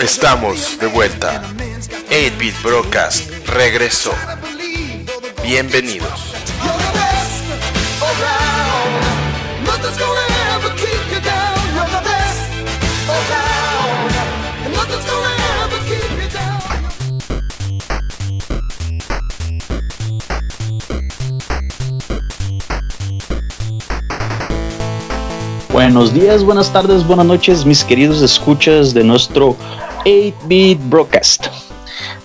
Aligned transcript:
Estamos 0.00 0.78
de 0.78 0.86
vuelta. 0.86 1.42
8-Bit 2.08 2.62
Broadcast 2.62 3.30
regresó. 3.46 4.12
Bienvenidos. 5.42 6.30
Buenos 25.70 26.12
días, 26.12 26.44
buenas 26.44 26.72
tardes, 26.72 27.06
buenas 27.06 27.26
noches, 27.26 27.64
mis 27.64 27.84
queridos 27.84 28.22
escuchas 28.22 28.92
de 28.92 29.04
nuestro 29.04 29.56
8-Bit 30.04 30.78
Broadcast. 30.84 31.46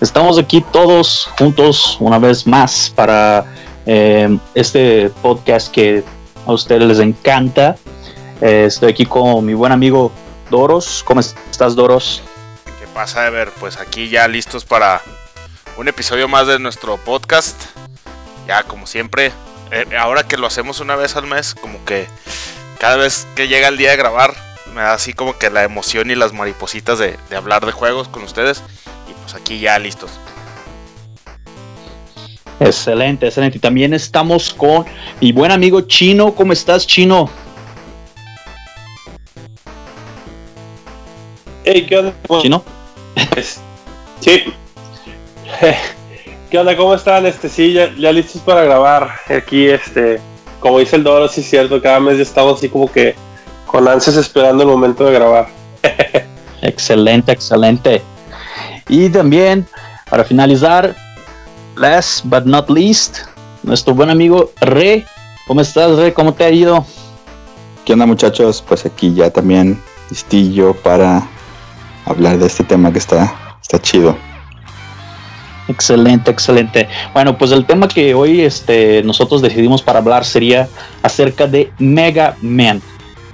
Estamos 0.00 0.38
aquí 0.38 0.64
todos 0.72 1.28
juntos 1.38 1.96
una 2.00 2.18
vez 2.18 2.46
más 2.46 2.92
para 2.94 3.44
eh, 3.86 4.38
este 4.54 5.10
podcast 5.22 5.70
que 5.70 6.02
a 6.46 6.52
ustedes 6.52 6.82
les 6.82 6.98
encanta. 6.98 7.76
Eh, 8.40 8.64
estoy 8.66 8.92
aquí 8.92 9.06
con 9.06 9.44
mi 9.44 9.54
buen 9.54 9.72
amigo 9.72 10.12
Doros. 10.50 11.02
¿Cómo 11.04 11.20
estás, 11.20 11.74
Doros? 11.74 12.22
¿Qué 12.78 12.86
pasa, 12.94 13.26
Ever? 13.26 13.50
Pues 13.58 13.78
aquí 13.78 14.08
ya 14.08 14.28
listos 14.28 14.64
para 14.64 15.02
un 15.76 15.88
episodio 15.88 16.28
más 16.28 16.46
de 16.46 16.58
nuestro 16.58 16.96
podcast. 16.98 17.60
Ya, 18.46 18.62
como 18.62 18.86
siempre, 18.86 19.32
eh, 19.70 19.86
ahora 19.98 20.22
que 20.22 20.36
lo 20.36 20.46
hacemos 20.46 20.80
una 20.80 20.96
vez 20.96 21.16
al 21.16 21.26
mes, 21.26 21.54
como 21.54 21.84
que 21.84 22.06
cada 22.78 22.96
vez 22.96 23.26
que 23.34 23.48
llega 23.48 23.68
el 23.68 23.76
día 23.76 23.90
de 23.90 23.96
grabar, 23.96 24.34
me 24.76 24.82
da 24.82 24.92
así 24.92 25.14
como 25.14 25.38
que 25.38 25.48
la 25.48 25.64
emoción 25.64 26.10
y 26.10 26.14
las 26.14 26.34
maripositas 26.34 26.98
de, 26.98 27.16
hablar 27.34 27.64
de 27.64 27.72
juegos 27.72 28.08
con 28.08 28.22
ustedes. 28.22 28.62
Y 29.08 29.14
pues 29.14 29.34
aquí 29.34 29.58
ya 29.58 29.78
listos. 29.78 30.10
Excelente, 32.60 33.26
excelente. 33.26 33.56
Y 33.56 33.60
también 33.60 33.94
estamos 33.94 34.52
con 34.52 34.84
mi 35.22 35.32
buen 35.32 35.50
amigo 35.50 35.80
Chino. 35.80 36.34
¿Cómo 36.34 36.52
estás, 36.52 36.86
Chino? 36.86 37.30
Hey, 41.64 41.86
¿qué 41.88 41.98
onda? 41.98 42.14
¿Chino? 42.42 42.62
Sí. 44.20 44.44
¿Qué 46.50 46.58
onda? 46.58 46.76
¿Cómo 46.76 46.94
están? 46.94 47.24
Este, 47.24 47.48
sí, 47.48 47.72
ya, 47.72 47.94
ya 47.96 48.12
listos 48.12 48.42
para 48.42 48.62
grabar. 48.64 49.10
Aquí, 49.28 49.68
este, 49.68 50.20
como 50.60 50.80
dice 50.80 50.96
el 50.96 51.04
Doro, 51.04 51.28
sí 51.28 51.40
es 51.40 51.48
cierto, 51.48 51.80
cada 51.80 51.98
mes 51.98 52.18
ya 52.18 52.22
estamos 52.22 52.58
así 52.58 52.68
como 52.68 52.92
que 52.92 53.14
con 53.66 53.86
ansias 53.88 54.16
esperando 54.16 54.62
el 54.62 54.68
momento 54.68 55.04
de 55.04 55.12
grabar. 55.12 55.48
excelente, 56.62 57.32
excelente. 57.32 58.02
Y 58.88 59.08
también, 59.08 59.66
para 60.08 60.24
finalizar, 60.24 60.94
last 61.76 62.24
but 62.24 62.44
not 62.44 62.70
least, 62.70 63.18
nuestro 63.62 63.94
buen 63.94 64.10
amigo 64.10 64.50
Re. 64.60 65.04
¿Cómo 65.46 65.60
estás, 65.60 65.96
Re? 65.96 66.12
¿Cómo 66.12 66.32
te 66.34 66.44
ha 66.44 66.50
ido? 66.50 66.84
¿Qué 67.84 67.92
onda, 67.92 68.06
muchachos? 68.06 68.64
Pues 68.66 68.86
aquí 68.86 69.14
ya 69.14 69.30
también 69.30 69.80
listillo 70.10 70.74
para 70.74 71.22
hablar 72.04 72.38
de 72.38 72.46
este 72.46 72.64
tema 72.64 72.92
que 72.92 72.98
está, 72.98 73.58
está 73.60 73.80
chido. 73.80 74.16
Excelente, 75.68 76.30
excelente. 76.30 76.88
Bueno, 77.12 77.36
pues 77.36 77.50
el 77.50 77.66
tema 77.66 77.88
que 77.88 78.14
hoy 78.14 78.42
este, 78.42 79.02
nosotros 79.02 79.42
decidimos 79.42 79.82
para 79.82 79.98
hablar 79.98 80.24
sería 80.24 80.68
acerca 81.02 81.46
de 81.46 81.72
Mega 81.78 82.36
Man. 82.40 82.80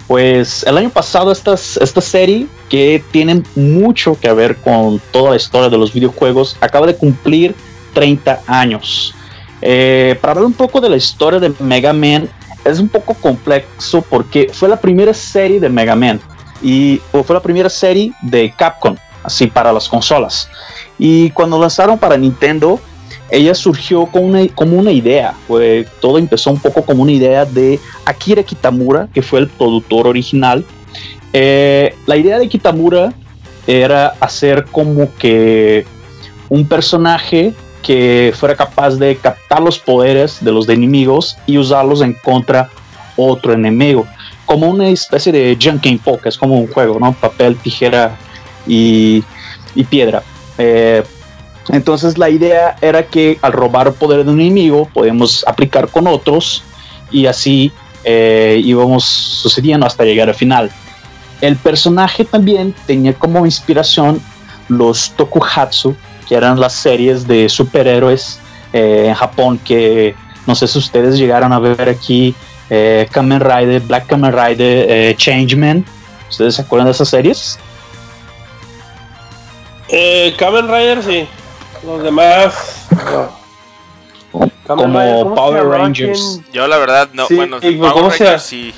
Pues 0.06 0.64
el 0.64 0.76
año 0.76 0.90
pasado 0.90 1.32
esta, 1.32 1.56
serie, 1.56 2.46
que 2.68 3.02
tiene 3.10 3.42
mucho 3.54 4.18
que 4.20 4.32
ver 4.32 4.56
con 4.56 5.00
toda 5.10 5.30
la 5.30 5.36
historia 5.36 5.68
de 5.68 5.78
los 5.78 5.92
videojuegos, 5.92 6.56
acaba 6.60 6.86
de 6.86 6.96
cumplir 6.96 7.54
30 7.94 8.42
años. 8.46 9.14
Eh, 9.60 10.18
para 10.20 10.32
hablar 10.32 10.46
un 10.46 10.52
poco 10.52 10.80
de 10.80 10.90
la 10.90 10.96
historia 10.96 11.38
de 11.38 11.52
Mega 11.60 11.92
Man, 11.92 12.28
es 12.64 12.78
un 12.78 12.88
poco 12.88 13.14
complejo 13.14 14.04
porque 14.08 14.50
fue 14.52 14.68
la 14.68 14.76
primera 14.76 15.14
serie 15.14 15.60
de 15.60 15.68
Mega 15.68 15.96
Man 15.96 16.20
y 16.62 17.00
fue 17.10 17.34
la 17.34 17.42
primera 17.42 17.68
serie 17.68 18.12
de 18.22 18.52
Capcom, 18.56 18.96
así 19.22 19.46
para 19.46 19.72
las 19.72 19.88
consolas. 19.88 20.48
Y 20.98 21.30
cuando 21.30 21.58
lanzaron 21.58 21.98
para 21.98 22.16
Nintendo, 22.16 22.80
ella 23.32 23.54
surgió 23.54 24.04
como 24.06 24.26
una, 24.26 24.46
como 24.48 24.76
una 24.76 24.92
idea. 24.92 25.34
Fue, 25.48 25.86
todo 26.00 26.18
empezó 26.18 26.50
un 26.50 26.60
poco 26.60 26.82
como 26.82 27.02
una 27.02 27.12
idea 27.12 27.46
de 27.46 27.80
Akira 28.04 28.42
Kitamura, 28.42 29.08
que 29.12 29.22
fue 29.22 29.40
el 29.40 29.48
productor 29.48 30.06
original. 30.06 30.66
Eh, 31.32 31.94
la 32.04 32.18
idea 32.18 32.38
de 32.38 32.46
Kitamura 32.46 33.14
era 33.66 34.08
hacer 34.20 34.66
como 34.70 35.08
que 35.16 35.86
un 36.50 36.68
personaje 36.68 37.54
que 37.82 38.34
fuera 38.36 38.54
capaz 38.54 38.96
de 38.96 39.16
captar 39.16 39.62
los 39.62 39.78
poderes 39.78 40.44
de 40.44 40.52
los 40.52 40.68
enemigos 40.68 41.38
y 41.46 41.56
usarlos 41.56 42.02
en 42.02 42.12
contra 42.12 42.68
otro 43.16 43.54
enemigo. 43.54 44.06
Como 44.44 44.68
una 44.68 44.88
especie 44.88 45.32
de 45.32 45.56
Junkin 45.60 45.98
Poke, 45.98 46.28
es 46.28 46.36
como 46.36 46.58
un 46.58 46.66
juego, 46.66 47.00
¿no? 47.00 47.14
Papel, 47.14 47.56
tijera 47.56 48.14
y, 48.66 49.24
y 49.74 49.84
piedra. 49.84 50.22
Eh, 50.58 51.02
entonces 51.68 52.18
la 52.18 52.28
idea 52.28 52.76
era 52.80 53.06
que 53.06 53.38
al 53.42 53.52
robar 53.52 53.92
poder 53.92 54.24
de 54.24 54.30
un 54.30 54.40
enemigo 54.40 54.88
podíamos 54.92 55.44
aplicar 55.46 55.88
con 55.88 56.06
otros 56.06 56.62
y 57.10 57.26
así 57.26 57.72
eh, 58.04 58.60
íbamos 58.64 59.04
sucediendo 59.04 59.86
hasta 59.86 60.04
llegar 60.04 60.28
al 60.28 60.34
final. 60.34 60.70
El 61.40 61.56
personaje 61.56 62.24
también 62.24 62.74
tenía 62.86 63.14
como 63.14 63.44
inspiración 63.44 64.20
los 64.68 65.10
tokuhatsu, 65.16 65.94
que 66.28 66.34
eran 66.34 66.58
las 66.58 66.72
series 66.72 67.26
de 67.26 67.48
superhéroes 67.48 68.40
eh, 68.72 69.06
en 69.08 69.14
Japón 69.14 69.58
que 69.64 70.14
no 70.46 70.54
sé 70.54 70.66
si 70.66 70.78
ustedes 70.78 71.18
llegaron 71.18 71.52
a 71.52 71.58
ver 71.58 71.88
aquí 71.88 72.34
Kamen 73.10 73.40
Rider, 73.40 73.82
Black 73.82 74.06
Kamen 74.06 74.32
Rider, 74.32 75.14
Changeman. 75.16 75.84
¿Ustedes 76.30 76.54
se 76.54 76.62
acuerdan 76.62 76.86
de 76.86 76.92
esas 76.92 77.10
series? 77.10 77.58
Eh, 79.94 80.34
Kamen 80.38 80.68
Rider 80.68 81.02
sí. 81.02 81.28
Los 81.84 82.02
demás. 82.02 82.86
Como 84.66 85.34
Power 85.34 85.66
Rangers. 85.66 86.40
Yo 86.52 86.66
la 86.66 86.78
verdad 86.78 87.08
no. 87.12 87.26
bueno, 87.30 87.58
Power 87.60 88.10
Rangers 88.10 88.42
sí. 88.42 88.74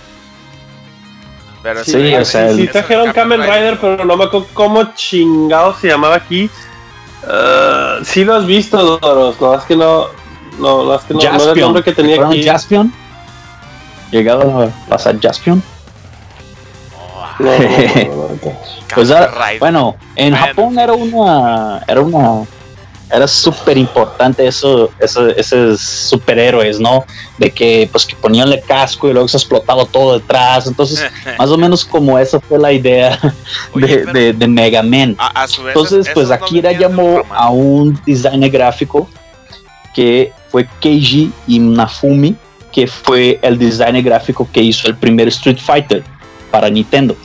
Pero 1.62 1.82
sí, 1.82 2.14
o 2.14 2.24
sea, 2.26 2.52
sí, 2.52 2.68
trajeron 2.68 3.10
Kamen 3.12 3.40
Rider, 3.40 3.78
pero 3.80 4.04
no 4.04 4.18
me 4.18 4.24
acuerdo 4.24 4.46
cómo 4.52 4.94
chingado 4.94 5.74
se 5.74 5.88
llamaba 5.88 6.16
aquí. 6.16 6.50
Uh, 7.22 8.04
sí 8.04 8.22
lo 8.22 8.34
has 8.34 8.46
visto, 8.46 8.98
Doros, 8.98 9.40
no 9.40 9.54
es 9.54 9.64
que 9.64 9.74
no. 9.74 10.08
No, 10.58 10.84
no 10.84 10.94
es 10.94 11.02
que 11.02 11.14
no, 11.14 11.20
no 11.20 11.42
era 11.42 11.52
el 11.52 11.60
nombre 11.60 11.82
que 11.82 11.92
tenía 11.92 12.26
aquí. 12.26 12.42
Jaspion? 12.42 12.92
¿Llegado 14.10 14.62
a 14.62 14.68
pasar 14.90 15.18
Jaspion? 15.18 15.62
No, 17.38 17.46
no, 17.46 17.58
no, 17.58 18.52
pues 18.94 19.12
bueno, 19.58 19.96
en 20.16 20.36
Japón 20.36 20.78
era 20.78 20.92
una, 20.92 21.82
era 21.88 22.00
una, 22.02 22.46
era 23.10 23.28
súper 23.28 23.76
importante 23.76 24.46
eso, 24.46 24.90
esos 24.98 25.80
superhéroes, 25.80 26.80
¿no? 26.80 27.04
De 27.38 27.50
que 27.50 27.88
pues 27.90 28.04
que 28.06 28.16
ponían 28.16 28.52
el 28.52 28.62
casco 28.62 29.08
y 29.08 29.12
luego 29.12 29.28
se 29.28 29.36
explotaba 29.36 29.84
todo 29.84 30.18
detrás. 30.18 30.66
Entonces, 30.66 31.04
más 31.38 31.50
o 31.50 31.56
menos 31.56 31.84
como 31.84 32.18
esa 32.18 32.40
fue 32.40 32.58
la 32.58 32.72
idea 32.72 33.18
de, 33.74 34.32
de, 34.32 34.48
Mega 34.48 34.82
Man. 34.82 35.16
Entonces, 35.66 36.08
pues 36.14 36.30
Akira 36.30 36.72
llamó 36.72 37.22
a 37.30 37.50
un 37.50 38.00
designer 38.06 38.50
gráfico 38.50 39.08
que 39.94 40.32
fue 40.48 40.66
Keiji 40.80 41.32
Inafumi, 41.46 42.36
que 42.72 42.86
fue 42.86 43.38
el 43.42 43.58
designer 43.58 44.02
gráfico 44.02 44.48
que 44.52 44.60
hizo 44.60 44.88
el 44.88 44.96
primer 44.96 45.28
Street 45.28 45.58
Fighter 45.58 46.02
para 46.50 46.68
Nintendo. 46.68 47.16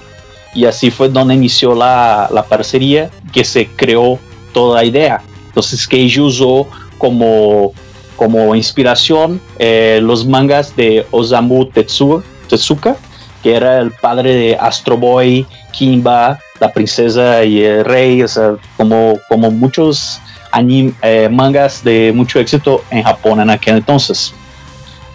Y 0.53 0.65
así 0.65 0.91
fue 0.91 1.09
donde 1.09 1.35
inició 1.35 1.73
la, 1.73 2.27
la 2.31 2.43
parcería, 2.43 3.09
que 3.31 3.43
se 3.43 3.67
creó 3.67 4.19
toda 4.51 4.81
la 4.81 4.85
idea. 4.85 5.21
Entonces 5.49 5.87
Keiji 5.87 6.21
usó 6.21 6.67
como, 6.97 7.73
como 8.15 8.55
inspiración 8.55 9.41
eh, 9.57 9.99
los 10.01 10.25
mangas 10.25 10.75
de 10.75 11.05
Osamu 11.11 11.65
Tezuka, 11.65 12.95
que 13.43 13.55
era 13.55 13.79
el 13.79 13.91
padre 13.91 14.33
de 14.35 14.55
Astro 14.55 14.97
Boy, 14.97 15.45
Kimba, 15.71 16.39
la 16.59 16.71
princesa 16.71 17.43
y 17.43 17.63
el 17.63 17.85
rey, 17.85 18.21
o 18.21 18.27
sea, 18.27 18.55
como, 18.77 19.17
como 19.29 19.49
muchos 19.49 20.19
eh, 21.01 21.29
mangas 21.31 21.83
de 21.83 22.11
mucho 22.13 22.39
éxito 22.39 22.83
en 22.89 23.03
Japón 23.03 23.39
en 23.39 23.49
aquel 23.49 23.77
entonces. 23.77 24.33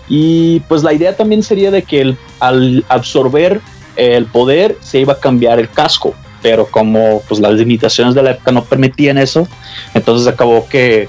Y 0.09 0.61
pues 0.61 0.83
la 0.83 0.93
idea 0.93 1.17
también 1.17 1.43
sería 1.43 1.71
de 1.71 1.83
que 1.83 2.17
al 2.41 2.85
absorber 2.89 3.61
el 3.97 4.27
poder 4.27 4.77
se 4.81 5.01
iba 5.01 5.15
a 5.15 5.19
cambiar 5.19 5.59
el 5.59 5.69
casco, 5.69 6.15
pero 6.45 6.67
como 6.67 7.23
pues 7.27 7.41
las 7.41 7.55
limitaciones 7.55 8.15
de 8.15 8.23
la 8.23 8.33
época 8.33 8.53
no 8.53 8.65
permitían 8.65 9.17
eso, 9.17 9.49
entonces 9.95 10.29
acabó 10.29 10.69
que 10.69 11.09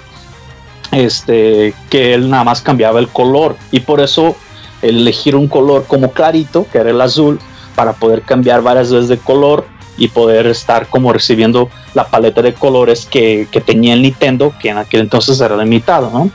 este 0.93 1.73
que 1.89 2.13
él 2.13 2.29
nada 2.29 2.45
más 2.45 2.61
cambiaba 2.61 3.01
el 3.01 3.09
color 3.09 3.57
y 3.69 3.81
por 3.81 3.99
eso 3.99 4.37
elegir 4.81 5.35
un 5.35 5.49
color 5.49 5.83
como 5.89 6.11
clarito, 6.11 6.65
que 6.71 6.77
era 6.77 6.89
el 6.89 7.01
azul, 7.01 7.37
para 7.75 7.91
poder 7.91 8.21
cambiar 8.21 8.61
varias 8.61 8.93
veces 8.93 9.09
de 9.09 9.17
color 9.17 9.65
y 9.97 10.07
poder 10.07 10.47
estar 10.47 10.87
como 10.87 11.11
recibiendo 11.11 11.69
la 11.93 12.07
paleta 12.07 12.41
de 12.41 12.53
colores 12.53 13.05
que, 13.05 13.45
tenía 13.65 13.93
el 13.93 14.03
Nintendo, 14.03 14.53
que 14.61 14.69
en 14.69 14.77
aquel 14.77 15.01
entonces 15.01 15.41
era 15.41 15.57
limitado, 15.57 16.09
¿no? 16.11 16.31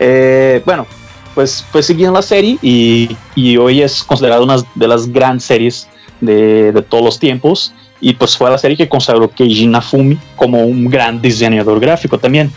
Eh, 0.00 0.60
bueno, 0.64 0.88
pues, 1.36 1.64
pues 1.70 1.86
siguiendo 1.86 2.14
la 2.14 2.22
serie 2.22 2.58
y, 2.62 3.16
hoy 3.58 3.80
es 3.80 4.02
considerada 4.02 4.42
una 4.42 4.56
de 4.74 4.88
las 4.88 5.06
grandes 5.06 5.44
series 5.44 5.86
de, 6.20 6.72
de, 6.72 6.82
todos 6.82 7.04
los 7.04 7.18
tiempos 7.20 7.72
y 8.00 8.12
pues 8.12 8.36
fue 8.36 8.50
la 8.50 8.58
serie 8.58 8.76
que 8.76 8.88
consagró 8.88 9.30
Keiji 9.30 9.66
Nafumi 9.66 10.18
como 10.36 10.62
un 10.62 10.88
gran 10.88 11.20
diseñador 11.20 11.80
gráfico 11.80 12.18
también. 12.18 12.52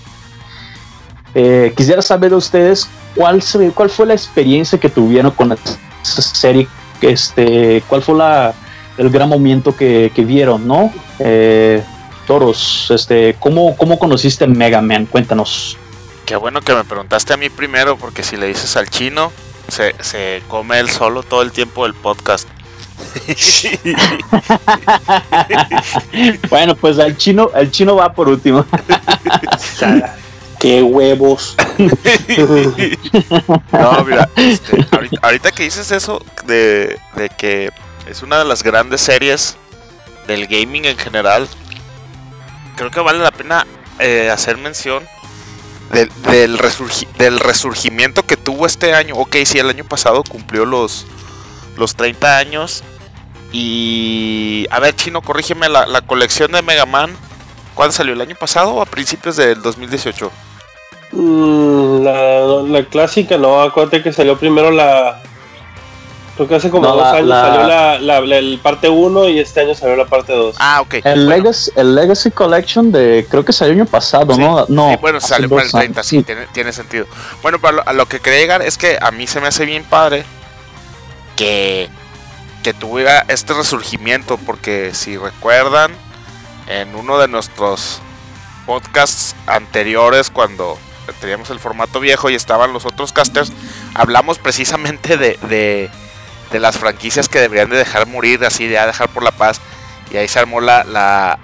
Eh, 1.34 1.74
quisiera 1.76 2.02
saber 2.02 2.32
de 2.32 2.38
ustedes 2.38 2.88
cuál, 3.16 3.42
cuál 3.74 3.90
fue 3.90 4.06
la 4.06 4.14
experiencia 4.14 4.80
que 4.80 4.90
tuvieron 4.90 5.32
con 5.32 5.52
esa 5.52 6.22
serie, 6.22 6.68
este, 7.02 7.82
cuál 7.88 8.02
fue 8.02 8.16
la, 8.16 8.54
el 8.98 9.10
gran 9.10 9.30
momento 9.30 9.76
que, 9.76 10.12
que 10.14 10.24
vieron, 10.26 10.68
¿no? 10.68 10.92
Eh, 11.20 11.84
Toros, 12.28 12.92
este, 12.92 13.36
¿cómo, 13.40 13.76
¿cómo 13.76 13.98
conociste 13.98 14.46
Mega 14.48 14.82
Man? 14.82 15.06
Cuéntanos. 15.06 15.78
Qué 16.26 16.36
bueno 16.36 16.62
que 16.62 16.74
me 16.74 16.84
preguntaste 16.84 17.34
a 17.34 17.38
mí 17.38 17.50
primero, 17.50 17.98
porque 17.98 18.24
si 18.24 18.38
le 18.38 18.48
dices 18.48 18.78
al 18.78 18.90
chino, 18.90 19.32
se, 19.68 19.96
se 20.02 20.44
come 20.48 20.80
él 20.80 20.90
solo 20.90 21.24
todo 21.24 21.42
el 21.42 21.52
tiempo 21.52 21.84
del 21.84 21.94
podcast. 21.94 22.48
bueno, 26.50 26.76
pues 26.76 27.00
al 27.00 27.18
chino, 27.18 27.50
el 27.56 27.72
chino 27.72 27.96
va 27.96 28.14
por 28.14 28.30
último. 28.30 28.66
¡Qué 30.60 30.84
huevos! 30.84 31.56
no, 33.72 34.06
mira, 34.06 34.30
este, 34.36 34.86
ahorita, 35.22 35.52
que 35.52 35.64
dices 35.64 35.92
eso 35.92 36.24
de, 36.46 37.00
que 37.38 37.72
es 38.08 38.22
una 38.22 38.38
de 38.38 38.46
las 38.46 38.62
grandes 38.62 39.02
series 39.02 39.58
del 40.28 40.46
gaming 40.46 40.86
en 40.86 40.98
general, 40.98 41.48
creo 42.76 42.92
que 42.92 43.00
vale 43.00 43.18
la 43.20 43.32
pena 43.32 43.66
eh, 43.98 44.30
hacer 44.30 44.58
mención 44.58 45.04
del, 45.92 46.12
del, 46.30 46.60
del, 47.18 47.40
resurgimiento 47.40 48.24
que 48.24 48.38
tuvo 48.38 48.68
este 48.68 48.94
año. 48.94 49.16
Ok, 49.16 49.38
sí, 49.46 49.58
el 49.58 49.70
año 49.70 49.84
pasado 49.84 50.24
cumplió 50.24 50.66
los, 50.66 51.08
los 51.76 51.96
30 51.96 52.38
años. 52.38 52.84
Y 53.52 54.68
a 54.72 54.80
ver, 54.80 54.96
chino, 54.96 55.22
corrígeme 55.22 55.70
la, 55.70 55.86
la 55.86 56.02
colección 56.02 56.52
de 56.52 56.62
Mega 56.62 56.86
Man. 56.86 57.16
¿Cuándo 57.76 57.94
salió? 57.94 58.14
¿El 58.14 58.22
año 58.22 58.36
pasado 58.40 58.74
o 58.74 58.82
a 58.82 58.86
principios 58.86 59.36
del 59.36 59.62
2018? 59.62 60.32
Mm, 61.14 62.04
la, 62.04 62.84
clásica, 62.90 63.38
no, 63.38 63.62
acuérdate 63.62 64.02
que 64.02 64.14
salió 64.14 64.38
primero 64.38 64.72
la. 64.72 65.22
Creo 66.36 66.48
que 66.48 66.56
hace 66.56 66.70
como 66.70 66.88
dos 66.88 67.04
años 67.04 67.30
salió 67.30 67.68
la, 67.68 68.18
el 68.18 68.60
parte 68.64 68.88
1 68.88 69.30
y 69.30 69.40
este 69.40 69.60
año 69.60 69.76
salió 69.76 69.98
la 69.98 70.06
parte 70.06 70.32
2. 70.32 70.56
Ah, 70.60 70.82
ok. 70.82 70.96
El, 71.04 71.28
Legacy, 71.28 71.72
el 71.76 71.94
Legacy 71.94 72.32
Collection 72.32 72.92
de. 72.92 73.28
Creo 73.30 73.44
que 73.44 73.52
salió 73.52 73.74
el 73.74 73.82
año 73.82 73.90
pasado, 73.90 74.38
¿no? 74.38 74.66
no 74.70 74.98
bueno, 75.00 75.20
salió 75.20 75.50
para 75.50 75.64
el 75.64 75.72
30, 75.72 76.02
sí, 76.04 76.24
tiene, 76.24 76.48
tiene, 76.54 76.72
sentido. 76.72 77.06
Bueno, 77.42 77.60
pero 77.60 77.84
a 77.86 77.94
lo 77.94 78.06
que 78.06 78.22
quería 78.22 78.40
llegar 78.40 78.62
es 78.62 78.78
que 78.78 78.98
a 79.02 79.12
mí 79.12 79.28
se 79.28 79.42
me 79.42 79.48
hace 79.48 79.66
bien 79.66 79.84
padre 79.84 80.24
que. 81.36 81.90
Que 82.64 82.74
tuviera 82.74 83.26
este 83.28 83.54
resurgimiento, 83.54 84.38
porque 84.38 84.94
si 84.94 85.18
recuerdan, 85.18 85.92
en 86.68 86.96
uno 86.96 87.18
de 87.20 87.28
nuestros 87.28 88.02
podcasts 88.66 89.36
anteriores, 89.48 90.30
cuando 90.30 90.78
teníamos 91.20 91.50
el 91.50 91.60
formato 91.60 92.00
viejo 92.00 92.30
y 92.30 92.36
estaban 92.36 92.74
los 92.74 92.86
otros 92.86 93.12
casters, 93.12 93.52
hablamos 93.94 94.38
precisamente 94.40 95.18
de, 95.18 95.38
de, 96.52 96.60
las 96.60 96.78
franquicias 96.78 97.28
que 97.28 97.40
deberían 97.40 97.70
de 97.70 97.78
dejar 97.78 98.08
morir, 98.08 98.44
así 98.46 98.68
de 98.68 98.80
dejar 98.86 99.10
por 99.10 99.24
la 99.24 99.32
paz. 99.32 99.60
Y 100.12 100.18
ahí 100.18 100.28
se 100.28 100.40
armó 100.40 100.62
la, 100.62 100.84
la, 100.84 101.40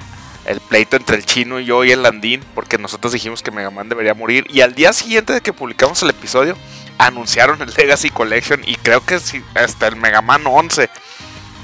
el 0.45 0.59
pleito 0.59 0.95
entre 0.97 1.17
el 1.17 1.25
chino 1.25 1.59
y 1.59 1.65
yo 1.65 1.83
y 1.83 1.91
el 1.91 2.03
Landín, 2.03 2.43
porque 2.53 2.77
nosotros 2.77 3.13
dijimos 3.13 3.41
que 3.41 3.51
Mega 3.51 3.71
Man 3.71 3.89
debería 3.89 4.13
morir. 4.13 4.45
Y 4.49 4.61
al 4.61 4.75
día 4.75 4.93
siguiente 4.93 5.33
de 5.33 5.41
que 5.41 5.53
publicamos 5.53 6.01
el 6.03 6.09
episodio, 6.09 6.55
anunciaron 6.97 7.61
el 7.61 7.73
Legacy 7.75 8.09
Collection 8.09 8.61
y 8.65 8.75
creo 8.75 9.05
que 9.05 9.19
hasta 9.55 9.87
el 9.87 9.95
Mega 9.95 10.21
Man 10.21 10.43
11. 10.45 10.89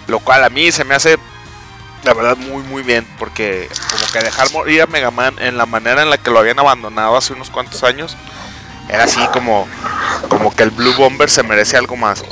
Lo 0.07 0.19
cual 0.19 0.43
a 0.43 0.49
mí 0.49 0.71
se 0.71 0.83
me 0.83 0.95
hace 0.95 1.17
la 2.03 2.13
verdad 2.13 2.37
muy 2.37 2.63
muy 2.63 2.83
bien 2.83 3.07
porque 3.17 3.69
como 3.89 4.11
que 4.11 4.19
dejar 4.19 4.51
morir 4.51 4.81
a 4.81 4.87
Mega 4.87 5.11
Man 5.11 5.35
en 5.39 5.57
la 5.57 5.65
manera 5.65 6.01
en 6.01 6.09
la 6.09 6.17
que 6.17 6.31
lo 6.31 6.39
habían 6.39 6.59
abandonado 6.59 7.15
hace 7.15 7.33
unos 7.33 7.49
cuantos 7.49 7.83
años 7.83 8.17
era 8.89 9.05
así 9.05 9.25
como 9.31 9.67
como 10.27 10.53
que 10.53 10.63
el 10.63 10.71
Blue 10.71 10.93
Bomber 10.95 11.29
se 11.29 11.43
merece 11.43 11.77
algo 11.77 11.95
más 11.95 12.23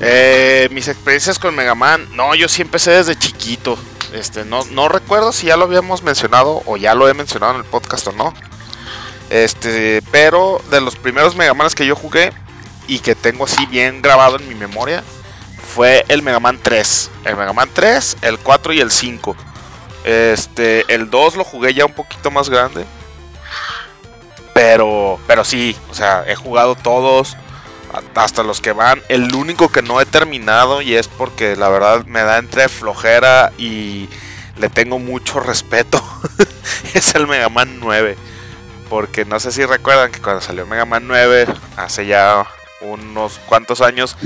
eh, 0.00 0.68
mis 0.72 0.88
experiencias 0.88 1.38
con 1.38 1.54
Mega 1.54 1.74
Man 1.74 2.06
no 2.12 2.34
yo 2.34 2.48
sí 2.48 2.62
empecé 2.62 2.90
desde 2.90 3.16
chiquito 3.16 3.78
este 4.12 4.44
no 4.44 4.64
no 4.72 4.88
recuerdo 4.88 5.32
si 5.32 5.46
ya 5.46 5.56
lo 5.56 5.64
habíamos 5.64 6.02
mencionado 6.02 6.62
o 6.66 6.76
ya 6.76 6.94
lo 6.94 7.08
he 7.08 7.14
mencionado 7.14 7.54
en 7.54 7.60
el 7.60 7.64
podcast 7.64 8.08
o 8.08 8.12
no 8.12 8.34
este 9.30 10.02
pero 10.10 10.60
de 10.70 10.80
los 10.80 10.96
primeros 10.96 11.36
Mega 11.36 11.54
Man 11.54 11.68
que 11.74 11.86
yo 11.86 11.94
jugué 11.94 12.32
y 12.86 13.00
que 13.00 13.14
tengo 13.14 13.44
así 13.44 13.66
bien 13.66 14.00
grabado 14.02 14.36
en 14.36 14.48
mi 14.48 14.54
memoria 14.54 15.02
fue 15.78 16.04
el 16.08 16.22
Mega 16.22 16.40
Man 16.40 16.58
3. 16.60 17.10
El 17.24 17.36
Mega 17.36 17.52
Man 17.52 17.68
3, 17.72 18.16
el 18.22 18.38
4 18.38 18.72
y 18.72 18.80
el 18.80 18.90
5. 18.90 19.36
Este, 20.04 20.92
el 20.92 21.10
2 21.10 21.36
lo 21.36 21.44
jugué 21.44 21.74
ya 21.74 21.84
un 21.84 21.92
poquito 21.92 22.30
más 22.30 22.48
grande. 22.48 22.84
Pero, 24.54 25.20
pero 25.26 25.44
sí, 25.44 25.76
o 25.90 25.94
sea, 25.94 26.24
he 26.26 26.34
jugado 26.34 26.74
todos, 26.74 27.36
hasta 28.14 28.42
los 28.42 28.60
que 28.60 28.72
van. 28.72 29.02
El 29.08 29.32
único 29.34 29.68
que 29.68 29.82
no 29.82 30.00
he 30.00 30.06
terminado 30.06 30.82
y 30.82 30.94
es 30.94 31.06
porque 31.06 31.54
la 31.54 31.68
verdad 31.68 32.04
me 32.06 32.22
da 32.22 32.38
entre 32.38 32.68
flojera 32.68 33.52
y 33.56 34.08
le 34.56 34.68
tengo 34.70 34.98
mucho 34.98 35.38
respeto. 35.38 36.02
es 36.94 37.14
el 37.14 37.26
Mega 37.26 37.50
Man 37.50 37.78
9. 37.78 38.16
Porque 38.88 39.24
no 39.24 39.38
sé 39.38 39.52
si 39.52 39.64
recuerdan 39.64 40.10
que 40.10 40.20
cuando 40.20 40.40
salió 40.40 40.66
Mega 40.66 40.84
Man 40.84 41.06
9, 41.06 41.46
hace 41.76 42.06
ya 42.06 42.46
unos 42.80 43.38
cuantos 43.46 43.80
años, 43.80 44.16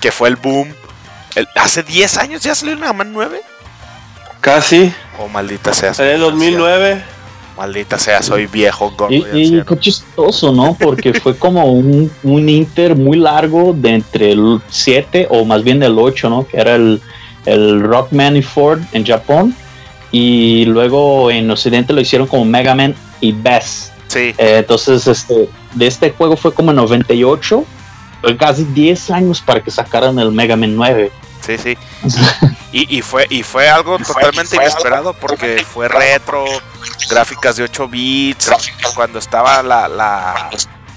que 0.00 0.12
fue 0.12 0.28
el 0.28 0.36
boom. 0.36 0.74
hace 1.56 1.82
10 1.82 2.18
años 2.18 2.42
ya 2.42 2.54
salió 2.54 2.76
Mega 2.76 2.92
Man 2.92 3.12
9. 3.12 3.40
Casi. 4.40 4.92
Oh, 5.18 5.28
maldita 5.28 5.72
sea. 5.74 5.92
En 5.98 6.20
2009. 6.20 7.02
Maldita 7.56 7.98
sea, 7.98 8.22
soy 8.22 8.46
viejo. 8.46 8.90
y, 9.10 9.24
y 9.34 9.62
qué 9.62 9.78
chistoso, 9.78 10.50
¿no? 10.50 10.74
Porque 10.80 11.12
fue 11.12 11.36
como 11.36 11.66
un, 11.66 12.10
un, 12.22 12.48
inter 12.48 12.96
muy 12.96 13.18
largo 13.18 13.74
de 13.76 13.96
entre 13.96 14.32
el 14.32 14.62
7 14.70 15.26
o 15.28 15.44
más 15.44 15.62
bien 15.62 15.82
el 15.82 15.98
8, 15.98 16.30
¿no? 16.30 16.46
Que 16.46 16.56
era 16.56 16.76
el, 16.76 17.02
el 17.44 17.82
Rockman 17.82 18.36
y 18.36 18.42
Ford 18.42 18.80
en 18.92 19.04
Japón. 19.04 19.54
Y 20.10 20.64
luego 20.64 21.30
en 21.30 21.50
Occidente 21.50 21.92
lo 21.92 22.00
hicieron 22.00 22.26
como 22.26 22.46
Mega 22.46 22.74
Man 22.74 22.94
y 23.20 23.32
Best. 23.32 23.89
Sí. 24.10 24.34
Eh, 24.38 24.58
entonces, 24.58 25.06
este, 25.06 25.48
de 25.72 25.86
este 25.86 26.10
juego 26.10 26.36
fue 26.36 26.52
como 26.52 26.72
en 26.72 26.76
98 26.78 27.64
casi 28.38 28.64
10 28.64 29.10
años 29.12 29.40
para 29.40 29.62
que 29.62 29.70
sacaran 29.70 30.18
el 30.18 30.32
Mega 30.32 30.56
Man 30.56 30.74
9. 30.74 31.12
Sí, 31.46 31.56
sí. 31.56 31.78
y, 32.72 33.00
fue, 33.02 33.26
y 33.30 33.44
fue 33.44 33.68
algo 33.68 33.98
totalmente 33.98 34.56
inesperado 34.56 35.14
porque 35.14 35.64
fue 35.64 35.86
retro, 35.86 36.44
gráficas 37.08 37.56
de 37.56 37.62
8 37.64 37.88
bits, 37.88 38.50
cuando 38.94 39.20
estaba 39.20 39.62
la, 39.62 39.88
la, 39.88 40.50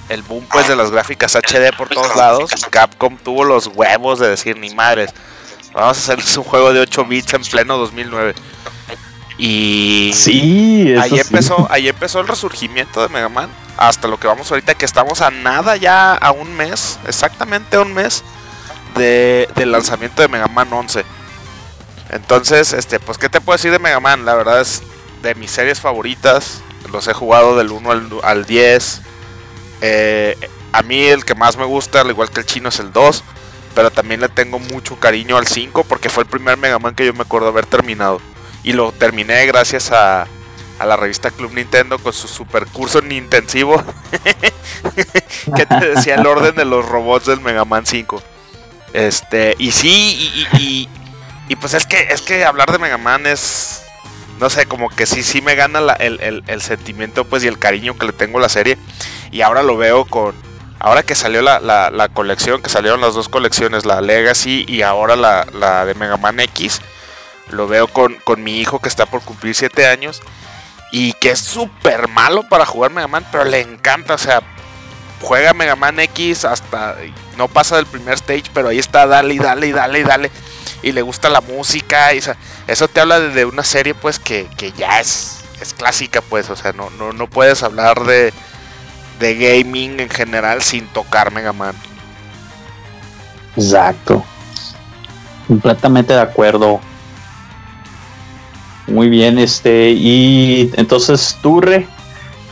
el 0.10 0.24
boom 0.24 0.46
pues 0.52 0.68
de 0.68 0.76
las 0.76 0.90
gráficas 0.90 1.36
HD 1.36 1.72
por 1.78 1.88
todos 1.90 2.16
lados, 2.16 2.52
Capcom 2.72 3.18
tuvo 3.18 3.44
los 3.44 3.68
huevos 3.68 4.20
de 4.20 4.30
decir 4.30 4.58
ni 4.58 4.74
madres, 4.76 5.12
vamos 5.74 5.98
a 5.98 6.14
hacer 6.14 6.20
un 6.38 6.44
juego 6.44 6.74
de 6.74 6.82
8 6.82 7.06
bits 7.06 7.34
en 7.36 7.44
pleno 7.44 7.78
2009. 7.78 8.34
Y 9.38 10.12
sí, 10.14 10.94
ahí 11.00 11.20
empezó, 11.20 11.68
ahí 11.72 11.88
empezó 11.88 12.20
el 12.20 12.28
resurgimiento 12.28 13.02
de 13.02 13.10
Mega 13.10 13.30
Man 13.30 13.50
hasta 13.78 14.08
lo 14.08 14.20
que 14.20 14.28
vamos 14.28 14.52
ahorita, 14.52 14.76
que 14.76 14.86
estamos 14.86 15.22
a 15.22 15.32
nada 15.32 15.76
ya 15.76 16.14
a 16.14 16.32
un 16.32 16.56
mes, 16.56 17.00
exactamente 17.08 17.76
a 17.76 17.82
un 17.82 17.94
mes 17.94 18.24
de, 18.96 19.50
del 19.56 19.72
lanzamiento 19.72 20.22
de 20.22 20.28
Mega 20.28 20.48
Man 20.48 20.72
11. 20.72 21.04
Entonces, 22.12 22.74
este, 22.74 23.00
pues, 23.00 23.18
¿qué 23.18 23.30
te 23.30 23.42
puedo 23.42 23.58
decir 23.58 23.72
de 23.72 23.80
Mega 23.80 24.00
Man? 24.00 24.26
La 24.26 24.36
verdad 24.36 24.62
es 24.62 24.84
de 25.22 25.36
mis 25.36 25.52
series 25.52 25.80
favoritas. 25.80 26.62
Los 26.92 27.08
he 27.08 27.14
jugado 27.14 27.58
del 27.58 27.72
1 27.72 28.22
al, 28.22 28.46
10. 28.46 29.02
Eh, 29.82 30.50
a 30.72 30.84
mí 30.84 31.06
el 31.06 31.26
que 31.26 31.34
más 31.34 31.58
me 31.58 31.66
gusta, 31.66 32.02
al 32.02 32.10
igual 32.10 32.30
que 32.30 32.42
el 32.42 32.46
chino, 32.46 32.70
es 32.70 32.80
el 32.80 32.94
2. 32.94 33.24
Pero 33.74 33.90
también 33.90 34.22
le 34.22 34.30
tengo 34.30 34.60
mucho 34.60 35.00
cariño 35.00 35.38
al 35.38 35.48
5 35.48 35.86
porque 35.86 36.10
fue 36.10 36.24
el 36.24 36.30
primer 36.30 36.58
Mega 36.58 36.78
Man 36.78 36.94
que 36.94 37.06
yo 37.06 37.14
me 37.14 37.24
acuerdo 37.24 37.48
haber 37.48 37.66
terminado. 37.66 38.22
Y 38.64 38.74
lo 38.74 38.92
terminé 38.92 39.46
gracias 39.46 39.92
a, 39.92 40.28
a 40.80 40.86
la 40.86 40.96
revista 40.96 41.32
Club 41.32 41.54
Nintendo 41.54 42.00
con 42.00 42.14
su 42.14 42.28
super 42.28 42.66
curso 42.68 43.00
intensivo 43.00 43.84
que 45.56 45.66
te 45.66 45.86
decía 45.90 46.16
el 46.16 46.26
orden 46.26 46.56
de 46.56 46.66
los 46.66 46.86
robots 46.88 47.26
del 47.26 47.42
Mega 47.42 47.66
Man 47.66 47.86
5. 47.86 48.22
Este, 48.94 49.56
y 49.58 49.72
sí, 49.72 50.48
y, 50.60 50.90
y, 51.50 51.56
pues 51.56 51.74
es 51.74 51.86
que 51.86 52.08
es 52.12 52.22
que 52.22 52.46
hablar 52.46 52.72
de 52.72 52.80
Mega 52.80 52.98
Man 52.98 53.26
es 53.26 53.82
no 54.40 54.50
sé, 54.50 54.66
como 54.66 54.90
que 54.90 55.06
sí, 55.06 55.24
sí 55.24 55.42
me 55.42 55.56
gana 55.56 55.80
el, 55.94 56.62
sentimiento 56.62 57.26
pues 57.26 57.44
y 57.44 57.48
el 57.48 57.60
cariño 57.60 57.98
que 57.98 58.08
le 58.08 58.14
tengo 58.14 58.40
a 58.40 58.42
la 58.42 58.50
serie. 58.50 58.78
Y 59.32 59.42
ahora 59.42 59.64
lo 59.64 59.78
veo 59.78 60.06
con. 60.06 60.36
Ahora 60.80 61.04
que 61.04 61.16
salió 61.16 61.42
la, 61.42 61.60
la, 61.62 62.10
colección, 62.10 62.62
que 62.62 62.70
salieron 62.70 63.00
las 63.00 63.14
dos 63.14 63.30
colecciones, 63.30 63.86
la 63.86 64.02
Legacy 64.02 64.66
y 64.68 64.82
ahora 64.82 65.16
la, 65.16 65.48
la 65.54 65.86
de 65.86 65.94
Mega 65.94 66.18
Man 66.18 66.42
X 66.42 66.82
lo 67.54 67.68
veo 67.68 67.88
con, 67.88 68.16
con 68.24 68.44
mi 68.44 68.60
hijo 68.60 68.80
que 68.80 68.90
está 68.90 69.06
por 69.06 69.22
cumplir 69.22 69.56
7 69.56 69.88
años 69.88 70.22
y 70.92 71.14
que 71.14 71.32
es 71.32 71.40
súper 71.40 72.08
malo 72.08 72.44
para 72.48 72.68
jugar 72.68 72.92
Mega 72.92 73.08
Man, 73.08 73.26
pero 73.32 73.46
le 73.46 73.62
encanta, 73.62 74.14
o 74.14 74.18
sea, 74.20 74.44
juega 75.24 75.54
Mega 75.54 75.76
Man 75.76 76.00
X 76.00 76.46
hasta 76.46 76.98
no 77.36 77.48
pasa 77.48 77.78
del 77.78 77.88
primer 77.88 78.14
stage, 78.14 78.52
pero 78.54 78.68
ahí 78.68 78.78
está, 78.78 79.08
dale 79.08 79.34
y 79.34 79.40
dale 79.40 79.68
y 79.68 79.72
dale 79.72 80.00
y 80.00 80.04
dale. 80.04 80.32
Y 80.84 80.92
le 80.92 81.02
gusta 81.02 81.30
la 81.30 81.42
música, 81.42 82.14
y, 82.14 82.22
eso 82.68 82.88
te 82.88 83.00
habla 83.00 83.20
de, 83.20 83.46
una 83.46 83.64
serie 83.64 83.96
pues 83.96 84.20
que, 84.20 84.48
ya 84.78 85.00
es, 85.00 85.44
es 85.62 85.74
clásica 85.74 86.22
pues, 86.22 86.52
o 86.52 86.56
sea, 86.56 86.74
no, 86.74 86.92
no, 86.92 87.12
no 87.12 87.28
puedes 87.28 87.64
hablar 87.64 88.04
de, 88.04 88.32
de 89.20 89.36
gaming 89.36 90.00
en 90.00 90.10
general 90.10 90.62
sin 90.62 90.86
tocar 90.88 91.32
Mega 91.32 91.54
Man. 91.54 91.76
Exacto. 93.56 94.24
Completamente 95.48 96.14
de 96.14 96.22
acuerdo. 96.22 96.82
Muy 98.88 99.10
bien, 99.10 99.40
este, 99.40 99.92
y 99.92 100.72
entonces 100.76 101.38
tú, 101.42 101.62
Re, 101.62 101.88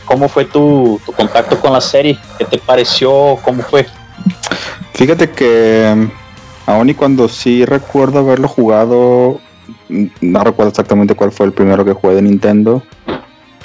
¿cómo 0.04 0.28
fue 0.28 0.44
tu, 0.44 1.00
contacto 1.16 1.60
con 1.60 1.72
la 1.72 1.80
serie? 1.80 2.18
¿Qué 2.38 2.44
te 2.44 2.58
pareció? 2.58 3.38
¿Cómo 3.44 3.62
fue? 3.62 3.86
Fíjate 4.94 5.30
que 5.30 6.08
aún 6.66 6.90
y 6.90 6.94
cuando 6.94 7.28
sí 7.28 7.64
recuerdo 7.64 8.20
haberlo 8.20 8.48
jugado, 8.48 9.40
no 9.88 10.44
recuerdo 10.44 10.70
exactamente 10.70 11.14
cuál 11.14 11.32
fue 11.32 11.46
el 11.46 11.52
primero 11.52 11.84
que 11.84 11.92
jugué 11.92 12.14
de 12.14 12.22
Nintendo, 12.22 12.82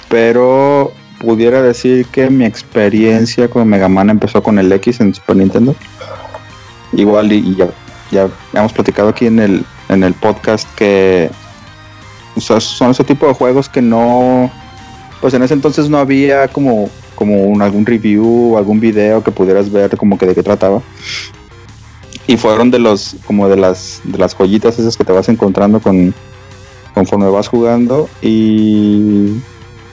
pero 0.09 0.91
pudiera 1.19 1.61
decir 1.61 2.05
que 2.07 2.29
mi 2.29 2.45
experiencia 2.45 3.49
con 3.49 3.67
Mega 3.67 3.87
Man 3.87 4.09
empezó 4.09 4.43
con 4.43 4.59
el 4.59 4.71
X 4.71 4.99
en 4.99 5.13
Super 5.13 5.37
Nintendo. 5.37 5.75
Igual 6.93 7.31
y, 7.31 7.55
ya, 7.55 7.67
ya 8.11 8.29
hemos 8.53 8.73
platicado 8.73 9.09
aquí 9.09 9.27
en 9.27 9.39
el, 9.39 9.65
en 9.89 10.03
el 10.03 10.13
podcast 10.13 10.67
que 10.75 11.29
son 12.39 12.91
ese 12.91 13.03
tipo 13.03 13.27
de 13.27 13.33
juegos 13.33 13.69
que 13.69 13.81
no, 13.81 14.51
pues 15.21 15.33
en 15.33 15.43
ese 15.43 15.53
entonces 15.53 15.89
no 15.89 15.97
había 15.97 16.47
como, 16.47 16.89
como 17.15 17.61
algún 17.61 17.85
review 17.85 18.53
o 18.53 18.57
algún 18.57 18.79
video 18.79 19.23
que 19.23 19.31
pudieras 19.31 19.71
ver 19.71 19.95
como 19.97 20.17
que 20.17 20.25
de 20.25 20.35
qué 20.35 20.43
trataba. 20.43 20.81
Y 22.27 22.35
fueron 22.37 22.71
de 22.71 22.79
los, 22.79 23.15
como 23.25 23.47
de 23.47 23.55
las, 23.55 24.01
de 24.03 24.17
las 24.17 24.35
joyitas 24.35 24.77
esas 24.79 24.97
que 24.97 25.05
te 25.05 25.13
vas 25.13 25.29
encontrando 25.29 25.79
con, 25.79 26.13
conforme 26.93 27.29
vas 27.29 27.47
jugando. 27.47 28.09
Y 28.21 29.39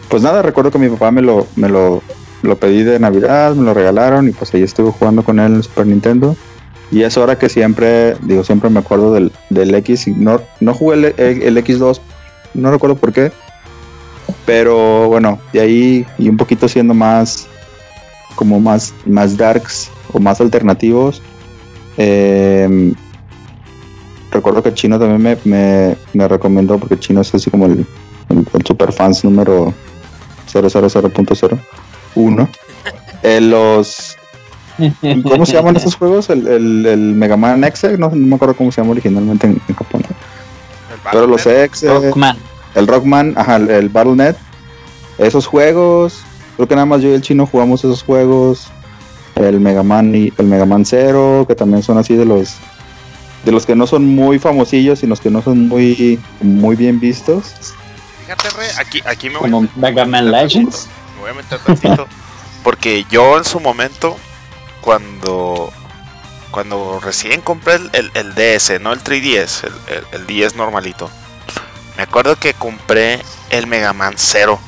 pues 0.09 0.23
nada, 0.23 0.43
recuerdo 0.43 0.71
que 0.71 0.79
mi 0.79 0.89
papá 0.89 1.13
me 1.13 1.23
lo, 1.23 1.47
me 1.55 1.69
lo, 1.69 2.03
lo 2.43 2.57
pedí 2.57 2.83
de 2.83 2.99
Navidad, 2.99 3.55
me 3.55 3.65
lo 3.65 3.73
regalaron 3.73 4.29
y 4.29 4.33
pues 4.33 4.53
ahí 4.55 4.63
estuve 4.63 4.91
jugando 4.91 5.23
con 5.23 5.39
él 5.39 5.55
en 5.55 5.63
Super 5.63 5.87
Nintendo. 5.87 6.37
Y 6.91 7.03
es 7.03 7.17
hora 7.17 7.39
que 7.39 7.49
siempre, 7.49 8.15
digo, 8.23 8.45
siempre 8.45 8.71
me 8.71 8.81
acuerdo 8.81 9.13
del, 9.13 9.33
del 9.51 9.75
X. 9.75 10.09
No, 10.09 10.41
no 10.61 10.75
jugué 10.75 11.15
el, 11.17 11.43
el, 11.43 11.57
X2, 11.57 12.01
no 12.55 12.71
recuerdo 12.71 12.97
por 12.97 13.13
qué. 13.13 13.33
Pero 14.47 15.09
bueno, 15.09 15.39
de 15.53 15.61
ahí 15.61 16.07
y 16.19 16.29
un 16.29 16.37
poquito 16.37 16.69
siendo 16.69 16.95
más, 16.95 17.47
como 18.35 18.61
más, 18.61 18.95
más 19.07 19.37
darks 19.37 19.91
o 20.13 20.19
más 20.19 20.41
alternativos. 20.41 21.23
Em, 21.97 22.95
recuerdo 24.31 24.63
que 24.63 24.75
Chino 24.75 24.99
también 24.99 25.23
me, 25.23 25.37
me, 25.45 25.97
me, 26.13 26.29
recomendó, 26.29 26.79
porque 26.79 26.99
Chino 26.99 27.21
es 27.21 27.35
así 27.35 27.51
como 27.51 27.67
el, 27.67 27.87
el, 28.31 28.47
el 28.53 28.67
super 28.67 28.93
fans 28.93 29.25
número 29.25 29.73
000.01. 30.53 32.49
Eh, 33.27 33.41
los 33.41 34.19
¿Cómo 35.23 35.47
se 35.47 35.53
llaman 35.53 35.77
esos 35.77 35.95
juegos? 35.95 36.31
El, 36.31 36.47
el, 36.47 36.87
el 36.87 37.15
Mega 37.15 37.37
Man 37.37 37.63
X, 37.65 37.99
no, 37.99 38.11
no, 38.11 38.17
me 38.17 38.35
acuerdo 38.35 38.55
cómo 38.57 38.73
se 38.73 38.81
llama 38.81 38.93
originalmente 38.93 39.47
en, 39.47 39.61
Japón. 39.75 40.03
Pero 41.13 41.27
los 41.27 41.47
X, 41.47 41.85
Rockman. 41.87 42.37
el 42.75 42.87
Rockman, 42.87 43.35
ajá, 43.37 43.57
el, 43.57 43.71
el 43.71 43.89
BattleNet, 43.89 44.37
esos 45.19 45.47
juegos, 45.47 46.23
creo 46.57 46.69
que 46.69 46.75
nada 46.75 46.87
más 46.87 47.03
yo 47.03 47.09
y 47.09 47.13
el 47.13 47.23
chino 47.23 47.47
jugamos 47.47 47.81
esos 47.81 48.03
juegos. 48.03 48.69
El 49.37 49.59
Mega 49.59 49.83
Man 49.83 50.15
y 50.15 50.33
el 50.39 50.47
Mega 50.47 50.65
Man 50.65 50.85
Zero, 50.85 51.45
que 51.49 51.57
también 51.57 51.83
son 51.83 51.99
así 51.99 52.15
de 52.15 52.25
los 52.25 52.55
de 53.45 53.53
los 53.53 53.67
que 53.67 53.75
no 53.75 53.87
son 53.87 54.07
muy 54.07 54.39
famosillos 54.39 55.03
y 55.03 55.07
los 55.07 55.21
que 55.21 55.31
no 55.31 55.43
son 55.43 55.69
muy 55.69 56.21
muy 56.41 56.77
bien 56.77 57.01
vistos. 57.01 57.75
Fíjate, 58.21 58.49
Re, 58.51 58.67
aquí, 58.79 59.03
aquí 59.05 59.29
me 59.29 59.39
voy 59.39 59.51
Como 59.51 59.69
Mega 59.77 60.05
Man 60.05 60.31
Legends. 60.31 60.89
Me 61.17 61.23
voy 61.23 61.31
a 61.31 61.35
meter 61.35 61.59
tantito. 61.59 62.07
porque 62.63 63.05
yo 63.11 63.37
en 63.37 63.45
su 63.45 63.61
momento 63.61 64.17
cuando 64.81 65.73
cuando 66.55 67.01
recién 67.01 67.41
compré 67.41 67.75
el, 67.75 68.13
el, 68.15 68.35
DS, 68.37 68.81
no 68.81 68.93
el 68.93 69.03
3DS, 69.03 69.65
el, 69.89 70.07
el, 70.13 70.25
10 70.25 70.55
normalito. 70.55 71.11
Me 71.97 72.05
acuerdo 72.05 72.37
que 72.37 72.55
compré 72.55 73.21
el 73.51 73.67
Mega 73.67 73.93
Man 73.93 74.15
0. 74.17 74.61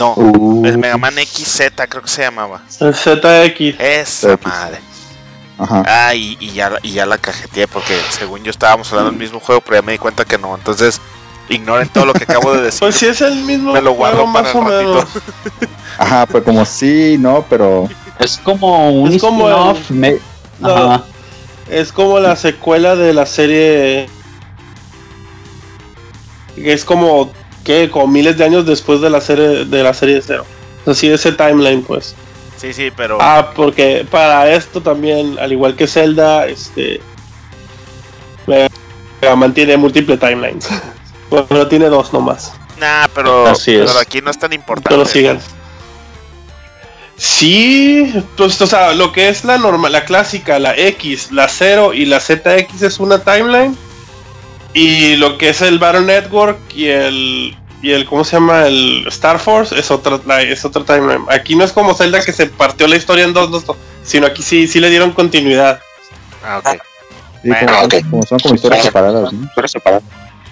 No, 0.00 0.14
uh. 0.16 0.66
el 0.66 0.76
Mega 0.76 0.98
Man 0.98 1.14
XZ 1.14 1.70
creo 1.88 2.02
que 2.02 2.08
se 2.08 2.22
llamaba. 2.22 2.62
El 2.80 2.92
ZX. 2.92 3.78
Esa 3.78 4.36
madre. 4.42 4.80
Ajá. 5.58 5.84
Ah, 5.86 6.14
y, 6.16 6.36
ya, 6.50 6.72
y 6.82 6.90
ya 6.90 7.06
la 7.06 7.18
cajeteé 7.18 7.68
porque 7.68 7.96
según 8.10 8.42
yo 8.42 8.50
estábamos 8.50 8.90
hablando 8.90 9.12
del 9.12 9.20
mismo 9.20 9.38
juego, 9.38 9.60
pero 9.60 9.76
ya 9.76 9.82
me 9.82 9.92
di 9.92 9.98
cuenta 9.98 10.24
que 10.24 10.38
no. 10.38 10.56
Entonces, 10.56 11.00
ignoren 11.48 11.88
todo 11.88 12.06
lo 12.06 12.14
que 12.14 12.24
acabo 12.24 12.52
de 12.52 12.62
decir. 12.64 12.80
pues 12.80 12.96
si 12.96 13.06
es 13.06 13.20
el 13.20 13.36
mismo 13.44 13.74
me 13.74 13.80
lo 13.80 13.92
guardo 13.92 14.26
más 14.26 14.52
o 14.56 14.62
menos. 14.62 15.04
Ajá, 15.98 16.26
pues 16.26 16.42
como 16.42 16.64
sí, 16.64 17.16
no, 17.16 17.44
pero 17.48 17.88
es 18.18 18.38
como 18.38 18.90
un 18.90 19.12
es 19.12 19.20
como 19.20 19.48
Es 21.70 21.92
como 21.92 22.18
la 22.18 22.36
secuela 22.36 22.96
de 22.96 23.12
la 23.12 23.26
serie. 23.26 24.08
Es 26.56 26.84
como 26.84 27.30
que 27.64 27.90
como 27.90 28.06
miles 28.06 28.38
de 28.38 28.44
años 28.44 28.66
después 28.66 29.00
de 29.00 29.10
la 29.10 29.20
serie 29.20 29.64
de 29.64 29.82
la 29.82 29.92
serie 29.92 30.20
cero. 30.24 30.44
Así 30.86 31.08
ese 31.08 31.32
timeline 31.32 31.82
pues. 31.82 32.14
Sí, 32.56 32.72
sí, 32.72 32.90
pero. 32.96 33.18
Ah, 33.20 33.52
porque 33.54 34.06
para 34.10 34.52
esto 34.52 34.80
también, 34.80 35.38
al 35.38 35.52
igual 35.52 35.76
que 35.76 35.86
Zelda, 35.86 36.46
este. 36.46 37.00
mantiene 39.36 39.76
múltiples 39.76 40.18
timelines. 40.18 40.68
pero 41.48 41.68
tiene 41.68 41.86
dos 41.86 42.12
nomás. 42.12 42.52
Nah, 42.80 43.06
pero, 43.14 43.52
pero 43.64 43.98
aquí 43.98 44.20
no 44.20 44.30
es 44.30 44.38
tan 44.38 44.52
importante. 44.52 44.90
Pero 44.90 45.04
sigan. 45.04 45.38
Sí, 47.18 48.14
pues, 48.36 48.60
o 48.62 48.66
sea, 48.66 48.94
lo 48.94 49.12
que 49.12 49.28
es 49.28 49.44
la 49.44 49.58
normal, 49.58 49.90
la 49.90 50.04
clásica, 50.04 50.60
la 50.60 50.76
X, 50.76 51.32
la 51.32 51.48
0 51.48 51.92
y 51.92 52.04
la 52.04 52.20
ZX 52.20 52.82
es 52.82 53.00
una 53.00 53.18
timeline. 53.18 53.76
Y 54.72 55.16
lo 55.16 55.36
que 55.36 55.48
es 55.48 55.60
el 55.60 55.80
Battle 55.80 56.02
Network 56.02 56.58
y 56.74 56.86
el 56.86 57.56
y 57.80 57.90
el 57.90 58.04
¿cómo 58.06 58.24
se 58.24 58.36
llama? 58.36 58.66
el 58.66 59.06
Star 59.08 59.38
Force 59.38 59.76
es 59.78 59.90
otra 59.90 60.20
es 60.42 60.64
otra 60.64 60.84
timeline. 60.84 61.24
Aquí 61.28 61.56
no 61.56 61.64
es 61.64 61.72
como 61.72 61.94
Zelda 61.94 62.20
que 62.22 62.32
se 62.32 62.46
partió 62.46 62.86
la 62.86 62.96
historia 62.96 63.24
en 63.24 63.32
dos, 63.32 63.50
dos, 63.50 63.76
sino 64.04 64.26
aquí 64.26 64.42
sí 64.42 64.68
sí 64.68 64.78
le 64.78 64.88
dieron 64.88 65.10
continuidad. 65.10 65.80
Ah, 66.44 66.60
ok. 66.62 66.80
como, 68.10 68.22
son 68.22 68.38
como 68.38 68.54
historias 68.54 68.84
separadas, 68.84 69.32
¿no? 69.32 69.50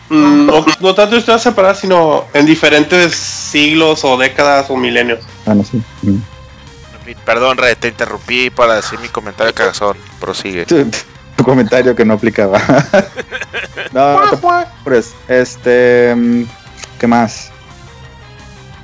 Mm, 0.08 0.46
no, 0.80 0.94
tanto 0.94 1.16
historias 1.16 1.42
separadas, 1.42 1.80
sino 1.80 2.24
en 2.32 2.46
diferentes 2.46 3.14
siglos 3.14 4.04
o 4.04 4.16
décadas 4.16 4.70
o 4.70 4.76
milenios. 4.76 5.20
Ah, 5.46 5.54
no, 5.54 5.62
sí. 5.64 5.80
Mm. 6.02 6.18
Perdón, 7.14 7.58
Red, 7.58 7.76
te 7.78 7.88
interrumpí 7.88 8.50
para 8.50 8.76
decir 8.76 8.98
mi 8.98 9.08
comentario 9.08 9.54
cagazón. 9.54 9.96
Prosigue. 10.20 10.66
Tu, 10.66 10.84
comentario 11.44 11.94
que 11.94 12.04
no 12.04 12.14
aplicaba. 12.14 12.60
no, 13.92 14.20
pues, 14.84 15.14
este. 15.28 16.14
Mm, 16.16 16.44
¿Qué 16.98 17.06
más? 17.06 17.50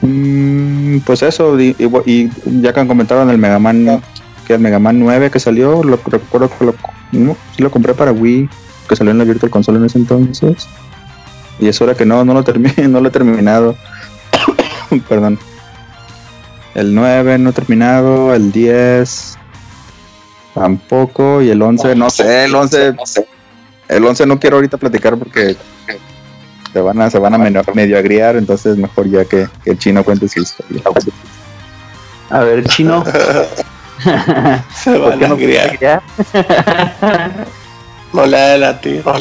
Mm, 0.03 0.99
pues 0.99 1.23
eso, 1.23 1.59
y, 1.59 1.75
ya 2.61 2.73
que 2.73 2.81
han 2.81 2.89
comentado 2.89 3.23
en 3.23 3.31
el 3.31 3.39
Mega 3.39 3.59
Man, 3.59 4.03
que 4.47 4.55
el 4.55 4.61
Mega 4.61 4.79
Man 4.79 4.99
9 4.99 5.31
que 5.31 5.41
salió, 5.41 5.83
lo 5.83 5.99
recuerdo 6.05 6.51
que 6.59 6.65
lo, 6.65 7.37
lo 7.59 7.71
compré 7.71 7.95
para 7.95 8.13
Wii, 8.13 8.49
que 8.89 8.97
salió 8.97 9.13
en 9.13 9.19
la 9.19 9.25
Virtual 9.25 9.51
Console 9.51 9.79
en 9.79 9.85
ese 9.87 9.99
entonces. 9.99 10.69
Y 11.59 11.69
es 11.69 11.81
hora 11.81 11.95
que 11.95 12.05
no, 12.05 12.25
no 12.25 12.35
lo 12.35 12.43
terminé, 12.43 12.75
no 12.89 13.01
lo 13.01 13.09
he 13.09 13.13
terminado. 13.13 13.77
Perdón. 15.09 15.39
El 16.75 16.95
9 16.95 17.39
no 17.39 17.53
terminado, 17.53 18.35
el 18.35 18.51
10 18.51 19.39
tampoco 20.55 21.43
y 21.43 21.51
el 21.51 21.61
11 21.63 21.95
no 21.95 22.11
sé, 22.11 22.45
el 22.45 22.55
11 22.55 22.95
el 23.89 24.05
11 24.05 24.27
no 24.27 24.39
quiero 24.39 24.57
ahorita 24.57 24.77
platicar 24.79 25.17
porque 25.17 25.57
se 26.73 26.81
van 26.81 27.01
a 27.01 27.11
se 27.11 27.19
van 27.19 27.35
a 27.35 27.39
medio, 27.39 27.99
agriar, 27.99 28.37
entonces 28.37 28.77
mejor 28.77 29.09
ya 29.09 29.25
que, 29.25 29.49
el 29.67 29.79
chino 29.79 30.03
cuente 30.03 30.29
su 30.29 30.41
historia. 30.41 30.83
A 32.31 32.41
ver, 32.41 32.65
chino. 32.67 33.05
se 34.75 34.99
van 34.99 35.23
a 35.23 35.27
agriar. 35.27 36.03
no 38.13 38.27
le 38.27 38.37
da 38.39 38.57
la 38.57 38.81
tira. 38.81 39.13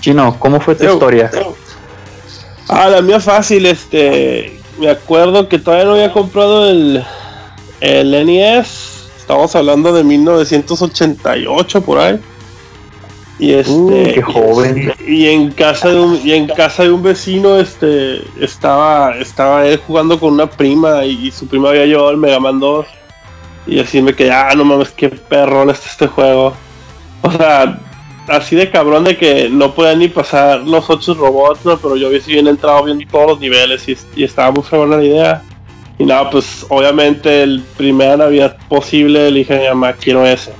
Chino, 0.00 0.36
¿cómo 0.38 0.60
fue 0.60 0.74
tu 0.74 0.84
historia? 0.84 1.30
Ah, 2.74 2.88
la 2.88 3.02
mía 3.02 3.20
fácil, 3.20 3.66
este. 3.66 4.58
Me 4.78 4.88
acuerdo 4.88 5.46
que 5.46 5.58
todavía 5.58 5.84
no 5.84 5.92
había 5.92 6.10
comprado 6.10 6.70
el, 6.70 7.04
el 7.80 8.26
NES. 8.26 9.10
Estamos 9.18 9.54
hablando 9.54 9.92
de 9.92 10.02
1988 10.02 11.82
por 11.82 11.98
ahí. 11.98 12.18
Y 13.38 13.52
este 13.52 14.20
uh, 14.20 14.22
joven. 14.22 14.94
Y, 15.06 15.26
en 15.26 15.50
casa 15.50 15.90
de 15.90 16.00
un 16.00 16.20
y 16.24 16.32
en 16.32 16.46
casa 16.46 16.84
de 16.84 16.92
un 16.92 17.02
vecino 17.02 17.58
este 17.58 18.22
estaba 18.40 19.16
estaba 19.16 19.66
él 19.66 19.80
jugando 19.86 20.18
con 20.18 20.32
una 20.32 20.48
prima 20.48 21.04
y, 21.04 21.30
su 21.30 21.46
prima 21.46 21.70
había 21.70 21.86
llevado 21.86 22.10
el 22.10 22.16
Mega 22.16 22.40
Man 22.40 22.60
2 22.60 22.86
y 23.66 23.80
así 23.80 24.00
me 24.00 24.14
quedé, 24.14 24.32
ah, 24.32 24.52
no 24.56 24.64
mames, 24.64 24.90
qué 24.90 25.08
perrón 25.08 25.70
está 25.70 25.88
este 25.88 26.06
juego. 26.06 26.54
O 27.22 27.30
sea, 27.30 27.78
así 28.28 28.56
de 28.56 28.70
cabrón 28.70 29.04
de 29.04 29.16
que 29.16 29.48
no 29.48 29.74
podían 29.74 29.98
ni 29.98 30.08
pasar 30.08 30.60
los 30.60 30.88
ocho 30.88 31.14
robots, 31.14 31.64
¿no? 31.64 31.76
Pero 31.78 31.96
yo 31.96 32.08
había 32.08 32.20
bien 32.20 32.46
entrado 32.46 32.84
viendo 32.84 33.04
todos 33.10 33.30
los 33.30 33.40
niveles 33.40 33.88
y, 33.88 34.22
estaba 34.22 34.50
muy 34.50 34.62
fregona 34.62 34.96
la 34.96 35.04
idea. 35.04 35.42
Y 35.98 36.04
nada, 36.04 36.30
pues 36.30 36.66
obviamente 36.68 37.42
el 37.42 37.62
primer 37.76 38.18
Navidad 38.18 38.56
posible 38.68 39.30
le 39.30 39.38
dije 39.38 39.54
a 39.54 39.60
mi 39.60 39.68
mamá, 39.68 39.92
quiero 39.92 40.26
ese. 40.26 40.52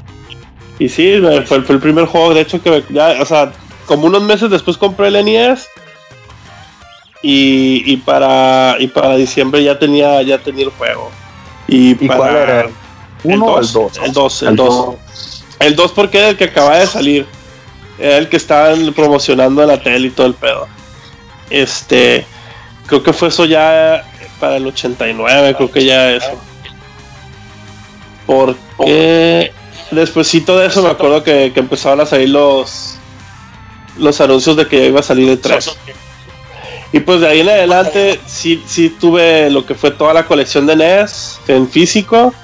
Y 0.79 0.89
sí, 0.89 1.21
fue, 1.47 1.59
el 1.59 1.81
primer 1.81 2.07
juego, 2.07 2.35
de 2.35 2.43
hecho, 2.43 2.61
que 2.63 2.85
ya, 2.91 3.17
o 3.21 3.25
sea, 3.25 3.53
como 3.87 4.07
unos 4.07 4.23
meses 4.23 4.51
después 4.51 4.77
compré 4.77 5.09
el 5.09 5.25
NES. 5.25 5.69
Y, 7.25 7.97
para 7.99 8.77
y 8.81 8.89
para 8.89 9.15
diciembre 9.15 9.63
ya 9.63 9.79
tenía 9.79 10.23
ya 10.23 10.39
tenía 10.39 10.65
el 10.65 10.71
juego. 10.71 11.09
Y, 11.69 11.95
para, 11.95 12.17
cuál 12.17 12.37
era? 12.37 12.71
¿Uno 13.23 13.61
el 13.61 13.71
2? 13.71 13.99
El 14.05 14.13
2, 14.13 14.43
el 14.43 14.57
2. 14.57 14.97
El 15.61 15.77
2 15.77 15.93
porque 15.93 16.19
era 16.19 16.29
el 16.31 16.37
que 16.37 16.45
acaba 16.45 16.79
de 16.79 16.87
salir. 16.87 17.27
Era 18.03 18.17
el 18.17 18.29
que 18.29 18.37
estaban 18.37 18.93
promocionando 18.95 19.63
en 19.63 19.69
la 19.69 19.81
tele 19.81 20.09
y 20.09 20.11
todo 20.11 20.27
el 20.27 20.35
pedo. 20.35 20.67
Este, 21.51 22.27
creo 22.87 23.01
que 23.01 23.13
fue 23.13 23.29
eso 23.29 23.45
ya 23.45 24.03
para 24.41 24.57
el 24.57 24.67
89, 24.67 25.55
creo 25.55 25.71
que 25.71 25.85
ya 25.85 26.11
eso. 26.11 26.33
Porque 28.27 29.53
despuésito 29.93 30.59
de 30.59 30.67
eso 30.67 30.83
me 30.83 30.91
acuerdo 30.91 31.23
que, 31.23 31.53
empezaron 31.55 32.01
a 32.01 32.07
salir 32.07 32.31
los 32.31 32.97
los 33.99 34.21
anuncios 34.21 34.57
de 34.57 34.67
que 34.67 34.89
iba 34.89 34.99
a 34.99 35.05
salir 35.05 35.29
el 35.29 35.39
3. 35.39 35.71
Y 36.93 36.99
pues 36.99 37.21
de 37.21 37.29
ahí 37.29 37.41
en 37.41 37.51
adelante 37.51 38.19
sí, 38.27 38.61
sí 38.67 38.89
tuve 38.89 39.49
lo 39.49 39.65
que 39.65 39.77
fue 39.77 39.93
toda 39.93 40.13
la 40.13 40.27
colección 40.27 40.67
de 40.67 40.75
NES 40.75 41.39
en 41.47 41.69
físico. 41.69 42.35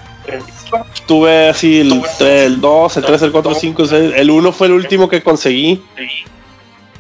Tuve 1.07 1.49
así 1.49 1.81
el, 1.81 2.03
el 2.21 2.61
2, 2.61 2.97
el 2.99 3.05
3, 3.05 3.23
el 3.23 3.33
4, 3.33 3.51
el 3.51 3.57
5, 3.57 3.83
el 3.95 4.31
1 4.31 4.53
fue 4.53 4.67
el 4.67 4.75
último 4.75 5.09
que 5.09 5.23
conseguí. 5.23 5.83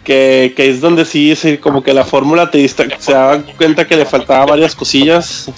Que, 0.04 0.54
es 0.56 0.80
donde 0.80 1.04
sí, 1.04 1.37
sí, 1.37 1.58
como 1.58 1.82
que 1.82 1.92
la 1.92 2.04
fórmula 2.04 2.50
te 2.50 2.58
dista, 2.58 2.84
se 2.98 3.12
da 3.12 3.42
cuenta 3.58 3.87
que 3.87 3.96
le 3.96 4.06
faltaba 4.06 4.46
varias 4.46 4.75
cosillas. 4.75 5.50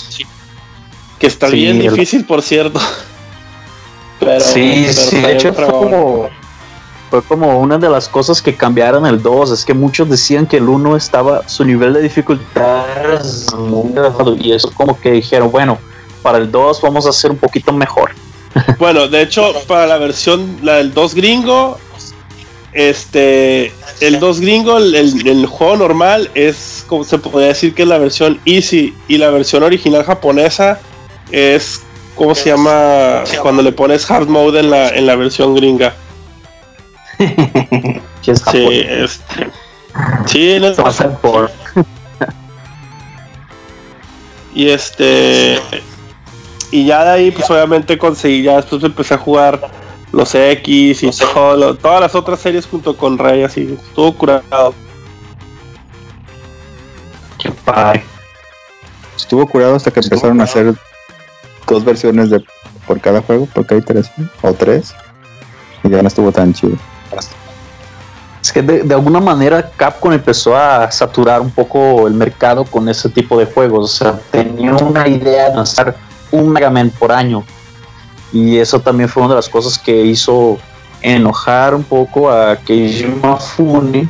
Que 1.21 1.29
está 1.29 1.49
bien 1.49 1.79
difícil, 1.81 2.25
por 2.25 2.43
cierto. 2.43 2.81
Pero, 4.19 4.41
sí, 4.41 4.87
sí, 4.93 5.17
de 5.17 5.33
hecho 5.33 5.55
fue 5.55 5.67
como, 5.67 6.29
fue 7.11 7.23
como 7.23 7.59
una 7.61 7.79
de 7.79 7.89
las 7.89 8.09
cosas 8.09 8.43
que 8.43 8.55
cambiaron 8.55 9.07
el 9.07 9.23
2, 9.23 9.53
es 9.53 9.65
que 9.65 9.73
muchos 9.73 10.11
decían 10.11 10.47
que 10.47 10.59
el 10.59 10.69
1 10.69 10.97
estaba, 10.97 11.49
su 11.49 11.65
nivel 11.65 11.95
de 11.95 12.03
dificultad 12.03 12.85
muy 13.57 13.93
elevado 13.93 14.37
y 14.37 14.53
eso 14.53 14.71
como 14.75 15.01
que 15.01 15.13
dijeron, 15.13 15.51
bueno, 15.51 15.79
para 16.23 16.39
el 16.39 16.51
2 16.51 16.81
vamos 16.83 17.07
a 17.07 17.11
hacer 17.11 17.31
un 17.31 17.37
poquito 17.37 17.73
mejor. 17.73 18.13
Bueno, 18.79 19.09
de 19.09 19.23
hecho, 19.23 19.53
para 19.67 19.87
la 19.87 19.99
versión, 19.99 20.59
la 20.63 20.77
del 20.77 20.93
2 20.93 21.15
gringo, 21.15 21.79
este, 22.73 23.73
el 24.01 24.19
2 24.21 24.41
gringo, 24.41 24.79
el, 24.79 25.47
juego 25.47 25.77
normal 25.77 26.31
es, 26.35 26.85
como 26.87 27.05
se 27.05 27.19
podría 27.19 27.49
decir 27.49 27.75
que 27.75 27.83
es 27.83 27.89
la 27.89 27.99
versión 27.99 28.41
easy 28.45 28.95
y 29.09 29.19
la 29.19 29.31
versión 29.31 29.63
original 29.63 30.05
japonesa 30.05 30.81
es, 31.31 31.83
¿cómo 32.17 32.35
se 32.35 32.51
llama? 32.51 33.25
Cuando 33.43 33.63
le 33.63 33.73
pones 33.73 34.11
hard 34.11 34.29
mode 34.29 34.61
en 34.61 34.71
la, 34.71 34.89
en 34.89 35.07
la 35.07 35.17
versión 35.17 35.55
gringa. 35.55 35.95
sí, 38.23 38.85
este, 38.89 39.51
sí, 40.27 40.59
no, 40.59 40.75
y 44.55 44.69
este 44.69 45.61
y 46.71 46.87
ya 46.87 47.05
de 47.05 47.11
ahí, 47.11 47.31
pues 47.31 47.51
obviamente 47.51 47.99
conseguí, 47.99 48.43
ya 48.43 48.57
después 48.57 48.83
empecé 48.85 49.15
a 49.15 49.19
jugar 49.19 49.71
los 50.13 50.35
X 50.35 51.03
y 51.03 51.11
todas 51.11 52.01
las 52.01 52.15
otras 52.15 52.41
series 52.41 52.67
junto 52.67 52.97
con 52.97 53.19
Rey, 53.19 53.43
así, 53.43 53.79
estuvo 53.81 54.13
curado. 54.13 54.75
Qué 57.39 57.51
padre. 57.51 58.05
Estuvo 59.17 59.47
curado 59.47 59.77
hasta 59.77 59.91
que 59.91 60.01
empezaron 60.01 60.41
a 60.41 60.45
hacer 60.45 60.75
dos 61.67 61.85
versiones 61.85 62.31
de 62.31 62.45
por 62.87 63.01
cada 63.01 63.23
juego, 63.23 63.49
porque 63.55 63.75
hay 63.75 63.83
tres 63.83 64.11
o 64.43 64.53
tres, 64.53 64.95
y 65.85 65.91
ya 65.91 66.03
no 66.03 66.09
estuvo 66.09 66.33
tan 66.33 66.53
chido. 66.53 66.77
Es 68.43 68.53
que 68.53 68.63
de, 68.63 68.83
de, 68.83 68.95
alguna 68.95 69.21
manera 69.21 69.71
Capcom 69.77 70.13
empezó 70.13 70.57
a 70.57 70.91
saturar 70.91 71.41
un 71.41 71.51
poco 71.51 72.07
el 72.07 72.15
mercado 72.15 72.65
con 72.65 72.89
ese 72.89 73.09
tipo 73.11 73.39
de 73.39 73.45
juegos. 73.45 73.85
O 73.85 74.05
sea, 74.05 74.19
tenía 74.31 74.73
una 74.73 75.07
idea 75.07 75.51
de 75.51 75.57
lanzar 75.57 75.95
un 76.31 76.51
Mega 76.51 76.71
Man 76.71 76.93
por 76.99 77.13
año. 77.13 77.45
Y 78.33 78.59
eso 78.59 78.81
también 78.81 79.09
fue 79.09 79.23
una 79.23 79.31
de 79.35 79.37
las 79.37 79.49
cosas 79.49 79.79
que 79.79 80.05
hizo 80.05 80.59
enojar 81.03 81.75
un 81.75 81.83
poco 81.83 82.31
a 82.31 82.57
Keiji 82.57 83.07
Mafune. 83.07 84.09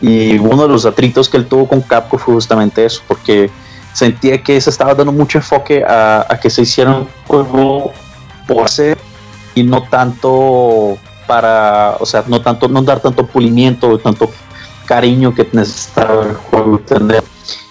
Y 0.00 0.38
uno 0.38 0.62
de 0.62 0.68
los 0.68 0.86
atritos 0.86 1.28
que 1.28 1.36
él 1.36 1.46
tuvo 1.46 1.68
con 1.68 1.82
Capcom 1.82 2.18
fue 2.18 2.34
justamente 2.34 2.84
eso, 2.84 3.02
porque 3.06 3.50
sentía 3.92 4.42
que 4.42 4.58
se 4.60 4.70
estaba 4.70 4.94
dando 4.94 5.12
mucho 5.12 5.38
enfoque 5.38 5.84
a, 5.86 6.38
que 6.40 6.48
se 6.48 6.62
hiciera 6.62 6.90
un 6.94 7.08
juego 7.26 7.92
por 8.46 8.64
hacer 8.64 8.96
y 9.54 9.62
no 9.62 9.82
tanto 9.82 10.96
para, 11.26 11.96
o 12.00 12.06
sea, 12.06 12.24
no 12.26 12.40
tanto, 12.40 12.66
no 12.68 12.82
dar 12.82 13.00
tanto 13.00 13.26
pulimiento, 13.26 13.98
tanto 13.98 14.30
cariño 14.86 15.34
que 15.34 15.46
necesitaba 15.52 16.24
el 16.24 16.34
juego 16.34 16.78
tener. 16.78 17.22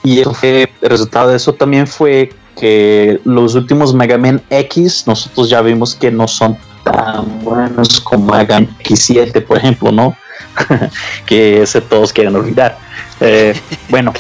Y 0.04 0.20
el 0.20 0.70
resultado 0.82 1.30
de 1.30 1.38
eso 1.38 1.54
también 1.54 1.88
fue 1.88 2.32
que 2.60 3.22
los 3.24 3.56
últimos 3.56 3.94
Mega 3.94 4.18
Man 4.18 4.42
X 4.50 5.06
nosotros 5.08 5.50
ya 5.50 5.62
vimos 5.62 5.96
que 5.96 6.12
no 6.12 6.28
son 6.28 6.58
tan 6.84 7.44
buenos 7.44 8.02
como 8.02 8.34
Mega 8.34 8.56
Man 8.56 8.70
X7, 8.84 9.46
por 9.46 9.58
ejemplo, 9.58 9.92
¿no? 9.92 10.16
que 11.26 11.62
ese 11.62 11.82
todos 11.82 12.12
quieren 12.12 12.36
olvidar. 12.36 12.78
Eh, 13.22 13.60
bueno, 13.90 14.14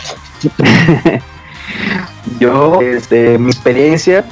yo, 2.39 2.78
desde 2.80 3.38
mi 3.38 3.49
experiencia, 3.52 4.25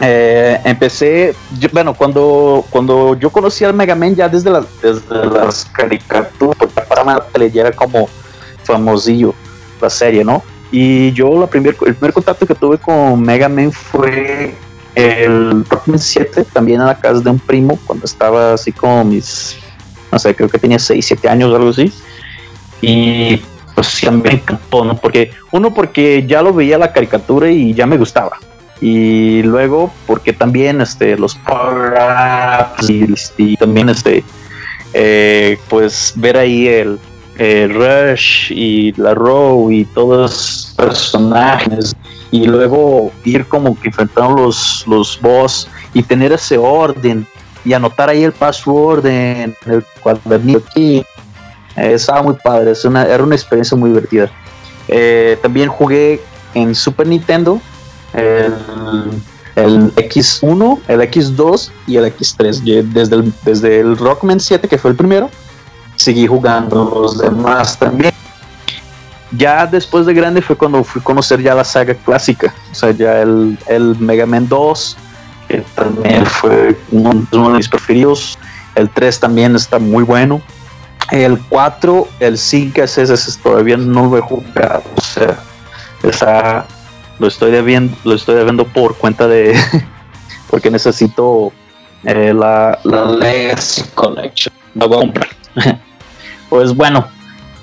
eh, 0.00 0.60
empecé, 0.64 1.34
bueno, 1.72 1.94
cuando, 1.94 2.64
cuando 2.70 3.18
yo 3.18 3.30
conocí 3.30 3.64
al 3.64 3.74
Mega 3.74 3.96
Man 3.96 4.14
ya 4.14 4.28
desde, 4.28 4.50
desde 4.80 5.26
las 5.26 5.64
caricaturas, 5.64 6.56
porque 6.56 6.82
para 6.82 7.48
ya 7.48 7.62
era 7.62 7.72
como 7.72 8.08
famosillo 8.62 9.34
la 9.80 9.90
serie, 9.90 10.24
¿no? 10.24 10.42
Y 10.70 11.12
yo 11.12 11.38
la 11.38 11.46
primer, 11.46 11.76
el 11.86 11.94
primer 11.94 12.12
contacto 12.12 12.46
que 12.46 12.54
tuve 12.54 12.78
con 12.78 13.22
Mega 13.22 13.48
Man 13.48 13.72
fue 13.72 14.54
el 14.94 15.64
Rockman 15.64 15.98
7, 15.98 16.44
también 16.52 16.80
en 16.80 16.86
la 16.88 16.98
casa 16.98 17.20
de 17.20 17.30
un 17.30 17.38
primo, 17.38 17.78
cuando 17.86 18.04
estaba 18.04 18.54
así 18.54 18.72
como 18.72 19.04
mis, 19.04 19.56
no 20.10 20.18
sé, 20.18 20.34
creo 20.34 20.48
que 20.48 20.58
tenía 20.58 20.78
6, 20.78 21.04
7 21.06 21.28
años 21.28 21.50
o 21.50 21.56
algo 21.56 21.70
así. 21.70 21.92
Y 22.80 23.40
pues 23.74 23.86
sí, 23.86 24.10
me 24.10 24.32
encantó, 24.32 24.84
¿no? 24.84 24.96
Porque, 24.96 25.30
uno, 25.52 25.72
porque 25.72 26.24
ya 26.26 26.42
lo 26.42 26.52
veía 26.52 26.78
la 26.78 26.92
caricatura 26.92 27.48
y 27.50 27.72
ya 27.74 27.86
me 27.86 27.96
gustaba. 27.96 28.38
Y 28.80 29.42
luego, 29.42 29.92
porque 30.06 30.32
también 30.32 30.80
este, 30.80 31.16
los 31.16 31.34
power 31.36 31.94
y, 32.88 33.56
también 33.56 33.88
este, 33.88 34.24
eh, 34.94 35.58
pues 35.68 36.12
ver 36.16 36.36
ahí 36.36 36.68
el, 36.68 36.98
eh, 37.38 37.68
Rush 37.68 38.52
y 38.52 38.92
la 39.00 39.14
Row 39.14 39.70
y 39.70 39.84
todos 39.84 40.18
los 40.18 40.74
personajes 40.76 41.94
y 42.30 42.46
luego 42.46 43.12
ir 43.24 43.46
como 43.46 43.78
que 43.78 43.88
enfrentando 43.88 44.42
los, 44.42 44.84
los 44.86 45.18
boss 45.20 45.68
y 45.94 46.02
tener 46.02 46.32
ese 46.32 46.58
orden 46.58 47.26
y 47.64 47.72
anotar 47.72 48.08
ahí 48.08 48.24
el 48.24 48.32
password 48.32 49.06
en 49.06 49.56
el 49.66 49.84
cuadernillo. 50.00 50.62
Aquí 50.68 51.04
estaba 51.76 52.22
muy 52.22 52.34
padre 52.34 52.72
es 52.72 52.84
una, 52.84 53.04
era 53.04 53.22
una 53.22 53.34
experiencia 53.34 53.76
muy 53.76 53.90
divertida. 53.90 54.30
Eh, 54.88 55.38
también 55.40 55.68
jugué 55.68 56.20
en 56.54 56.74
Super 56.74 57.06
Nintendo 57.06 57.60
el, 58.14 58.54
el 59.54 59.94
X1 59.94 60.80
el 60.88 61.00
X2 61.02 61.70
y 61.86 61.96
el 61.96 62.04
X3 62.06 62.84
desde 62.84 63.16
el, 63.16 63.32
desde 63.44 63.80
el 63.80 63.96
Rockman 63.96 64.40
7 64.40 64.66
que 64.66 64.78
fue 64.78 64.90
el 64.90 64.96
primero 64.96 65.30
seguí 65.98 66.26
jugando 66.26 66.90
los 67.02 67.18
demás 67.18 67.78
también. 67.78 68.12
Ya 69.32 69.66
después 69.66 70.06
de 70.06 70.14
grande 70.14 70.40
fue 70.40 70.56
cuando 70.56 70.82
fui 70.82 71.00
a 71.00 71.04
conocer 71.04 71.42
ya 71.42 71.54
la 71.54 71.64
saga 71.64 71.94
clásica, 71.94 72.54
o 72.70 72.74
sea, 72.74 72.92
ya 72.92 73.20
el, 73.20 73.58
el 73.66 73.94
Mega 73.98 74.24
Man 74.24 74.48
2, 74.48 74.96
que 75.48 75.58
también 75.74 76.24
fue 76.24 76.78
uno, 76.90 77.50
de 77.50 77.56
mis 77.56 77.68
preferidos. 77.68 78.38
El 78.74 78.88
3 78.88 79.20
también 79.20 79.54
está 79.54 79.78
muy 79.78 80.02
bueno. 80.02 80.40
El 81.10 81.38
4, 81.48 82.08
el 82.20 82.38
5, 82.38 82.82
ese, 82.82 83.02
ese, 83.02 83.38
todavía 83.42 83.76
no 83.76 84.06
lo 84.06 84.18
he 84.18 84.20
jugado, 84.20 84.82
o 84.94 85.00
sea, 85.00 85.38
esa, 86.02 86.66
lo 87.18 87.26
estoy 87.26 87.50
debiendo, 87.50 87.96
lo 88.04 88.14
estoy 88.14 88.34
debiendo 88.34 88.66
por 88.66 88.96
cuenta 88.96 89.26
de, 89.26 89.58
porque 90.50 90.70
necesito 90.70 91.50
eh, 92.04 92.32
la, 92.34 92.78
la 92.84 93.06
Legacy 93.06 93.84
Collection, 93.94 94.54
la 94.74 94.86
voy 94.86 94.96
a 94.96 95.00
comprar. 95.00 95.28
Pues 96.48 96.74
bueno, 96.74 97.06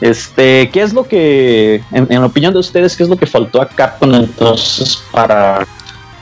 este, 0.02 0.70
¿qué 0.72 0.82
es 0.82 0.94
lo 0.94 1.08
que, 1.08 1.82
en, 1.92 2.08
la 2.10 2.26
opinión 2.26 2.54
de 2.54 2.60
ustedes, 2.60 2.96
qué 2.96 3.04
es 3.04 3.10
lo 3.10 3.16
que 3.16 3.26
faltó 3.26 3.62
a 3.62 3.68
Capcom 3.68 4.14
entonces 4.14 5.02
para, 5.12 5.66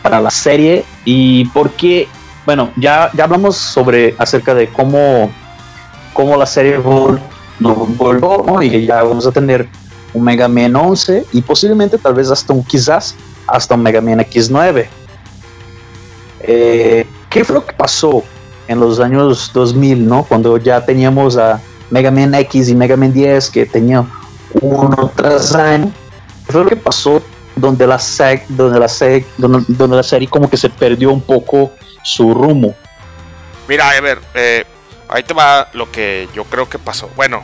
para 0.02 0.22
la 0.22 0.32
serie 0.32 0.86
y 1.06 1.46
por 1.46 1.72
qué? 1.72 2.08
Bueno, 2.46 2.72
ya, 2.76 3.10
ya 3.14 3.24
hablamos 3.24 3.58
sobre 3.58 4.16
acerca 4.18 4.54
de 4.54 4.68
cómo, 4.68 5.32
cómo 6.14 6.38
la 6.38 6.46
serie 6.46 6.78
volvió, 6.78 7.22
¿no? 7.60 8.62
y 8.62 8.86
ya 8.86 9.02
vamos 9.04 9.26
a 9.26 9.32
tener 9.32 9.68
un 10.14 10.24
Mega 10.24 10.48
Man 10.48 10.76
11 10.76 11.26
y 11.32 11.42
posiblemente 11.42 11.98
tal 11.98 12.14
vez 12.14 12.30
hasta 12.30 12.54
un 12.54 12.64
quizás 12.64 13.16
hasta 13.48 13.76
un 13.76 13.82
Mega 13.82 14.02
Man 14.02 14.20
X9. 14.20 14.86
Eh, 16.42 17.08
¿Qué 17.30 17.44
fue 17.44 17.56
lo 17.56 17.66
que 17.66 17.74
pasó 17.74 18.24
en 18.68 18.80
los 18.80 19.00
años 19.00 19.52
2000, 19.54 20.08
¿no? 20.08 20.24
Cuando 20.24 20.58
ya 20.58 20.86
teníamos 20.86 21.38
a 21.38 21.60
Mega 21.94 22.10
Man 22.10 22.34
X 22.34 22.70
y 22.70 22.76
Mega 22.76 22.98
Man 22.98 23.14
10 23.14 23.52
que 23.52 23.68
tenía 23.68 24.04
uno 24.62 25.12
tras 25.16 25.54
año. 25.54 25.92
¿Qué 26.44 26.52
fue 26.52 26.64
lo 26.64 26.70
que 26.70 26.76
pasó 26.76 27.22
donde 27.56 27.86
la, 27.86 28.02
donde, 28.50 28.80
la 28.80 28.88
donde, 29.38 29.96
la 29.96 30.02
serie 30.02 30.28
como 30.28 30.50
que 30.50 30.58
se 30.58 30.72
perdió 30.72 31.12
un 31.12 31.22
poco 31.22 31.72
su 32.02 32.34
rumbo? 32.34 32.74
Mira, 33.68 33.92
a 33.92 34.02
ver, 34.02 34.20
eh, 34.34 34.66
ahí 35.08 35.22
te 35.22 35.36
va 35.36 35.70
lo 35.74 35.92
que 35.92 36.28
yo 36.34 36.46
creo 36.46 36.68
que 36.68 36.80
pasó. 36.80 37.12
Bueno, 37.16 37.44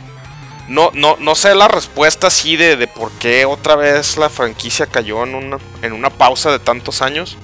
no, 0.66 0.90
no, 0.94 1.16
no 1.20 1.36
sé 1.36 1.54
la 1.54 1.68
respuesta 1.68 2.26
así 2.26 2.56
de, 2.56 2.74
de 2.74 2.88
por 2.88 3.12
qué 3.12 3.44
otra 3.44 3.76
vez 3.76 4.16
la 4.16 4.28
franquicia 4.28 4.86
cayó 4.86 5.22
en 5.22 5.36
una, 5.36 5.58
en 5.82 5.92
una 5.92 6.10
pausa 6.10 6.50
de 6.50 6.58
tantos 6.58 7.02
años. 7.02 7.38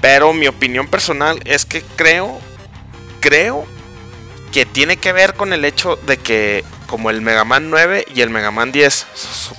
Pero 0.00 0.32
mi 0.32 0.46
opinión 0.46 0.88
personal 0.88 1.40
es 1.44 1.66
que 1.66 1.82
creo, 1.94 2.38
creo 3.20 3.66
que 4.52 4.66
tiene 4.66 4.98
que 4.98 5.12
ver 5.12 5.34
con 5.34 5.52
el 5.52 5.64
hecho 5.64 5.96
de 5.96 6.18
que 6.18 6.64
como 6.86 7.08
el 7.08 7.22
Mega 7.22 7.44
Man 7.44 7.70
9 7.70 8.06
y 8.14 8.20
el 8.20 8.30
Mega 8.30 8.50
Man 8.50 8.70
10 8.70 9.06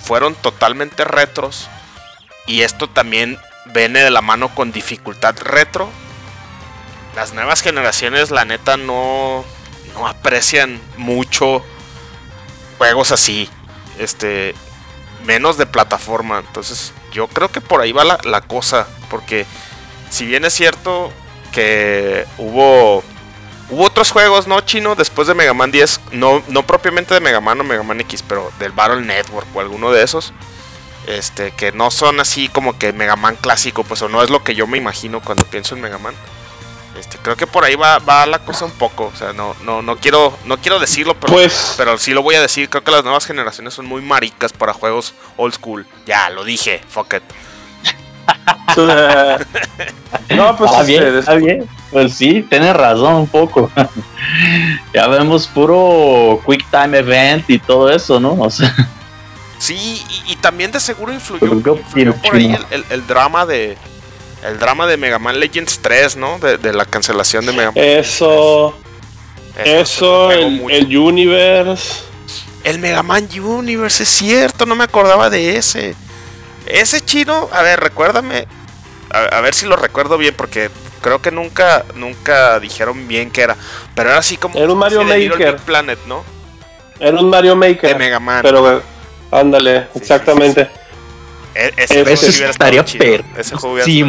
fueron 0.03 0.35
totalmente 0.35 1.03
retros 1.03 1.67
y 2.45 2.61
esto 2.61 2.87
también 2.87 3.39
viene 3.73 4.03
de 4.03 4.11
la 4.11 4.21
mano 4.21 4.53
con 4.53 4.71
dificultad 4.71 5.35
retro, 5.39 5.89
las 7.15 7.33
nuevas 7.33 7.61
generaciones 7.61 8.29
la 8.29 8.45
neta 8.45 8.77
no, 8.77 9.43
no 9.95 10.07
aprecian 10.07 10.79
mucho 10.97 11.63
juegos 12.77 13.11
así, 13.11 13.49
este, 13.97 14.53
menos 15.25 15.57
de 15.57 15.65
plataforma, 15.65 16.39
entonces 16.39 16.93
yo 17.11 17.27
creo 17.27 17.49
que 17.49 17.61
por 17.61 17.81
ahí 17.81 17.93
va 17.93 18.03
la, 18.03 18.19
la 18.25 18.41
cosa, 18.41 18.87
porque 19.09 19.47
si 20.11 20.25
bien 20.27 20.45
es 20.45 20.53
cierto 20.53 21.11
que 21.51 22.25
hubo 22.37 23.03
hubo 23.73 23.85
otros 23.85 24.11
juegos, 24.11 24.47
¿no? 24.47 24.61
Chino, 24.61 24.95
después 24.95 25.27
de 25.27 25.33
Mega 25.33 25.53
Man 25.53 25.71
10, 25.71 25.99
no, 26.11 26.43
no 26.47 26.63
propiamente 26.63 27.13
de 27.13 27.19
Mega 27.19 27.41
Man 27.41 27.59
o 27.59 27.63
Mega 27.63 27.83
Man 27.83 27.99
X, 28.01 28.23
pero 28.27 28.51
del 28.59 28.71
Battle 28.71 29.01
Network 29.01 29.47
o 29.53 29.59
alguno 29.59 29.91
de 29.91 30.03
esos. 30.03 30.33
Este, 31.07 31.51
que 31.51 31.73
no 31.73 31.91
son 31.91 32.21
así 32.21 32.47
como 32.47 32.77
que 32.77 32.93
Mega 32.93 33.17
Man 33.17 33.35
clásico, 33.35 33.83
pues 33.83 34.01
o 34.01 34.09
no 34.09 34.23
es 34.23 34.29
lo 34.29 34.43
que 34.43 34.55
yo 34.55 34.67
me 34.67 34.77
imagino 34.77 35.19
cuando 35.21 35.43
pienso 35.45 35.75
en 35.75 35.81
Mega 35.81 35.97
Man. 35.97 36.13
Este, 36.97 37.17
creo 37.17 37.35
que 37.35 37.47
por 37.47 37.63
ahí 37.63 37.75
va, 37.75 37.97
va 37.99 38.25
la 38.25 38.39
cosa 38.39 38.65
un 38.65 38.71
poco. 38.71 39.11
O 39.13 39.15
sea, 39.15 39.33
no, 39.33 39.55
no, 39.63 39.81
no 39.81 39.97
quiero, 39.97 40.37
no 40.45 40.57
quiero 40.57 40.79
decirlo, 40.79 41.15
pero, 41.15 41.33
pues, 41.33 41.73
pero 41.75 41.97
sí 41.97 42.13
lo 42.13 42.21
voy 42.21 42.35
a 42.35 42.41
decir. 42.41 42.69
Creo 42.69 42.83
que 42.83 42.91
las 42.91 43.03
nuevas 43.03 43.25
generaciones 43.25 43.73
son 43.73 43.87
muy 43.87 44.01
maricas 44.01 44.53
para 44.53 44.73
juegos 44.73 45.13
old 45.35 45.55
school. 45.55 45.87
Ya, 46.05 46.29
lo 46.29 46.43
dije, 46.43 46.81
fuck 46.87 47.15
it. 47.15 47.23
no, 50.35 50.55
pues 50.55 50.71
está 50.71 50.83
bien, 50.83 51.17
está 51.17 51.33
bien. 51.35 51.67
Pues 51.93 52.15
sí, 52.15 52.45
tienes 52.49 52.75
razón 52.75 53.15
un 53.15 53.27
poco. 53.27 53.71
ya 54.93 55.07
vemos 55.07 55.47
puro 55.47 56.41
Quick 56.45 56.65
Time 56.69 56.97
Event 56.97 57.49
y 57.49 57.59
todo 57.59 57.89
eso, 57.89 58.19
¿no? 58.19 58.33
O 58.33 58.49
sea. 58.49 58.75
Sí, 59.59 60.03
y, 60.27 60.35
también 60.35 60.73
de 60.73 60.79
seguro 60.81 61.13
influyó, 61.13 61.61
por 61.61 62.35
ahí 62.35 62.57
el, 62.89 63.07
drama 63.07 63.45
de 63.45 63.77
el 64.45 64.59
drama 64.59 64.87
de 64.87 64.97
Mega 64.97 65.19
Man 65.19 65.39
Legends 65.39 65.79
3, 65.81 66.17
¿no? 66.17 66.37
De, 66.39 66.73
la 66.73 66.83
cancelación 66.83 67.45
de 67.45 67.53
Mega 67.53 67.71
Man. 67.71 67.81
Eso. 67.81 68.75
Eso, 69.63 70.31
el, 70.31 70.69
el 70.69 70.97
Universe. 70.97 72.01
El 72.63 72.79
Mega 72.79 73.03
Man 73.03 73.29
Universe, 73.33 74.03
es 74.03 74.09
cierto, 74.09 74.65
no 74.65 74.75
me 74.75 74.83
acordaba 74.83 75.29
de 75.29 75.55
ese. 75.55 75.95
Ese 76.65 77.01
chino, 77.01 77.49
a 77.51 77.61
ver, 77.61 77.79
recuérdame. 77.79 78.47
A, 79.09 79.41
ver 79.41 79.53
si 79.53 79.67
lo 79.67 79.75
recuerdo 79.75 80.17
bien, 80.17 80.33
porque 80.35 80.71
creo 81.03 81.21
que 81.21 81.29
nunca 81.29 81.85
nunca 81.95 82.59
dijeron 82.59 83.07
bien 83.07 83.29
qué 83.29 83.41
era. 83.41 83.55
Pero 83.93 84.09
era 84.09 84.17
así 84.17 84.37
como. 84.37 84.57
Era 84.57 84.71
un 84.71 84.79
Mario 84.79 85.03
Maker. 85.03 85.57
Planet, 85.57 85.99
¿no? 86.07 86.23
Era 86.99 87.19
un 87.19 87.29
Mario 87.29 87.55
Maker. 87.55 87.89
De 87.91 87.95
Mega 87.95 88.19
Man. 88.19 88.41
Pero, 88.41 88.81
ándale, 89.29 89.87
exactamente. 89.93 90.67
E, 91.53 91.71
ese, 91.77 92.01
ese 92.11 92.49
estaría 92.49 92.83
Ese 93.37 93.55
juego 93.55 93.77
Sí, 93.83 94.01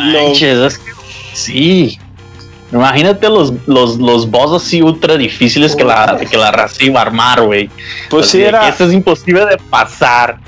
no 0.00 0.34
sí. 1.32 1.98
Imagínate 2.72 3.28
los, 3.28 3.52
los, 3.66 3.98
los 3.98 4.28
boss 4.28 4.64
así 4.64 4.82
ultra 4.82 5.16
difíciles 5.16 5.76
que 5.76 5.84
la, 5.84 6.18
que 6.28 6.36
la 6.36 6.50
raza 6.50 6.82
iba 6.82 6.98
a 6.98 7.02
armar, 7.02 7.42
güey. 7.42 7.70
Pues 8.10 8.26
sí, 8.26 8.42
era. 8.42 8.68
Esto 8.68 8.86
es 8.86 8.92
imposible 8.92 9.46
de 9.46 9.58
pasar. 9.58 10.38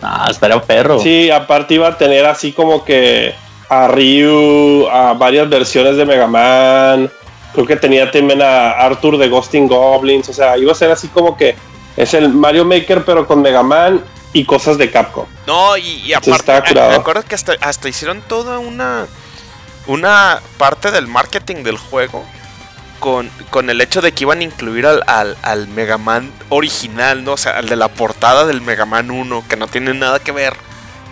Ah, 0.00 0.28
estaría 0.30 0.60
perro. 0.62 1.00
Sí, 1.00 1.30
aparte 1.30 1.74
iba 1.74 1.88
a 1.88 1.98
tener 1.98 2.24
así 2.24 2.52
como 2.52 2.84
que 2.84 3.34
a 3.68 3.88
Ryu, 3.88 4.88
a 4.88 5.14
varias 5.14 5.48
versiones 5.48 5.96
de 5.96 6.04
Mega 6.04 6.26
Man. 6.26 7.10
Creo 7.52 7.66
que 7.66 7.76
tenía 7.76 8.10
también 8.10 8.42
a 8.42 8.70
Arthur 8.72 9.16
de 9.18 9.28
Ghosting 9.28 9.68
Goblins. 9.68 10.28
O 10.28 10.32
sea, 10.32 10.58
iba 10.58 10.72
a 10.72 10.74
ser 10.74 10.90
así 10.90 11.08
como 11.08 11.36
que 11.36 11.54
es 11.96 12.14
el 12.14 12.28
Mario 12.28 12.64
Maker, 12.64 13.04
pero 13.04 13.26
con 13.26 13.42
Mega 13.42 13.62
Man 13.62 14.02
y 14.32 14.44
cosas 14.44 14.78
de 14.78 14.90
Capcom. 14.90 15.26
No, 15.46 15.76
y, 15.76 16.12
aparte, 16.12 16.74
me 16.74 16.94
acuerdo 16.94 17.22
que 17.22 17.34
hasta, 17.34 17.54
hasta 17.60 17.88
hicieron 17.88 18.20
toda 18.22 18.58
una, 18.58 19.06
una 19.86 20.40
parte 20.58 20.90
del 20.90 21.06
marketing 21.06 21.62
del 21.62 21.78
juego 21.78 22.24
con, 23.50 23.70
el 23.70 23.80
hecho 23.82 24.00
de 24.00 24.12
que 24.12 24.24
iban 24.24 24.40
a 24.40 24.44
incluir 24.44 24.86
al, 24.86 25.36
al, 25.42 25.68
Mega 25.68 25.98
Man 25.98 26.32
original, 26.48 27.22
¿no? 27.22 27.32
O 27.32 27.36
sea, 27.36 27.58
al 27.58 27.68
de 27.68 27.76
la 27.76 27.88
portada 27.88 28.46
del 28.46 28.62
Mega 28.62 28.86
Man 28.86 29.10
1, 29.10 29.44
que 29.46 29.56
no 29.56 29.66
tiene 29.66 29.92
nada 29.92 30.20
que 30.20 30.32
ver 30.32 30.54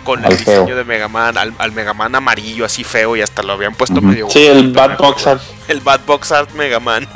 con 0.03 0.23
el 0.23 0.37
diseño 0.37 0.75
de 0.75 0.83
Mega 0.83 1.07
Man, 1.07 1.37
al, 1.37 1.53
al, 1.57 1.71
Mega 1.71 1.93
Man 1.93 2.15
amarillo 2.15 2.65
así 2.65 2.83
feo 2.83 3.15
y 3.15 3.21
hasta 3.21 3.43
lo 3.43 3.53
habían 3.53 3.73
puesto 3.75 4.01
medio... 4.01 4.29
Sí, 4.29 4.45
el 4.45 4.71
Bad 4.71 4.97
Box 4.97 5.27
Art. 5.27 5.41
El 5.67 5.79
Bad 5.81 6.01
Box 6.05 6.31
Art 6.31 6.51
Mega 6.51 6.79
Man. 6.79 7.07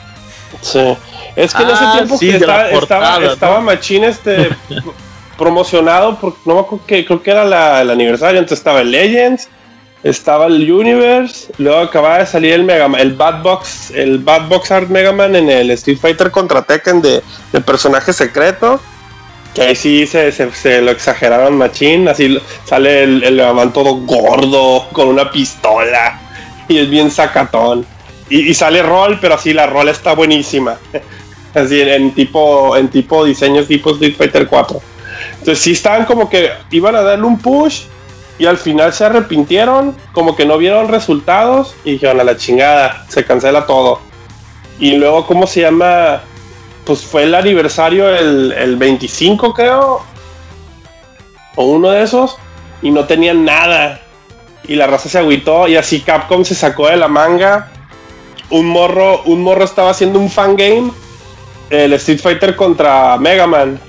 sí. 0.60 0.96
Es 1.36 1.54
que 1.54 1.62
en 1.62 1.70
ese 1.70 1.84
ah, 1.84 1.92
tiempo 1.94 2.18
que 2.18 2.36
estaba, 2.36 3.24
estaba, 3.24 3.60
Machine 3.60 4.08
este 4.08 4.50
promocionado, 5.38 6.18
porque 6.20 6.38
no 6.44 6.54
me 6.54 6.60
acuerdo 6.60 6.84
que 6.86 7.04
creo 7.04 7.22
que 7.22 7.30
era 7.30 7.80
el 7.80 7.90
aniversario, 7.90 8.38
entonces 8.38 8.58
estaba 8.58 8.82
el 8.82 8.90
Legends, 8.90 9.48
estaba 10.02 10.46
el 10.46 10.70
Universe, 10.70 11.52
luego 11.58 11.80
acababa 11.80 12.18
de 12.18 12.26
salir 12.26 12.52
el 12.52 12.64
Mega 12.64 12.86
el 12.98 13.14
Bad 13.14 13.42
Box, 13.42 13.90
el 13.92 14.18
Bad 14.18 14.48
Box 14.48 14.70
Art 14.70 14.88
Mega 14.88 15.12
Man 15.12 15.36
en 15.36 15.48
el 15.48 15.70
Street 15.72 15.98
Fighter 15.98 16.30
contra 16.30 16.62
Tekken 16.62 17.00
de, 17.00 17.22
personaje 17.64 18.12
secreto. 18.12 18.80
Que 19.54 19.62
ahí 19.62 19.76
sí 19.76 20.06
se, 20.06 20.32
se, 20.32 20.80
lo 20.80 20.90
exageraron 20.90 21.56
machín, 21.58 22.08
así 22.08 22.38
sale 22.64 23.02
el, 23.02 23.22
el 23.22 23.72
todo 23.72 23.96
gordo, 23.96 24.88
con 24.92 25.08
una 25.08 25.30
pistola, 25.30 26.20
y 26.68 26.78
es 26.78 26.88
bien 26.88 27.10
sacatón. 27.10 27.84
Y, 28.30 28.54
sale 28.54 28.82
Roll, 28.82 29.18
pero 29.20 29.34
así 29.34 29.52
la 29.52 29.66
Roll 29.66 29.88
está 29.88 30.14
buenísima. 30.14 30.78
Así 31.54 31.82
en, 31.82 32.14
tipo, 32.14 32.74
en 32.78 32.88
tipo 32.88 33.26
diseños 33.26 33.68
tipo 33.68 33.90
Street 33.90 34.16
Fighter 34.16 34.46
4. 34.46 34.80
Entonces 35.40 35.58
sí 35.58 35.72
estaban 35.72 36.06
como 36.06 36.30
que 36.30 36.50
iban 36.70 36.96
a 36.96 37.02
darle 37.02 37.26
un 37.26 37.38
push 37.38 37.82
y 38.38 38.46
al 38.46 38.56
final 38.56 38.92
se 38.94 39.04
arrepintieron, 39.04 39.94
como 40.12 40.34
que 40.34 40.46
no 40.46 40.56
vieron 40.56 40.88
resultados 40.88 41.74
y 41.84 41.92
dijeron 41.92 42.20
a 42.20 42.24
la 42.24 42.38
chingada, 42.38 43.04
se 43.08 43.26
cancela 43.26 43.66
todo. 43.66 44.00
Y 44.78 44.96
luego, 44.96 45.26
¿cómo 45.26 45.46
se 45.46 45.60
llama? 45.60 46.22
Pues 46.84 47.02
fue 47.02 47.24
el 47.24 47.34
aniversario 47.34 48.08
el, 48.08 48.52
el 48.52 48.76
25 48.76 49.54
creo, 49.54 50.02
o 51.56 51.64
uno 51.64 51.90
de 51.90 52.02
esos, 52.02 52.36
y 52.82 52.90
no 52.90 53.04
tenían 53.04 53.44
nada. 53.44 54.00
Y 54.66 54.74
la 54.74 54.86
raza 54.86 55.08
se 55.08 55.18
agüitó 55.18 55.68
y 55.68 55.76
así 55.76 56.00
Capcom 56.00 56.44
se 56.44 56.54
sacó 56.54 56.88
de 56.88 56.96
la 56.96 57.08
manga. 57.08 57.70
Un 58.50 58.66
morro, 58.66 59.22
un 59.24 59.42
morro 59.42 59.64
estaba 59.64 59.90
haciendo 59.90 60.18
un 60.18 60.30
fan 60.30 60.56
game, 60.56 60.92
el 61.70 61.92
Street 61.94 62.20
Fighter 62.20 62.56
contra 62.56 63.16
Mega 63.18 63.46
Man. 63.46 63.80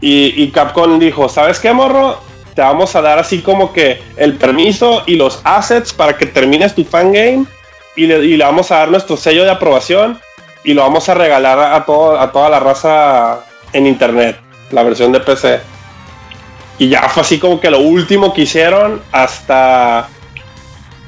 Y, 0.00 0.42
y 0.42 0.50
Capcom 0.50 0.98
dijo, 0.98 1.28
¿sabes 1.28 1.58
qué 1.58 1.72
morro? 1.72 2.18
te 2.54 2.62
vamos 2.62 2.94
a 2.96 3.00
dar 3.00 3.18
así 3.18 3.40
como 3.40 3.72
que 3.72 4.02
el 4.16 4.34
permiso 4.36 5.02
y 5.06 5.16
los 5.16 5.40
assets 5.44 5.92
para 5.92 6.16
que 6.16 6.26
termines 6.26 6.74
tu 6.74 6.84
fangame 6.84 7.44
y 7.96 8.06
le, 8.06 8.24
y 8.24 8.36
le 8.36 8.44
vamos 8.44 8.70
a 8.70 8.78
dar 8.78 8.90
nuestro 8.90 9.16
sello 9.16 9.44
de 9.44 9.50
aprobación 9.50 10.18
y 10.64 10.74
lo 10.74 10.82
vamos 10.82 11.08
a 11.08 11.14
regalar 11.14 11.58
a, 11.58 11.84
todo, 11.84 12.18
a 12.18 12.30
toda 12.32 12.48
la 12.48 12.60
raza 12.60 13.44
en 13.72 13.86
internet, 13.86 14.40
la 14.70 14.82
versión 14.82 15.12
de 15.12 15.20
PC. 15.20 15.60
Y 16.78 16.88
ya 16.88 17.08
fue 17.08 17.22
así 17.22 17.38
como 17.38 17.60
que 17.60 17.70
lo 17.70 17.80
último 17.80 18.32
que 18.32 18.42
hicieron 18.42 19.02
hasta, 19.12 20.08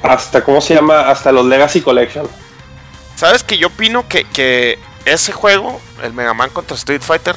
hasta 0.02 0.44
¿cómo 0.44 0.60
se 0.60 0.74
llama? 0.74 1.08
Hasta 1.08 1.32
los 1.32 1.46
Legacy 1.46 1.80
Collection. 1.80 2.28
¿Sabes 3.16 3.42
que 3.42 3.56
yo 3.58 3.68
opino 3.68 4.06
que, 4.08 4.24
que 4.24 4.78
ese 5.04 5.32
juego, 5.32 5.80
el 6.02 6.12
Mega 6.12 6.34
Man 6.34 6.50
contra 6.50 6.76
Street 6.76 7.02
Fighter, 7.02 7.36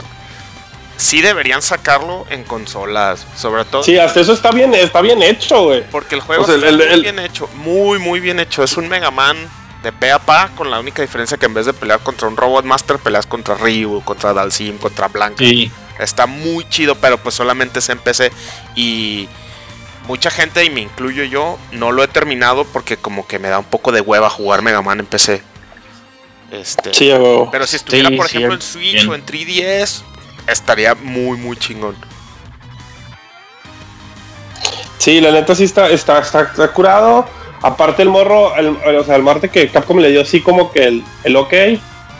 sí 0.97 1.21
deberían 1.21 1.61
sacarlo 1.61 2.25
en 2.29 2.43
consolas, 2.43 3.25
sobre 3.35 3.65
todo. 3.65 3.83
Sí, 3.83 3.97
hasta 3.97 4.21
eso 4.21 4.33
está 4.33 4.51
bien, 4.51 4.73
está 4.73 5.01
bien 5.01 5.21
hecho, 5.21 5.65
güey. 5.65 5.83
Porque 5.89 6.15
el 6.15 6.21
juego 6.21 6.45
está 6.47 6.71
muy 6.71 7.01
bien 7.01 7.19
hecho, 7.19 7.47
muy, 7.55 7.99
muy 7.99 8.19
bien 8.19 8.39
hecho. 8.39 8.63
Es 8.63 8.77
un 8.77 8.87
Mega 8.87 9.11
Man 9.11 9.37
de 9.85 9.91
pe 9.91 10.11
a 10.11 10.17
pa, 10.17 10.49
con 10.55 10.71
la 10.71 10.79
única 10.79 11.03
diferencia 11.03 11.37
que 11.37 11.45
en 11.45 11.53
vez 11.53 11.67
de 11.67 11.73
pelear 11.73 11.99
contra 11.99 12.27
un 12.27 12.35
Robot 12.35 12.65
Master, 12.65 12.97
peleas 12.97 13.27
contra 13.27 13.53
Ryu, 13.53 14.01
contra 14.03 14.33
Dalsim, 14.33 14.79
contra 14.79 15.09
Blanca. 15.09 15.37
Sí. 15.37 15.71
Está 15.99 16.25
muy 16.25 16.67
chido, 16.69 16.95
pero 16.95 17.19
pues 17.19 17.35
solamente 17.35 17.77
es 17.77 17.89
en 17.89 17.99
PC. 17.99 18.31
Y 18.75 19.29
mucha 20.07 20.31
gente, 20.31 20.65
y 20.65 20.71
me 20.71 20.81
incluyo 20.81 21.23
yo, 21.23 21.59
no 21.71 21.91
lo 21.91 22.03
he 22.03 22.07
terminado 22.07 22.65
porque 22.65 22.97
como 22.97 23.27
que 23.27 23.37
me 23.37 23.47
da 23.49 23.59
un 23.59 23.65
poco 23.65 23.91
de 23.91 24.01
hueva 24.01 24.27
jugar 24.27 24.63
Mega 24.63 24.81
Man 24.81 25.01
en 25.01 25.05
PC. 25.05 25.43
Este, 26.51 26.91
sí, 26.91 27.11
pero 27.51 27.67
si 27.67 27.75
estuviera, 27.75 28.09
por 28.09 28.25
ejemplo, 28.25 28.55
en 28.55 28.61
Switch 28.61 29.07
o 29.07 29.13
en 29.13 29.23
3DS, 29.23 30.01
estaría 30.47 30.95
muy, 30.95 31.37
muy 31.37 31.57
chingón. 31.57 31.95
Sí, 34.97 35.21
la 35.21 35.29
neta 35.29 35.53
sí 35.53 35.65
está, 35.65 35.89
está, 35.89 36.19
está, 36.19 36.71
curado. 36.73 37.27
Aparte 37.65 38.03
el 38.03 38.09
morro, 38.09 38.55
el, 38.55 38.77
o 38.95 39.03
sea, 39.03 39.15
el 39.15 39.23
Marte 39.23 39.49
que 39.49 39.69
Capcom 39.69 39.97
le 39.97 40.11
dio 40.11 40.21
así 40.21 40.39
como 40.39 40.71
que 40.71 40.83
el, 40.83 41.03
el 41.23 41.35
ok, 41.35 41.53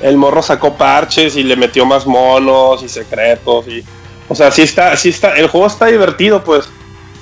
el 0.02 0.18
morro 0.18 0.42
sacó 0.42 0.74
parches 0.74 1.36
y 1.36 1.44
le 1.44 1.56
metió 1.56 1.86
más 1.86 2.08
monos 2.08 2.82
y 2.82 2.90
secretos 2.90 3.68
y... 3.68 3.84
O 4.28 4.34
sea, 4.34 4.50
sí 4.50 4.64
está, 4.64 4.98
sí 4.98 5.10
está, 5.10 5.36
el 5.36 5.48
juego 5.48 5.68
está 5.68 5.86
divertido, 5.86 6.44
pues. 6.44 6.68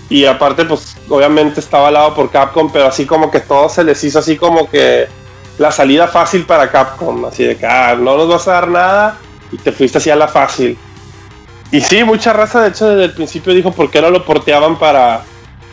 Y 0.10 0.24
aparte, 0.24 0.64
pues, 0.64 0.96
obviamente 1.10 1.60
estaba 1.60 1.90
al 1.90 1.96
lado 1.96 2.16
por 2.16 2.32
Capcom, 2.32 2.72
pero 2.72 2.88
así 2.88 3.06
como 3.06 3.30
que 3.30 3.42
todo 3.42 3.68
se 3.68 3.84
les 3.84 4.02
hizo 4.06 4.20
así 4.20 4.38
como 4.38 4.70
que 4.70 5.10
la 5.58 5.74
salida 5.74 6.08
fácil 6.08 6.46
para 6.46 6.72
Capcom. 6.72 7.26
Así 7.26 7.44
de 7.44 7.58
que, 7.58 7.66
ah, 7.66 7.98
no 8.00 8.16
nos 8.16 8.30
vas 8.30 8.48
a 8.48 8.54
dar 8.54 8.68
nada 8.70 9.18
y 9.52 9.58
te 9.58 9.74
fuiste 9.74 9.98
así 9.98 10.10
a 10.10 10.16
la 10.16 10.30
fácil. 10.30 10.78
Y 11.74 11.82
sí, 11.82 12.06
mucha 12.06 12.32
raza, 12.32 12.62
de 12.62 12.70
hecho, 12.70 12.88
desde 12.88 13.04
el 13.04 13.12
principio 13.12 13.54
dijo 13.54 13.74
por 13.74 13.92
qué 13.92 14.02
no 14.02 14.10
lo 14.12 14.24
porteaban 14.24 14.80
para, 14.80 15.26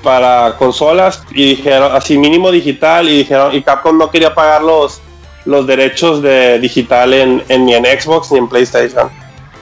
para 0.03 0.57
consolas 0.57 1.23
y 1.31 1.57
dijeron 1.57 1.95
así 1.95 2.17
mínimo 2.17 2.51
digital 2.51 3.09
y 3.09 3.19
dijeron 3.19 3.55
y 3.55 3.63
Capcom 3.63 3.99
no 3.99 4.11
quería 4.11 4.35
pagar 4.35 4.63
los, 4.63 5.01
los 5.45 5.67
derechos 5.67 6.23
de 6.23 6.59
digital 6.59 7.13
en, 7.13 7.43
ni 7.49 7.75
en 7.75 7.85
Xbox 7.85 8.33
ni 8.33 8.39
en 8.39 8.49
PlayStation. 8.49 9.11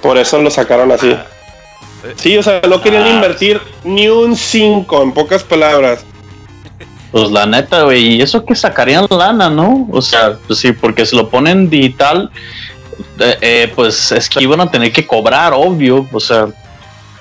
Por 0.02 0.16
eso 0.16 0.40
lo 0.40 0.50
sacaron 0.50 0.92
así. 0.92 1.12
Ah. 1.12 1.26
Sí, 2.16 2.36
o 2.38 2.42
sea, 2.42 2.60
no 2.68 2.80
querían 2.80 3.04
ah. 3.04 3.10
invertir 3.10 3.60
ni 3.84 4.08
un 4.08 4.36
5, 4.36 5.02
en 5.02 5.12
pocas 5.12 5.42
palabras. 5.42 6.04
Pues 7.10 7.30
la 7.30 7.46
neta, 7.46 7.82
güey, 7.84 8.16
y 8.16 8.22
eso 8.22 8.44
que 8.44 8.54
sacarían 8.54 9.06
lana, 9.10 9.48
¿no? 9.48 9.88
O 9.90 10.02
sea, 10.02 10.36
pues 10.46 10.58
sí, 10.58 10.72
porque 10.72 11.06
si 11.06 11.16
lo 11.16 11.28
ponen 11.28 11.70
digital, 11.70 12.30
eh, 13.18 13.38
eh, 13.40 13.72
pues 13.74 14.12
es 14.12 14.28
que 14.28 14.42
iban 14.42 14.60
a 14.60 14.70
tener 14.70 14.92
que 14.92 15.06
cobrar, 15.06 15.52
obvio. 15.54 16.06
O 16.12 16.20
sea, 16.20 16.48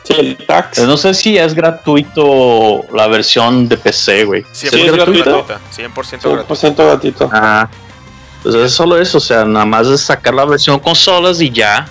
el 0.09 0.37
tax. 0.37 0.79
No 0.79 0.97
sé 0.97 1.13
si 1.13 1.37
es 1.37 1.53
gratuito 1.53 2.83
la 2.93 3.07
versión 3.07 3.67
de 3.67 3.77
PC, 3.77 4.25
güey. 4.25 4.45
Sí, 4.51 4.67
es, 4.67 4.91
gratuito. 4.91 5.45
100%, 5.75 6.75
gratuito. 6.75 7.29
Ah, 7.31 7.69
pues 8.43 8.55
es 8.55 8.71
solo 8.71 8.97
eso, 8.97 9.17
o 9.17 9.21
sea, 9.21 9.45
nada 9.45 9.65
más 9.65 9.87
es 9.87 10.01
sacar 10.01 10.33
la 10.33 10.45
versión 10.45 10.79
consolas 10.79 11.41
y 11.41 11.49
ya. 11.49 11.87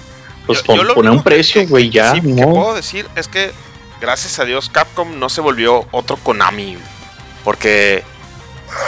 Pues 0.46 0.62
poner 0.62 1.10
un 1.10 1.22
precio, 1.22 1.66
güey, 1.68 1.90
ya. 1.90 2.14
Sí, 2.14 2.20
que 2.20 2.46
puedo 2.46 2.74
decir 2.74 3.08
es 3.16 3.26
que, 3.26 3.52
gracias 4.00 4.38
a 4.38 4.44
Dios, 4.44 4.70
Capcom 4.70 5.18
no 5.18 5.28
se 5.28 5.40
volvió 5.40 5.86
otro 5.90 6.16
Konami. 6.16 6.78
Porque. 7.44 8.04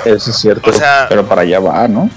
Eso 0.04 0.30
es 0.30 0.36
cierto. 0.36 0.70
pero 1.08 1.26
para 1.26 1.42
allá 1.42 1.58
va, 1.58 1.88
¿no? 1.88 2.08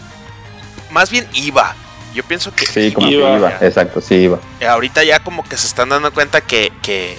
Más 0.91 1.09
bien 1.09 1.27
iba. 1.33 1.75
Yo 2.13 2.23
pienso 2.23 2.53
que. 2.53 2.65
Sí, 2.65 2.91
como 2.91 3.07
iba, 3.07 3.31
que 3.31 3.37
iba. 3.37 3.57
Exacto, 3.61 4.01
sí 4.01 4.15
iba. 4.15 4.39
Eh, 4.59 4.67
ahorita 4.67 5.03
ya 5.03 5.19
como 5.21 5.43
que 5.43 5.57
se 5.57 5.67
están 5.67 5.89
dando 5.89 6.11
cuenta 6.13 6.41
que, 6.41 6.71
que. 6.81 7.17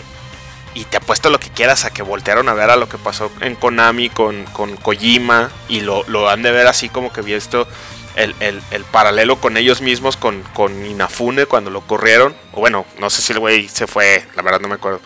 y 0.74 0.84
te 0.84 0.98
apuesto 0.98 1.30
lo 1.30 1.40
que 1.40 1.48
quieras 1.48 1.84
a 1.84 1.90
que 1.90 2.02
voltearon 2.02 2.48
a 2.48 2.54
ver 2.54 2.70
a 2.70 2.76
lo 2.76 2.88
que 2.88 2.98
pasó 2.98 3.30
en 3.40 3.54
Konami 3.54 4.08
con, 4.10 4.44
con 4.52 4.76
Kojima. 4.76 5.50
Y 5.68 5.80
lo, 5.80 6.04
lo 6.08 6.28
han 6.28 6.42
de 6.42 6.52
ver 6.52 6.66
así 6.66 6.88
como 6.88 7.12
que 7.12 7.22
visto 7.22 7.66
el, 8.16 8.34
el, 8.40 8.60
el 8.70 8.84
paralelo 8.84 9.36
con 9.36 9.56
ellos 9.56 9.80
mismos, 9.80 10.16
con, 10.16 10.42
con 10.52 10.84
Inafune 10.84 11.46
cuando 11.46 11.70
lo 11.70 11.80
corrieron. 11.82 12.34
O 12.52 12.60
bueno, 12.60 12.84
no 12.98 13.10
sé 13.10 13.22
si 13.22 13.32
el 13.32 13.38
güey 13.38 13.68
se 13.68 13.86
fue, 13.86 14.24
la 14.36 14.42
verdad 14.42 14.60
no 14.60 14.68
me 14.68 14.74
acuerdo. 14.74 15.00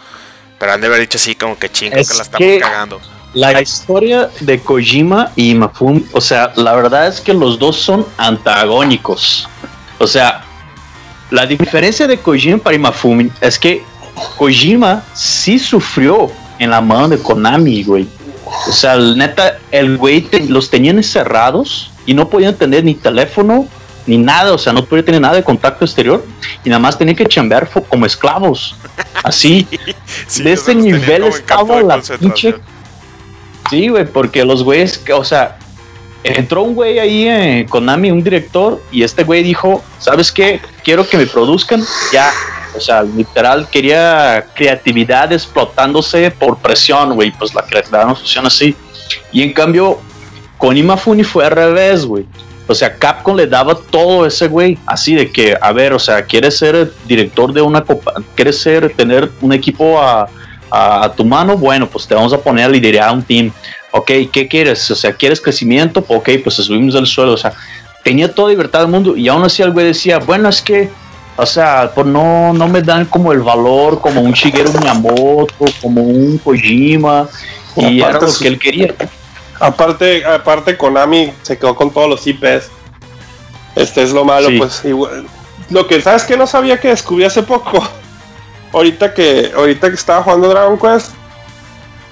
Pero 0.58 0.72
han 0.72 0.80
de 0.80 0.86
haber 0.86 1.00
dicho 1.00 1.18
así 1.18 1.34
como 1.34 1.58
que 1.58 1.68
chingo 1.68 1.96
que 1.96 2.14
la 2.14 2.22
estamos 2.22 2.60
cagando. 2.60 3.00
La 3.34 3.60
historia 3.60 4.30
de 4.40 4.58
Kojima 4.60 5.30
y 5.36 5.50
Inafune, 5.50 6.04
o 6.12 6.22
sea, 6.22 6.52
la 6.56 6.74
verdad 6.74 7.06
es 7.06 7.20
que 7.20 7.34
los 7.34 7.58
dos 7.58 7.76
son 7.76 8.06
antagónicos. 8.16 9.46
O 9.98 10.06
sea, 10.06 10.42
la 11.30 11.46
diferencia 11.46 12.06
de 12.06 12.18
Kojima 12.18 12.58
para 12.58 12.76
Imafumi 12.76 13.30
es 13.40 13.58
que 13.58 13.82
Kojima 14.36 15.02
sí 15.14 15.58
sufrió 15.58 16.30
en 16.58 16.70
la 16.70 16.80
mano 16.80 17.08
de 17.08 17.18
Konami, 17.18 17.82
güey. 17.82 18.08
O 18.68 18.72
sea, 18.72 18.96
neta, 18.96 19.58
el 19.70 19.96
güey 19.96 20.28
los 20.48 20.70
tenían 20.70 20.96
encerrados 20.96 21.90
y 22.06 22.14
no 22.14 22.28
podían 22.28 22.54
tener 22.54 22.84
ni 22.84 22.94
teléfono 22.94 23.66
ni 24.06 24.18
nada, 24.18 24.52
o 24.52 24.58
sea, 24.58 24.72
no 24.72 24.84
podían 24.84 25.04
tener 25.04 25.20
nada 25.20 25.34
de 25.34 25.42
contacto 25.42 25.84
exterior 25.84 26.24
y 26.64 26.70
nada 26.70 26.78
más 26.78 26.96
tenían 26.96 27.16
que 27.16 27.26
chambear 27.26 27.68
como 27.88 28.06
esclavos. 28.06 28.76
Así, 29.24 29.66
de 30.38 30.52
ese 30.52 30.74
nivel 30.74 31.24
estaba 31.24 31.82
la 31.82 32.00
pinche. 32.00 32.54
Sí, 33.68 33.88
güey, 33.88 34.06
porque 34.06 34.44
los 34.44 34.62
güeyes, 34.62 35.02
o 35.12 35.24
sea, 35.24 35.58
entró 36.34 36.62
un 36.62 36.74
güey 36.74 36.98
ahí 36.98 37.28
en 37.28 37.68
Konami, 37.68 38.10
un 38.10 38.22
director, 38.22 38.82
y 38.90 39.02
este 39.02 39.24
güey 39.24 39.42
dijo, 39.42 39.84
¿sabes 39.98 40.32
qué? 40.32 40.60
Quiero 40.82 41.08
que 41.08 41.16
me 41.16 41.26
produzcan 41.26 41.82
ya. 42.12 42.30
O 42.76 42.80
sea, 42.80 43.02
literal, 43.02 43.68
quería 43.70 44.46
creatividad 44.54 45.32
explotándose 45.32 46.30
por 46.30 46.58
presión, 46.58 47.14
güey. 47.14 47.30
Pues 47.30 47.54
la 47.54 47.62
creatividad 47.62 48.06
no 48.06 48.14
funciona 48.14 48.48
así. 48.48 48.76
Y 49.32 49.42
en 49.42 49.52
cambio, 49.52 49.98
con 50.58 50.76
Imafuni 50.76 51.24
fue 51.24 51.46
al 51.46 51.52
revés, 51.52 52.04
güey. 52.04 52.26
O 52.66 52.74
sea, 52.74 52.94
Capcom 52.96 53.36
le 53.36 53.46
daba 53.46 53.76
todo 53.76 54.26
ese 54.26 54.48
güey, 54.48 54.76
así 54.86 55.14
de 55.14 55.30
que, 55.30 55.56
a 55.60 55.72
ver, 55.72 55.92
o 55.92 55.98
sea, 56.00 56.22
quieres 56.24 56.58
ser 56.58 56.92
director 57.06 57.52
de 57.52 57.62
una 57.62 57.82
copa, 57.82 58.14
quieres 58.34 58.58
ser, 58.58 58.92
tener 58.94 59.30
un 59.40 59.52
equipo 59.52 60.00
a, 60.00 60.28
a, 60.70 61.12
tu 61.16 61.24
mano, 61.24 61.56
bueno, 61.56 61.86
pues 61.86 62.08
te 62.08 62.14
vamos 62.14 62.32
a 62.32 62.38
poner 62.38 62.64
a 62.64 62.68
liderar 62.68 63.12
un 63.12 63.22
team 63.22 63.52
ok, 63.96 64.10
¿qué 64.32 64.46
quieres? 64.48 64.90
O 64.90 64.94
sea, 64.94 65.12
¿quieres 65.12 65.40
crecimiento? 65.40 66.04
Ok, 66.08 66.30
pues 66.42 66.56
subimos 66.56 66.94
del 66.94 67.06
suelo. 67.06 67.32
O 67.32 67.36
sea, 67.36 67.52
tenía 68.04 68.32
toda 68.32 68.50
libertad 68.50 68.80
del 68.80 68.88
mundo 68.88 69.16
y 69.16 69.28
aún 69.28 69.44
así 69.44 69.62
el 69.62 69.72
güey 69.72 69.86
decía, 69.86 70.18
bueno, 70.18 70.48
es 70.48 70.62
que, 70.62 70.90
o 71.36 71.46
sea, 71.46 71.90
pues 71.94 72.06
no, 72.06 72.52
no 72.52 72.68
me 72.68 72.82
dan 72.82 73.06
como 73.06 73.32
el 73.32 73.40
valor 73.40 74.00
como 74.00 74.20
un 74.20 74.32
Shigeru 74.32 74.72
Miyamoto, 74.72 75.64
como 75.80 76.02
un 76.02 76.38
Kojima, 76.38 77.28
y 77.76 78.00
era 78.00 78.20
lo 78.20 78.38
que 78.38 78.48
él 78.48 78.58
quería. 78.58 78.94
Aparte, 79.58 80.24
aparte 80.24 80.76
Konami 80.76 81.32
se 81.42 81.58
quedó 81.58 81.74
con 81.74 81.90
todos 81.90 82.08
los 82.08 82.26
IPs. 82.26 82.70
Este 83.74 84.02
es 84.02 84.12
lo 84.12 84.24
malo, 84.24 84.48
pues 84.58 84.84
igual. 84.84 85.26
Lo 85.70 85.86
que 85.86 86.00
sabes 86.00 86.24
que 86.24 86.36
no 86.36 86.46
sabía 86.46 86.78
que 86.78 86.88
descubrí 86.88 87.24
hace 87.24 87.42
poco. 87.42 87.82
ahorita 88.72 89.14
que 89.14 89.52
ahorita 89.56 89.88
que 89.88 89.94
estaba 89.94 90.22
jugando 90.22 90.48
Dragon 90.48 90.78
Quest. 90.78 91.12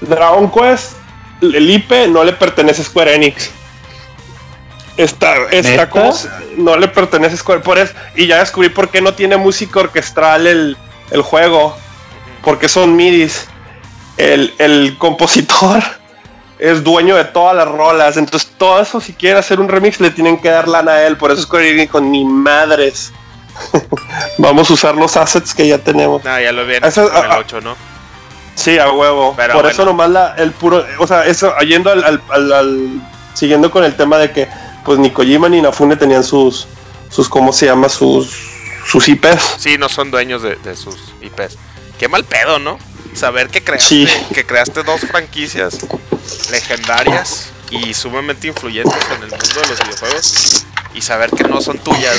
Dragon 0.00 0.50
Quest 0.50 1.03
el 1.40 1.70
IP 1.70 2.08
no 2.08 2.24
le 2.24 2.32
pertenece 2.32 2.82
a 2.82 2.84
Square 2.84 3.14
Enix. 3.14 3.50
Esta, 4.96 5.34
esta 5.50 5.90
cosa 5.90 6.40
no 6.56 6.76
le 6.76 6.86
pertenece 6.86 7.34
a 7.34 7.38
Square 7.38 7.60
por 7.60 7.78
eso, 7.78 7.92
y 8.14 8.28
ya 8.28 8.38
descubrí 8.38 8.68
por 8.68 8.90
qué 8.90 9.00
no 9.00 9.12
tiene 9.12 9.36
música 9.36 9.80
orquestral 9.80 10.46
el, 10.46 10.76
juego. 11.22 11.76
Porque 12.42 12.68
son 12.68 12.94
midis. 12.94 13.48
El, 14.16 14.96
compositor 14.98 15.82
es 16.58 16.84
dueño 16.84 17.16
de 17.16 17.24
todas 17.24 17.56
las 17.56 17.68
rolas. 17.68 18.16
Entonces 18.16 18.50
todo 18.56 18.80
eso 18.80 19.00
si 19.00 19.12
quiere 19.12 19.38
hacer 19.38 19.60
un 19.60 19.68
remix 19.68 20.00
le 20.00 20.10
tienen 20.10 20.38
que 20.38 20.50
dar 20.50 20.68
lana 20.68 20.92
a 20.92 21.06
él. 21.06 21.16
Por 21.16 21.32
eso 21.32 21.42
Square 21.42 21.70
Enix 21.70 21.90
con 21.90 22.12
ni 22.12 22.24
madres. 22.24 23.12
Vamos 24.38 24.70
a 24.70 24.74
usar 24.74 24.94
los 24.94 25.16
assets 25.16 25.54
que 25.54 25.66
ya 25.66 25.78
tenemos. 25.78 26.22
ya 26.22 26.52
lo 26.52 26.66
ven. 26.66 26.84
el 26.84 26.92
8, 26.92 27.60
¿no? 27.60 27.93
Sí, 28.54 28.78
a 28.78 28.90
huevo. 28.90 29.36
Por 29.52 29.66
eso 29.66 29.84
nomás 29.84 30.10
la, 30.10 30.34
el 30.36 30.52
puro, 30.52 30.84
o 30.98 31.06
sea, 31.06 31.26
eso, 31.26 31.54
yendo 31.58 31.90
al, 31.90 32.22
al, 32.30 33.02
siguiendo 33.34 33.70
con 33.70 33.84
el 33.84 33.96
tema 33.96 34.18
de 34.18 34.30
que 34.30 34.48
pues 34.84 34.98
ni 34.98 35.10
Kojima 35.10 35.48
ni 35.48 35.60
Nafune 35.60 35.96
tenían 35.96 36.22
sus, 36.22 36.66
sus, 37.10 37.28
¿cómo 37.28 37.52
se 37.52 37.66
llama? 37.66 37.88
Sus, 37.88 38.30
sus 38.86 39.08
IPs. 39.08 39.56
Sí, 39.58 39.78
no 39.78 39.88
son 39.88 40.10
dueños 40.10 40.42
de, 40.42 40.76
sus 40.76 40.96
IPs. 41.20 41.56
Qué 41.98 42.08
mal 42.08 42.24
pedo, 42.24 42.58
¿no? 42.58 42.78
Saber 43.14 43.48
que 43.48 43.62
creaste, 43.62 44.08
que 44.34 44.44
creaste 44.44 44.82
dos 44.82 45.00
franquicias 45.02 45.78
legendarias 46.50 47.50
y 47.70 47.94
sumamente 47.94 48.48
influyentes 48.48 49.02
en 49.16 49.22
el 49.22 49.30
mundo 49.30 49.60
de 49.60 49.68
los 49.68 49.78
videojuegos 49.78 50.66
y 50.94 51.00
saber 51.00 51.30
que 51.30 51.44
no 51.44 51.60
son 51.60 51.78
tuyas. 51.78 52.16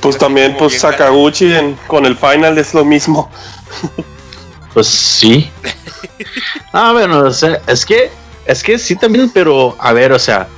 pues 0.00 0.18
también, 0.18 0.56
pues 0.56 0.80
Sakaguchi 0.80 1.52
con 1.86 2.06
el 2.06 2.16
Final 2.16 2.58
es 2.58 2.74
lo 2.74 2.84
mismo. 2.84 3.30
Pues 4.74 4.86
sí. 4.86 5.50
Ah, 6.72 6.92
bueno, 6.92 7.20
o 7.20 7.32
sea, 7.32 7.60
es 7.68 7.86
que, 7.86 8.10
es 8.46 8.62
que 8.62 8.78
sí 8.78 8.96
también, 8.96 9.30
pero 9.32 9.76
a 9.78 9.92
ver, 9.92 10.12
o 10.12 10.18
sea, 10.18 10.48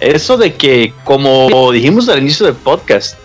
eso 0.00 0.36
de 0.38 0.54
que, 0.54 0.94
como 1.04 1.70
dijimos 1.72 2.08
al 2.08 2.20
inicio 2.20 2.46
del 2.46 2.54
podcast, 2.54 3.16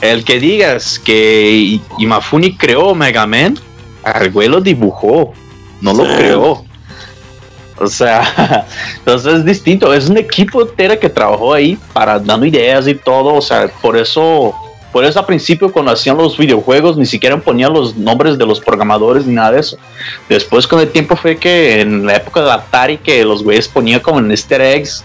el 0.00 0.24
que 0.24 0.40
digas 0.40 0.98
que 0.98 1.80
Imafuni 1.98 2.56
creó 2.56 2.94
Mega 2.94 3.26
Man, 3.26 3.58
el 4.20 4.30
güey 4.32 4.48
lo 4.48 4.60
dibujó, 4.60 5.32
no 5.80 5.92
lo 5.92 6.04
creó. 6.16 6.64
O 7.78 7.86
sea, 7.86 8.66
entonces 8.98 9.34
es 9.34 9.44
distinto. 9.44 9.92
Es 9.92 10.08
un 10.08 10.16
equipo 10.16 10.62
entero 10.62 10.98
que 10.98 11.08
trabajó 11.08 11.52
ahí 11.54 11.78
para 11.92 12.18
dando 12.18 12.46
ideas 12.46 12.88
y 12.88 12.94
todo. 12.94 13.34
O 13.34 13.42
sea, 13.42 13.68
por 13.80 13.96
eso, 13.96 14.54
por 14.96 15.04
eso 15.04 15.18
al 15.18 15.26
principio 15.26 15.70
cuando 15.70 15.92
hacían 15.92 16.16
los 16.16 16.38
videojuegos 16.38 16.96
ni 16.96 17.04
siquiera 17.04 17.38
ponían 17.38 17.70
los 17.70 17.94
nombres 17.96 18.38
de 18.38 18.46
los 18.46 18.60
programadores 18.60 19.26
ni 19.26 19.34
nada 19.34 19.50
de 19.50 19.60
eso. 19.60 19.76
Después 20.26 20.66
con 20.66 20.80
el 20.80 20.90
tiempo 20.90 21.14
fue 21.16 21.36
que 21.36 21.82
en 21.82 22.06
la 22.06 22.16
época 22.16 22.40
de 22.40 22.50
Atari 22.50 22.96
que 22.96 23.22
los 23.22 23.44
güeyes 23.44 23.68
ponían 23.68 24.00
como 24.00 24.20
en 24.20 24.30
easter 24.30 24.58
eggs 24.62 25.04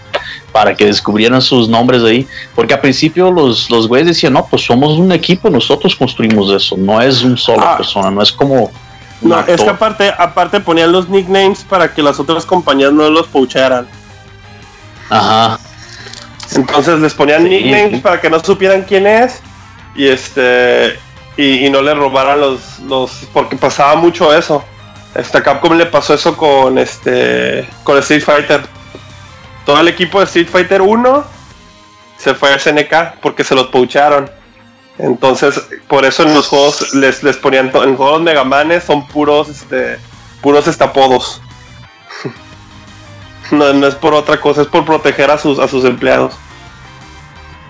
para 0.50 0.74
que 0.74 0.86
descubrieran 0.86 1.42
sus 1.42 1.68
nombres 1.68 2.02
ahí. 2.04 2.26
Porque 2.54 2.72
al 2.72 2.80
principio 2.80 3.30
los, 3.30 3.68
los 3.68 3.86
güeyes 3.86 4.06
decían, 4.06 4.32
no, 4.32 4.46
pues 4.46 4.64
somos 4.64 4.98
un 4.98 5.12
equipo, 5.12 5.50
nosotros 5.50 5.94
construimos 5.94 6.50
eso. 6.50 6.74
No 6.78 6.98
es 6.98 7.22
un 7.22 7.36
solo 7.36 7.60
ah. 7.62 7.76
persona, 7.76 8.10
no 8.10 8.22
es 8.22 8.32
como 8.32 8.72
no, 9.20 9.40
es 9.40 9.60
que 9.60 9.68
aparte, 9.68 10.10
aparte 10.16 10.58
ponían 10.60 10.90
los 10.90 11.10
nicknames 11.10 11.64
para 11.64 11.92
que 11.92 12.02
las 12.02 12.18
otras 12.18 12.46
compañías 12.46 12.94
no 12.94 13.10
los 13.10 13.26
poacharan. 13.26 13.86
Ajá. 15.10 15.58
Entonces 16.56 16.98
les 16.98 17.12
ponían 17.12 17.44
nicknames 17.44 18.00
para 18.00 18.18
que 18.18 18.30
no 18.30 18.42
supieran 18.42 18.84
quién 18.88 19.06
es. 19.06 19.42
Y 19.94 20.08
este. 20.08 20.98
Y, 21.36 21.68
no 21.70 21.82
le 21.82 21.94
robaran 21.94 22.40
los, 22.40 22.78
los. 22.80 23.28
Porque 23.32 23.56
pasaba 23.56 23.94
mucho 23.96 24.34
eso. 24.34 24.64
Este 25.14 25.42
Capcom 25.42 25.74
le 25.74 25.86
pasó 25.86 26.14
eso 26.14 26.36
con 26.36 26.78
este. 26.78 27.68
con 27.84 27.98
Street 27.98 28.22
Fighter. 28.22 28.62
Todo 29.64 29.80
el 29.80 29.88
equipo 29.88 30.18
de 30.18 30.24
Street 30.24 30.48
Fighter 30.48 30.82
1 30.82 31.24
se 32.18 32.34
fue 32.34 32.52
a 32.52 32.58
SNK 32.58 33.20
porque 33.20 33.44
se 33.44 33.54
los 33.54 33.68
poacharon. 33.68 34.30
Entonces, 34.98 35.60
por 35.88 36.04
eso 36.04 36.22
en 36.22 36.34
los 36.34 36.48
juegos 36.48 36.94
les, 36.94 37.22
les 37.22 37.36
ponían, 37.36 37.72
en 37.74 37.96
juegos 37.96 38.22
Mega 38.22 38.44
Manes 38.44 38.84
son 38.84 39.06
puros, 39.08 39.48
este, 39.48 39.98
puros 40.40 40.68
estapodos. 40.68 41.40
no, 43.50 43.72
no 43.72 43.86
es 43.86 43.94
por 43.94 44.14
otra 44.14 44.40
cosa, 44.40 44.62
es 44.62 44.68
por 44.68 44.84
proteger 44.84 45.30
a 45.30 45.38
sus, 45.38 45.58
a 45.58 45.66
sus 45.66 45.84
empleados. 45.84 46.34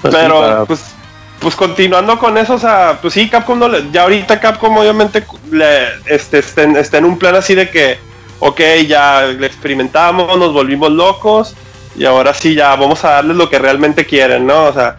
Pues 0.03 0.15
Pero, 0.15 0.65
pues, 0.67 0.95
pues 1.43 1.57
continuando 1.57 2.19
con 2.19 2.39
eso, 2.39 2.55
o 2.55 2.59
sea, 2.59 2.99
pues 3.03 3.15
sí, 3.15 3.29
Capcom 3.29 3.59
no 3.59 3.69
le, 3.69 3.91
ya 3.91 4.03
ahorita 4.03 4.41
Capcom 4.41 4.77
obviamente 4.77 5.25
le, 5.51 5.89
este, 6.07 6.39
está, 6.39 6.63
en, 6.63 6.77
está 6.77 6.99
en 6.99 7.05
un 7.05 7.19
plan 7.19 7.35
así 7.35 7.55
de 7.55 7.69
que, 7.69 7.99
ok, 8.39 8.61
ya 8.87 9.27
le 9.27 9.47
experimentamos, 9.47 10.39
nos 10.39 10.53
volvimos 10.53 10.91
locos, 10.93 11.55
y 11.97 12.05
ahora 12.05 12.33
sí 12.33 12.55
ya 12.55 12.75
vamos 12.77 13.05
a 13.05 13.11
darles 13.11 13.37
lo 13.37 13.51
que 13.51 13.59
realmente 13.59 14.07
quieren, 14.07 14.47
¿no? 14.47 14.67
O 14.67 14.73
sea, 14.73 14.99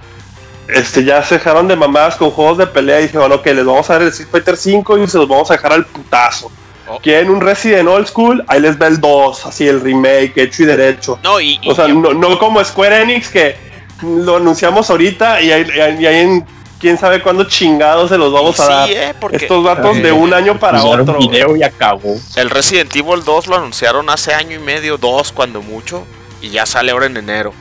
este, 0.68 1.04
ya 1.04 1.24
se 1.24 1.36
dejaron 1.36 1.68
de 1.68 1.76
mamadas 1.76 2.16
con 2.16 2.32
juegos 2.32 2.58
de 2.58 2.68
pelea 2.68 3.00
y 3.00 3.04
dijeron, 3.04 3.32
ok, 3.32 3.46
les 3.48 3.66
vamos 3.66 3.90
a 3.90 3.94
dar 3.94 4.02
el 4.04 4.10
Street 4.10 4.30
Fighter 4.30 4.58
5 4.58 4.98
y 4.98 5.08
se 5.08 5.18
los 5.18 5.28
vamos 5.28 5.50
a 5.50 5.56
dejar 5.56 5.74
al 5.74 5.86
putazo. 5.86 6.52
Oh. 6.88 7.00
Quieren 7.00 7.30
un 7.30 7.42
Resident 7.42 7.88
Old 7.88 8.08
School, 8.08 8.44
ahí 8.48 8.60
les 8.60 8.80
va 8.80 8.88
el 8.88 9.00
2, 9.00 9.46
así 9.46 9.68
el 9.68 9.82
remake, 9.82 10.34
hecho 10.36 10.64
y 10.64 10.66
derecho. 10.66 11.20
No, 11.24 11.40
y, 11.40 11.60
o 11.66 11.74
sea, 11.74 11.88
no, 11.88 12.40
como 12.40 12.64
Square 12.64 13.02
Enix 13.02 13.30
que 13.30 13.56
lo 14.04 14.38
anunciamos 14.38 14.90
ahorita 14.90 15.42
y 15.42 15.52
ahí, 15.52 16.22
en 16.22 16.46
quién 16.80 16.98
sabe 16.98 17.22
cuándo 17.22 17.46
chingados 17.46 18.10
se 18.10 18.18
los 18.18 18.32
vamos 18.32 18.60
a 18.60 18.68
dar. 18.68 18.90
Eh, 18.92 19.14
Estos 19.32 19.64
datos 19.64 20.02
de 20.02 20.12
un 20.12 20.34
año 20.34 20.60
para 20.60 20.84
otro. 20.84 21.18
video 21.18 21.56
y 21.56 21.64
acabó. 21.64 22.16
El 22.36 22.50
Resident 22.50 22.96
Evil 22.96 23.24
2 23.24 23.48
lo 23.48 23.56
anunciaron 23.56 24.10
hace 24.10 24.34
año 24.34 24.58
y 24.58 24.60
medio, 24.60 24.98
dos 24.98 25.32
cuando 25.32 25.62
mucho, 25.62 26.06
y 26.42 26.50
ya 26.50 26.66
sale 26.66 26.92
ahora 26.92 27.06
en 27.06 27.18
enero. 27.18 27.54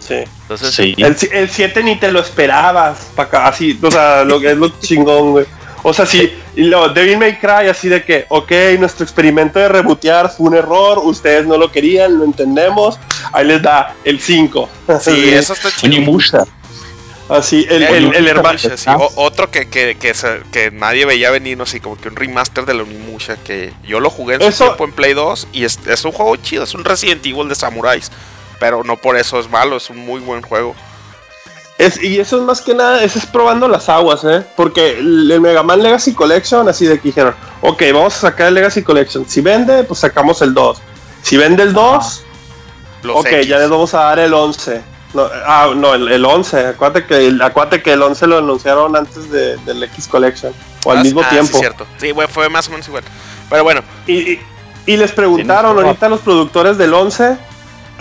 Sí. 0.00 0.24
Entonces, 0.42 0.78
El, 1.32 1.48
7 1.48 1.84
ni 1.84 1.96
te 1.96 2.10
lo 2.10 2.20
esperabas, 2.20 3.10
para 3.14 3.46
así, 3.46 3.78
o 3.80 3.90
sea, 3.90 4.24
lo 4.24 4.40
que 4.40 4.50
es 4.50 4.56
lo 4.56 4.68
chingón, 4.80 5.30
güey. 5.32 5.46
O 5.82 5.92
sea, 5.92 6.06
sí, 6.06 6.32
y 6.54 6.62
lo, 6.62 6.88
Devil 6.90 7.18
May 7.18 7.38
Cry, 7.38 7.68
así 7.68 7.88
de 7.88 8.04
que, 8.04 8.26
ok, 8.28 8.52
nuestro 8.78 9.04
experimento 9.04 9.58
de 9.58 9.68
rebotear 9.68 10.30
fue 10.30 10.48
un 10.48 10.54
error, 10.54 11.00
ustedes 11.02 11.46
no 11.46 11.56
lo 11.56 11.72
querían, 11.72 12.18
lo 12.18 12.24
entendemos, 12.24 12.98
ahí 13.32 13.46
les 13.46 13.62
da 13.62 13.94
el 14.04 14.20
5. 14.20 14.68
Sí, 15.00 15.30
eso 15.30 15.52
está 15.54 15.70
chido. 15.70 16.46
Así, 17.28 17.66
el, 17.70 17.82
el, 17.82 18.28
hermano. 18.28 18.58
otro 19.14 19.50
que, 19.50 19.68
que, 19.68 19.96
que, 19.96 20.70
nadie 20.70 21.06
veía 21.06 21.30
venir, 21.30 21.56
no 21.56 21.64
sé, 21.64 21.80
como 21.80 21.96
que 21.96 22.08
un 22.08 22.16
remaster 22.16 22.66
de 22.66 22.74
la 22.74 22.82
Unimusha, 22.82 23.36
que 23.36 23.72
yo 23.84 24.00
lo 24.00 24.10
jugué 24.10 24.34
en 24.34 24.52
su 24.52 24.64
tiempo 24.64 24.84
en 24.84 24.92
Play 24.92 25.14
2 25.14 25.48
y 25.52 25.64
es, 25.64 25.78
es 25.86 26.04
un 26.04 26.12
juego 26.12 26.36
chido, 26.36 26.64
es 26.64 26.74
un 26.74 26.84
Resident 26.84 27.24
Evil 27.24 27.48
de 27.48 27.54
samuráis 27.54 28.10
pero 28.62 28.84
no 28.84 28.96
por 28.96 29.16
eso 29.16 29.40
es 29.40 29.50
malo, 29.50 29.76
es 29.76 29.90
un 29.90 29.96
muy 29.96 30.20
buen 30.20 30.40
juego. 30.40 30.76
Es, 31.82 32.00
y 32.00 32.20
eso 32.20 32.36
es 32.36 32.42
más 32.44 32.60
que 32.60 32.74
nada, 32.74 33.02
eso 33.02 33.18
es 33.18 33.26
probando 33.26 33.66
las 33.66 33.88
aguas, 33.88 34.22
¿eh? 34.22 34.44
Porque 34.56 34.98
el, 34.98 35.40
Mega 35.40 35.64
Man 35.64 35.82
Legacy 35.82 36.14
Collection, 36.14 36.68
así 36.68 36.86
de 36.86 36.98
que 36.98 37.08
dijeron, 37.08 37.34
ok, 37.60 37.82
vamos 37.92 38.16
a 38.18 38.20
sacar 38.20 38.48
el 38.48 38.54
Legacy 38.54 38.84
Collection. 38.84 39.28
Si 39.28 39.40
vende, 39.40 39.82
pues 39.82 39.98
sacamos 39.98 40.40
el 40.42 40.54
2. 40.54 40.78
Si 41.22 41.36
vende 41.36 41.64
el 41.64 41.72
2, 41.72 42.24
ok, 43.14 43.28
ya 43.46 43.58
les 43.58 43.68
vamos 43.68 43.92
a 43.94 44.02
dar 44.04 44.20
el 44.20 44.32
11. 44.32 44.80
No, 45.14 45.28
ah, 45.44 45.72
no, 45.74 45.94
el, 45.94 46.24
11. 46.24 46.66
Acuérdate 46.68 47.04
que, 47.04 47.26
el, 47.26 47.42
acuérdate 47.42 47.82
que 47.82 47.94
el 47.94 48.02
11 48.02 48.26
lo 48.28 48.38
anunciaron 48.38 48.94
antes 48.94 49.28
del 49.30 49.82
X 49.82 50.06
Collection. 50.06 50.52
O 50.84 50.92
al 50.92 50.98
ah, 50.98 51.02
mismo 51.02 51.20
ah, 51.24 51.30
tiempo. 51.30 51.52
Sí, 51.52 51.58
cierto. 51.58 51.86
Sí, 51.98 52.12
fue 52.28 52.48
más 52.48 52.68
o 52.68 52.70
menos 52.70 52.86
igual. 52.86 53.02
Pero 53.50 53.64
bueno. 53.64 53.82
Y, 54.06 54.38
y, 54.86 54.96
les 54.96 55.10
preguntaron 55.10 55.76
ahorita 55.76 56.08
los 56.08 56.20
productores 56.20 56.78
del 56.78 56.94
11 56.94 57.36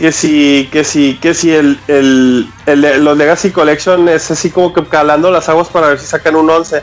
que 0.02 0.12
si, 0.12 0.68
que 0.72 0.84
si, 0.84 1.14
que 1.18 1.36
si 1.36 1.52
el, 1.54 1.80
el, 1.88 2.50
los 2.66 3.16
Legacy 3.16 3.52
Collection 3.52 4.10
es 4.10 4.32
así 4.32 4.50
como 4.50 4.74
que 4.74 4.84
calando 4.84 5.30
las 5.30 5.48
aguas 5.48 5.68
para 5.68 5.90
ver 5.90 6.00
si 6.00 6.08
sacan 6.08 6.36
un 6.36 6.50
11. 6.50 6.82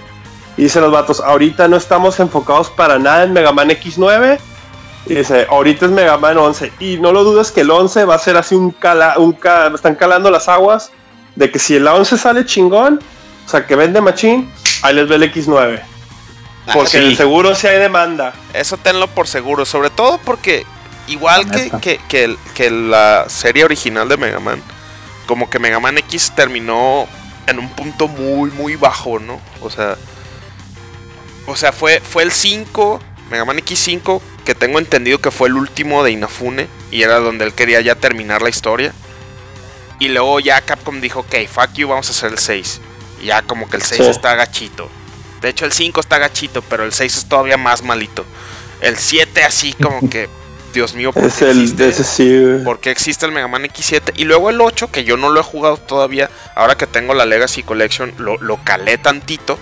Y 0.57 0.63
dicen 0.63 0.83
los 0.83 0.93
vatos, 0.93 1.21
ahorita 1.21 1.67
no 1.67 1.77
estamos 1.77 2.21
enfocados 2.21 2.71
para 2.71 2.97
nada 3.01 3.25
en 3.25 3.33
Mega 3.33 3.51
Man 3.51 3.71
X9. 3.71 4.39
Y 5.07 5.15
dice, 5.17 5.49
ahorita 5.51 5.87
es 5.87 5.91
Mega 5.91 6.17
Man 6.17 6.39
11. 6.39 6.73
Y 6.79 6.99
no 6.99 7.11
lo 7.11 7.25
dudes 7.25 7.51
que 7.51 7.63
el 7.63 7.73
11 7.73 8.05
va 8.05 8.15
a 8.15 8.19
ser 8.21 8.37
así 8.37 8.55
un 8.55 8.71
cala, 8.71 9.15
un 9.19 9.37
están 9.75 9.97
calando 9.97 10.31
las 10.31 10.49
aguas 10.49 10.93
de 11.35 11.51
que 11.51 11.59
si 11.59 11.75
el 11.75 11.89
11 11.89 12.19
sale 12.19 12.47
chingón, 12.47 13.01
o 13.45 13.49
sea, 13.49 13.67
que 13.67 13.75
vende 13.75 14.01
machín, 14.01 14.49
ahí 14.83 14.95
les 14.95 15.09
ve 15.09 15.17
el 15.17 15.25
X9. 15.25 15.81
Ah, 16.69 16.71
porque 16.73 17.17
seguro 17.17 17.57
si 17.57 17.67
hay 17.67 17.81
demanda. 17.81 18.33
Eso 18.55 18.77
tenlo 18.77 19.09
por 19.09 19.27
seguro, 19.27 19.65
sobre 19.65 19.91
todo 19.91 20.21
porque 20.25 20.65
Igual 21.09 21.51
que, 21.81 21.99
que, 22.55 22.71
la 22.71 23.27
serie 23.29 23.65
original 23.65 24.09
de 24.09 24.17
Mega 24.17 24.41
Man, 24.41 24.63
como 25.27 25.49
que 25.49 25.59
Mega 25.59 25.81
Man 25.81 25.99
X 25.99 26.33
terminó 26.37 27.09
en 27.47 27.59
un 27.59 27.71
punto 27.71 28.09
muy, 28.09 28.51
muy 28.51 28.77
bajo, 28.77 29.19
¿no? 29.19 29.41
O 29.63 29.71
sea, 29.71 29.97
o 31.47 31.57
sea, 31.57 31.73
fue, 31.73 32.01
fue 32.01 32.25
el 32.25 32.33
5, 32.33 33.01
Mega 33.31 33.47
Man 33.47 33.59
X5, 33.59 34.21
que 34.45 34.55
tengo 34.55 34.79
entendido 34.79 35.19
que 35.19 35.31
fue 35.31 35.49
el 35.49 35.55
último 35.55 36.05
de 36.05 36.11
Inafune, 36.11 36.69
y 36.91 37.03
era 37.03 37.21
donde 37.21 37.47
él 37.47 37.55
quería 37.55 37.81
ya 37.81 37.95
terminar 37.95 38.43
la 38.43 38.51
historia. 38.51 38.93
Y 39.99 40.09
luego 40.09 40.41
ya 40.41 40.61
Capcom 40.61 41.01
dijo, 41.01 41.21
ok, 41.21 41.35
fuck 41.51 41.73
you, 41.73 41.89
vamos 41.89 42.09
a 42.09 42.11
hacer 42.11 42.33
el 42.33 42.39
6. 42.39 42.81
Y 43.23 43.27
ya 43.27 43.43
como 43.43 43.69
que 43.69 43.77
el 43.77 43.83
6 43.83 44.01
está 44.03 44.35
gachito. 44.35 44.89
De 45.41 45.49
hecho, 45.49 45.65
el 45.65 45.73
5 45.73 46.01
está 46.01 46.19
gachito, 46.19 46.63
pero 46.63 46.85
el 46.85 46.93
6 46.93 47.17
es 47.17 47.29
todavía 47.29 47.57
más 47.57 47.83
malito. 47.83 48.25
El 48.81 48.97
7 48.97 49.43
así 49.43 49.73
como 49.73 50.09
que 50.11 50.29
Dios 50.79 50.95
mío, 50.95 51.13
¿por 51.13 51.29
qué, 51.33 51.51
el, 51.51 51.63
existe, 51.65 52.61
porque 52.65 52.93
existe 52.93 53.27
el 53.27 53.33
Mega 53.33 53.49
Man 53.49 53.65
X7? 53.65 54.13
Y 54.15 54.27
luego 54.27 54.49
el 54.49 54.61
8, 54.61 54.93
que 54.93 55.03
yo 55.03 55.17
no 55.17 55.29
lo 55.29 55.41
he 55.41 55.43
jugado 55.43 55.77
todavía, 55.77 56.31
ahora 56.55 56.77
que 56.77 56.87
tengo 56.87 57.15
la 57.15 57.27
Legacy 57.27 57.65
Collection, 57.65 58.15
lo, 58.17 58.37
lo 58.37 58.63
calé 58.63 58.97
tantito. 58.97 59.59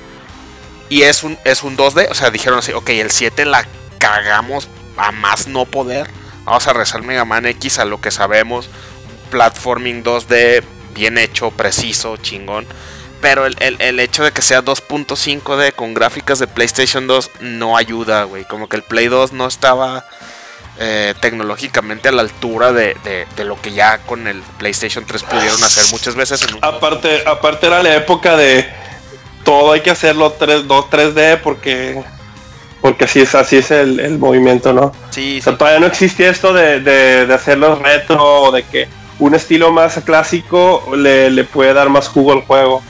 Y 0.91 1.05
es 1.05 1.23
un, 1.23 1.39
es 1.45 1.63
un 1.63 1.75
2D, 1.75 2.09
o 2.11 2.15
sea, 2.15 2.31
dijeron 2.31 2.59
así, 2.59 2.73
ok, 2.75 2.91
el 2.91 3.11
7 3.11 3.47
la 3.47 3.67
cagamos 3.97 4.69
a 4.99 5.11
más 5.11 5.49
no 5.49 5.65
poder. 5.65 6.07
Vamos 6.45 6.67
a 6.67 6.75
rezar 6.75 7.01
Mega 7.03 7.25
Man 7.25 7.47
X 7.47 7.79
a 7.79 7.87
lo 7.87 7.99
que 7.99 8.11
sabemos. 8.11 8.69
Platforming 9.31 10.05
2D, 10.05 10.63
bien 10.95 11.17
hecho, 11.17 11.51
preciso, 11.51 12.19
chingón. 12.19 12.67
Pero 13.23 13.47
el, 13.47 13.57
el 13.59 14.01
hecho 14.01 14.23
de 14.23 14.33
que 14.33 14.43
sea 14.43 14.63
2.5D 14.63 15.73
con 15.73 15.95
gráficas 15.95 16.41
de 16.41 16.47
PlayStation 16.47 17.07
2 17.07 17.31
no 17.41 17.79
ayuda, 17.79 18.25
güey. 18.25 18.45
Como 18.45 18.69
que 18.69 18.77
el 18.77 18.83
Play 18.83 19.09
2 19.09 19.33
no 19.33 19.47
estaba 19.47 20.05
eh, 20.79 21.15
tecnológicamente 21.21 22.09
a 22.09 22.13
la 22.13 22.23
altura 22.23 22.73
de, 22.73 22.97
lo 23.39 23.61
que 23.61 23.73
ya 23.73 23.99
con 23.99 24.27
el 24.27 24.43
PlayStation 24.59 25.05
3 25.07 25.23
pudieron 25.23 25.63
hacer 25.65 25.85
muchas 25.91 26.15
veces. 26.15 26.43
En 26.43 26.59
aparte, 26.63 27.23
aparte 27.27 27.67
era 27.67 27.83
la 27.83 27.97
época 27.97 28.37
de 28.37 28.69
todo 29.45 29.73
hay 29.73 29.81
que 29.81 29.91
hacerlo 29.91 30.33
3, 30.33 30.67
2, 30.67 30.85
3D 30.91 31.41
porque 31.41 32.03
porque 32.81 33.05
así 33.05 33.21
es, 33.21 33.35
así 33.35 33.57
es 33.57 33.71
el, 33.71 34.19
movimiento, 34.19 34.73
¿no? 34.73 34.93
Sí, 35.11 35.41
todavía 35.43 35.81
no 35.81 35.87
existía 35.87 36.31
esto 36.31 36.53
de, 36.53 36.81
de, 36.81 37.35
hacerlo 37.35 37.77
retro 37.77 38.43
o 38.43 38.53
de 38.53 38.63
que 38.63 38.87
un 39.19 39.35
estilo 39.35 39.73
más 39.73 39.99
clásico 40.05 40.85
le, 40.95 41.43
puede 41.45 41.73
dar 41.73 41.89
más 41.89 42.09
jugo 42.09 42.33
al 42.33 42.43
juego. 42.43 42.83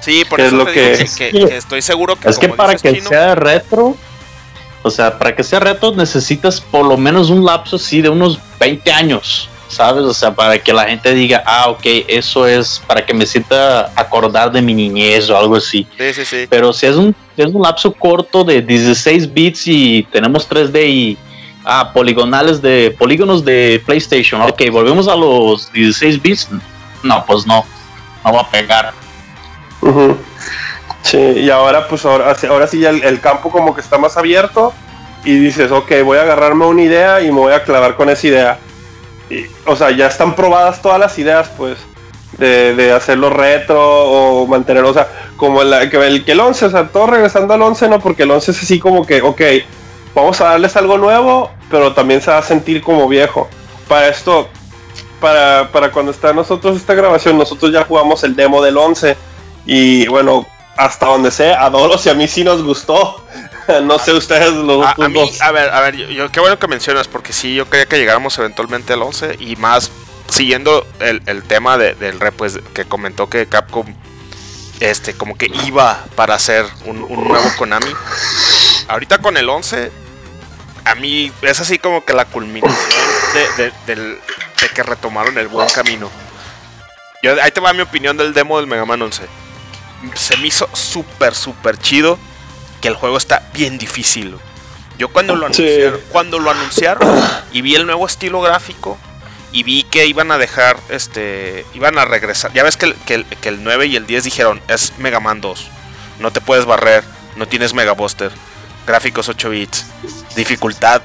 Sí, 0.00 0.24
por 0.28 0.40
eso 0.40 0.56
lo 0.56 0.66
que, 0.66 0.92
estoy 0.92 1.82
seguro 1.82 2.16
que... 2.16 2.28
Es 2.28 2.38
que 2.38 2.48
para 2.48 2.74
que 2.74 3.00
sea 3.00 3.34
retro, 3.34 3.96
o 4.84 4.90
sea, 4.90 5.18
para 5.18 5.34
que 5.34 5.42
sea 5.42 5.58
reto 5.58 5.94
necesitas 5.94 6.60
por 6.60 6.84
lo 6.84 6.96
menos 6.96 7.30
un 7.30 7.44
lapso 7.44 7.76
así 7.76 8.02
de 8.02 8.10
unos 8.10 8.38
20 8.60 8.92
años. 8.92 9.48
¿sabes? 9.74 10.04
O 10.04 10.14
sea, 10.14 10.32
para 10.32 10.58
que 10.58 10.72
la 10.72 10.84
gente 10.84 11.12
diga, 11.14 11.42
ah, 11.44 11.68
ok, 11.68 11.82
eso 12.06 12.46
es 12.46 12.80
para 12.86 13.04
que 13.04 13.12
me 13.12 13.26
sienta 13.26 13.90
acordar 13.96 14.52
de 14.52 14.62
mi 14.62 14.72
niñez 14.72 15.28
o 15.30 15.36
algo 15.36 15.56
así. 15.56 15.86
Sí, 15.98 16.14
sí, 16.14 16.24
sí. 16.24 16.46
Pero 16.48 16.72
si 16.72 16.86
es 16.86 16.94
un, 16.94 17.14
es 17.36 17.46
un 17.46 17.62
lapso 17.62 17.92
corto 17.92 18.44
de 18.44 18.62
16 18.62 19.32
bits 19.32 19.66
y 19.66 20.04
tenemos 20.12 20.48
3D 20.48 20.88
y 20.88 21.18
ah, 21.64 21.90
poligonales 21.92 22.62
de 22.62 22.94
polígonos 22.96 23.44
de 23.44 23.82
PlayStation, 23.84 24.40
ok, 24.42 24.62
volvemos 24.70 25.08
a 25.08 25.16
los 25.16 25.72
16 25.72 26.22
bits, 26.22 26.48
no, 27.02 27.24
pues 27.26 27.44
no, 27.46 27.64
no 28.24 28.32
va 28.32 28.42
a 28.42 28.50
pegar. 28.50 28.92
Sí, 31.04 31.18
y 31.18 31.50
ahora 31.50 31.86
pues 31.86 32.04
ahora, 32.06 32.34
ahora 32.48 32.66
sí 32.66 32.80
ya 32.80 32.88
el, 32.88 33.20
campo 33.20 33.50
como 33.50 33.74
que 33.74 33.82
está 33.82 33.98
más 33.98 34.16
abierto 34.16 34.72
y 35.22 35.38
dices, 35.38 35.70
ok, 35.70 35.92
voy 36.02 36.16
a 36.16 36.22
agarrarme 36.22 36.64
una 36.64 36.82
idea 36.82 37.20
y 37.20 37.26
me 37.26 37.40
voy 37.40 37.52
a 37.52 37.62
clavar 37.62 37.94
con 37.94 38.08
esa 38.08 38.26
idea. 38.26 38.58
o 39.66 39.76
sea, 39.76 39.90
ya 39.90 40.06
están 40.06 40.34
probadas 40.34 40.80
todas 40.80 40.98
las 40.98 41.18
ideas, 41.18 41.50
pues, 41.58 41.76
de, 42.38 42.74
de 42.74 42.92
hacerlo 42.92 43.28
retro 43.28 43.78
o 43.78 44.46
mantener, 44.46 44.82
o 44.84 44.94
sea, 44.94 45.08
como 45.36 45.60
el, 45.60 45.74
el, 45.74 46.24
que 46.24 46.32
el 46.32 46.40
11, 46.40 46.64
o 46.64 46.70
sea, 46.70 46.88
todo 46.88 47.06
regresando 47.06 47.52
al 47.52 47.60
11, 47.60 47.88
¿no? 47.88 48.00
Porque 48.00 48.22
el 48.22 48.30
11 48.30 48.50
es 48.50 48.62
así 48.62 48.78
como 48.78 49.06
que, 49.06 49.20
ok, 49.20 49.42
vamos 50.14 50.40
a 50.40 50.44
darles 50.44 50.74
algo 50.76 50.96
nuevo, 50.96 51.50
pero 51.70 51.92
también 51.92 52.22
se 52.22 52.30
va 52.30 52.38
a 52.38 52.42
sentir 52.42 52.82
como 52.82 53.06
viejo. 53.08 53.48
Para 53.88 54.08
esto, 54.08 54.48
para, 55.20 55.70
para 55.70 55.90
cuando 55.92 56.12
está 56.12 56.32
nosotros 56.32 56.76
esta 56.76 56.94
grabación, 56.94 57.36
nosotros 57.36 57.70
ya 57.72 57.84
jugamos 57.84 58.24
el 58.24 58.34
demo 58.34 58.62
del 58.62 58.78
11 58.78 59.16
y 59.66 60.06
bueno, 60.08 60.46
hasta 60.76 61.06
donde 61.06 61.30
sé, 61.30 61.52
adoro 61.52 61.98
si 61.98 62.08
a 62.08 62.14
mí 62.14 62.28
sí 62.28 62.44
nos 62.44 62.62
gustó. 62.62 63.24
no 63.82 63.98
sé 63.98 64.12
ustedes 64.12 64.52
los 64.52 64.84
a, 64.84 64.92
a, 64.92 65.52
ver, 65.52 65.70
a 65.70 65.80
ver, 65.80 65.96
yo, 65.96 66.30
qué 66.30 66.40
bueno 66.40 66.58
que 66.58 66.68
mencionas, 66.68 67.08
porque 67.08 67.32
sí, 67.32 67.54
yo 67.54 67.68
quería 67.68 67.86
que 67.86 67.96
llegáramos 67.96 68.38
eventualmente 68.38 68.92
al 68.92 69.02
11 69.02 69.36
y 69.40 69.56
más 69.56 69.90
siguiendo 70.28 70.86
el, 71.00 71.42
tema 71.44 71.78
del 71.78 72.20
rep, 72.20 72.34
pues, 72.34 72.58
que 72.72 72.84
comentó 72.84 73.28
que 73.28 73.46
Capcom 73.46 73.86
este 74.80 75.14
como 75.14 75.36
que 75.36 75.50
iba 75.64 76.04
para 76.16 76.34
hacer 76.34 76.66
un, 76.84 77.00
nuevo 77.00 77.48
Konami. 77.56 77.92
Ahorita 78.88 79.18
con 79.18 79.36
el 79.36 79.48
11, 79.48 79.92
a 80.84 80.94
mí 80.96 81.32
es 81.42 81.60
así 81.60 81.78
como 81.78 82.04
que 82.04 82.12
la 82.12 82.24
culminación 82.24 82.74
de, 83.86 83.96
de 83.96 84.18
que 84.74 84.82
retomaron 84.82 85.38
el 85.38 85.48
buen 85.48 85.68
camino. 85.68 86.10
Yo, 87.22 87.40
ahí 87.40 87.50
te 87.52 87.60
va 87.60 87.72
mi 87.72 87.80
opinión 87.80 88.16
del 88.16 88.34
demo 88.34 88.58
del 88.58 88.66
Mega 88.66 88.84
Man 88.84 89.00
11 89.00 89.43
se 90.14 90.36
me 90.36 90.48
hizo 90.48 90.68
súper, 90.72 91.34
súper 91.34 91.78
chido 91.78 92.18
que 92.80 92.88
el 92.88 92.94
juego 92.94 93.16
está 93.16 93.48
bien 93.52 93.78
difícil. 93.78 94.36
Yo 94.98 95.08
cuando 95.08 95.34
lo 95.34 95.46
anunciaron, 95.46 96.00
cuando 96.10 96.38
lo 96.38 96.50
anunciaron 96.50 97.20
y 97.52 97.62
vi 97.62 97.74
el 97.74 97.86
nuevo 97.86 98.06
estilo 98.06 98.40
gráfico 98.40 98.98
y 99.52 99.62
vi 99.62 99.82
que 99.84 100.06
iban 100.06 100.30
a 100.30 100.38
dejar, 100.38 100.76
este, 100.88 101.64
iban 101.74 101.98
a 101.98 102.04
regresar. 102.04 102.52
Ya 102.52 102.62
ves 102.62 102.76
que 102.76 102.86
el, 102.86 103.24
que 103.24 103.48
el, 103.48 103.64
9 103.64 103.86
y 103.86 103.96
el 103.96 104.06
10 104.06 104.24
dijeron, 104.24 104.60
es 104.68 104.92
Mega 104.98 105.20
Man 105.20 105.40
2, 105.40 105.66
no 106.20 106.30
te 106.30 106.40
puedes 106.40 106.64
barrer, 106.66 107.04
no 107.36 107.48
tienes 107.48 107.74
Mega 107.74 107.92
Buster, 107.92 108.30
gráficos 108.86 109.28
8 109.28 109.50
bits, 109.50 109.86
dificultad 110.36 111.02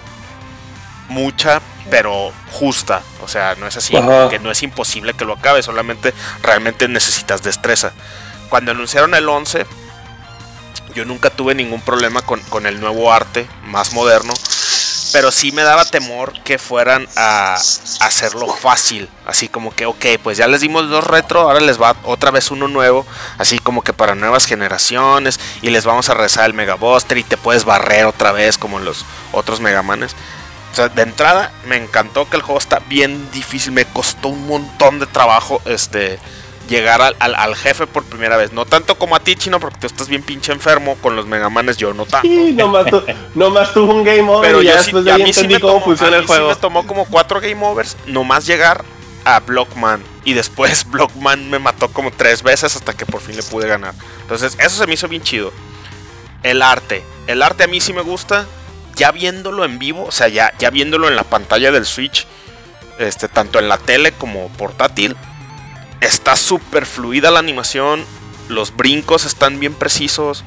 mucha, 1.07 1.61
pero 1.89 2.31
justa. 2.51 3.01
O 3.21 3.27
sea, 3.27 3.55
no 3.55 3.67
es 3.67 3.77
así, 3.77 3.93
que 4.29 4.39
no 4.39 4.51
es 4.51 4.63
imposible 4.63 5.13
que 5.13 5.25
lo 5.25 5.33
acabe, 5.33 5.63
solamente 5.63 6.13
realmente 6.43 6.87
necesitas 6.87 7.41
destreza 7.41 7.93
cuando 8.49 8.71
anunciaron 8.71 9.13
el 9.13 9.29
11, 9.29 9.65
yo 10.95 11.05
nunca 11.05 11.29
tuve 11.29 11.55
ningún 11.55 11.81
problema 11.81 12.21
con, 12.21 12.65
el 12.65 12.79
nuevo 12.79 13.13
arte 13.13 13.47
más 13.65 13.93
moderno. 13.93 14.33
Pero 15.11 15.31
sí 15.31 15.51
me 15.51 15.63
daba 15.63 15.85
temor 15.85 16.33
que 16.43 16.59
fueran 16.59 17.07
a, 17.15 17.55
hacerlo 17.55 18.47
fácil. 18.47 19.09
Así 19.25 19.47
como 19.47 19.73
que, 19.73 19.87
ok, 19.87 20.05
pues 20.21 20.37
ya 20.37 20.47
les 20.47 20.61
dimos 20.61 20.87
dos 20.89 21.03
retro, 21.03 21.41
ahora 21.41 21.59
les 21.59 21.81
va 21.81 21.95
otra 22.03 22.29
vez 22.29 22.51
uno 22.51 22.67
nuevo. 22.67 23.07
Así 23.39 23.57
como 23.57 23.81
que 23.81 23.93
para 23.93 24.13
nuevas 24.13 24.45
generaciones. 24.45 25.39
Y 25.63 25.71
les 25.71 25.85
vamos 25.85 26.09
a 26.09 26.13
rezar 26.13 26.45
el 26.45 26.53
Mega 26.53 26.75
Buster 26.75 27.17
y 27.17 27.23
te 27.23 27.37
puedes 27.37 27.65
barrer 27.65 28.05
otra 28.05 28.31
vez 28.31 28.59
como 28.59 28.79
los 28.79 29.03
otros 29.31 29.61
Megamanes. 29.61 30.15
O 30.77 30.89
de 30.89 31.01
entrada 31.01 31.51
me 31.65 31.77
encantó 31.77 32.29
que 32.29 32.35
el 32.35 32.43
juego 32.43 32.59
está 32.59 32.79
bien 32.87 33.31
difícil. 33.31 33.71
Me 33.71 33.85
costó 33.85 34.27
un 34.27 34.45
montón 34.47 34.99
de 34.99 35.07
trabajo 35.07 35.59
este 35.65 36.19
llegar 36.69 37.01
al, 37.01 37.55
jefe 37.55 37.87
por 37.87 38.03
primera 38.03 38.37
vez. 38.37 38.53
No 38.53 38.65
tanto 38.65 38.95
como 38.95 39.15
a 39.15 39.19
ti, 39.19 39.35
chino, 39.35 39.59
porque 39.59 39.79
tú 39.79 39.87
estás 39.87 40.07
bien 40.07 40.23
pinche 40.23 40.51
enfermo 40.51 40.95
con 41.01 41.15
los 41.15 41.25
Megamanes, 41.25 41.77
yo 41.77 41.93
no 41.93 42.05
tanto. 42.05 42.27
Sí, 42.27 42.53
nomás, 42.53 43.73
tuvo 43.73 43.93
un 43.93 44.03
game 44.03 44.29
over 44.29 44.49
Pero 44.49 44.61
y 44.61 44.65
ya 44.65 44.77
después 44.77 45.05
a 45.07 45.17
mí 45.17 45.33
sí 45.33 45.47
me 45.47 45.59
cómo 45.59 45.73
tomó, 45.73 45.85
funciona 45.85 46.17
el 46.17 46.25
juego. 46.25 46.49
me 46.49 46.55
tomó 46.55 46.87
como 46.87 47.05
cuatro 47.05 47.41
game 47.41 47.65
overs, 47.65 47.97
nomás 48.05 48.45
llegar 48.45 48.83
a 49.25 49.39
Blockman. 49.39 50.03
Y 50.23 50.33
después 50.33 50.85
Blockman 50.89 51.49
me 51.49 51.59
mató 51.59 51.89
como 51.89 52.11
tres 52.11 52.43
veces 52.43 52.75
hasta 52.75 52.93
que 52.93 53.05
por 53.05 53.21
fin 53.21 53.35
le 53.35 53.43
pude 53.43 53.67
ganar. 53.67 53.93
Entonces, 54.21 54.55
eso 54.59 54.77
se 54.77 54.87
me 54.87 54.93
hizo 54.93 55.07
bien 55.07 55.23
chido. 55.23 55.51
El 56.43 56.61
arte. 56.61 57.03
El 57.27 57.41
arte 57.41 57.63
a 57.63 57.67
mí 57.67 57.81
sí 57.81 57.93
me 57.93 58.01
gusta. 58.01 58.45
Ya 58.95 59.11
viéndolo 59.11 59.63
en 59.63 59.79
vivo, 59.79 60.05
o 60.05 60.11
sea, 60.11 60.27
ya, 60.27 60.51
ya 60.59 60.71
viéndolo 60.71 61.07
en 61.07 61.15
la 61.15 61.23
pantalla 61.23 61.71
del 61.71 61.85
Switch, 61.85 62.27
este, 62.97 63.29
tanto 63.29 63.57
en 63.57 63.69
la 63.69 63.77
tele 63.77 64.11
como 64.11 64.49
portátil, 64.49 65.15
Está 66.01 66.35
súper 66.35 66.85
fluida 66.85 67.31
la 67.31 67.39
animación. 67.39 68.05
Los 68.47 68.75
brincos 68.75 69.25
están 69.25 69.59
bien 69.59 69.73
precisos. 69.73 70.43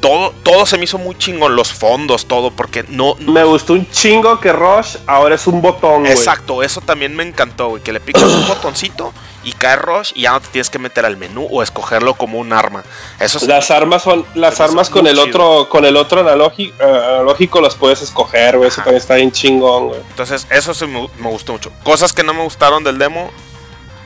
Todo, 0.00 0.34
todo 0.42 0.66
se 0.66 0.78
me 0.78 0.84
hizo 0.84 0.98
muy 0.98 1.16
chingón. 1.16 1.54
Los 1.54 1.72
fondos, 1.72 2.26
todo, 2.26 2.50
porque 2.50 2.84
no. 2.88 3.14
me 3.20 3.44
gustó 3.44 3.74
un 3.74 3.88
chingo 3.88 4.40
que 4.40 4.52
Rush 4.52 4.96
ahora 5.06 5.36
es 5.36 5.46
un 5.46 5.62
botón, 5.62 6.06
Exacto, 6.06 6.64
eso 6.64 6.80
también 6.80 7.14
me 7.14 7.22
encantó, 7.22 7.68
güey. 7.68 7.82
Que 7.82 7.92
le 7.92 8.00
picas 8.00 8.24
un 8.24 8.46
botoncito 8.48 9.12
y 9.44 9.52
cae 9.52 9.76
Rush 9.76 10.10
y 10.16 10.22
ya 10.22 10.32
no 10.32 10.40
te 10.40 10.48
tienes 10.48 10.70
que 10.70 10.80
meter 10.80 11.06
al 11.06 11.16
menú 11.16 11.46
o 11.48 11.62
escogerlo 11.62 12.14
como 12.14 12.38
un 12.38 12.52
arma. 12.52 12.82
Eso 13.20 13.38
las 13.46 13.70
armas 13.70 14.02
son. 14.02 14.26
Las 14.34 14.60
armas 14.60 14.90
con 14.90 15.06
el 15.06 15.20
otro. 15.20 15.68
Con 15.68 15.84
el 15.84 15.96
otro 15.96 16.20
analógico, 16.20 16.74
eh, 16.82 17.14
analógico 17.14 17.60
las 17.60 17.76
puedes 17.76 18.02
escoger, 18.02 18.56
güey. 18.56 18.68
Eso 18.68 18.78
también 18.78 18.96
está 18.96 19.14
bien 19.14 19.30
chingón, 19.30 19.88
güey. 19.88 20.00
Entonces, 20.10 20.48
eso 20.50 20.74
sí 20.74 20.84
me, 20.86 21.08
me 21.18 21.28
gustó 21.28 21.52
mucho. 21.52 21.70
Cosas 21.84 22.12
que 22.12 22.24
no 22.24 22.34
me 22.34 22.42
gustaron 22.42 22.82
del 22.82 22.98
demo 22.98 23.30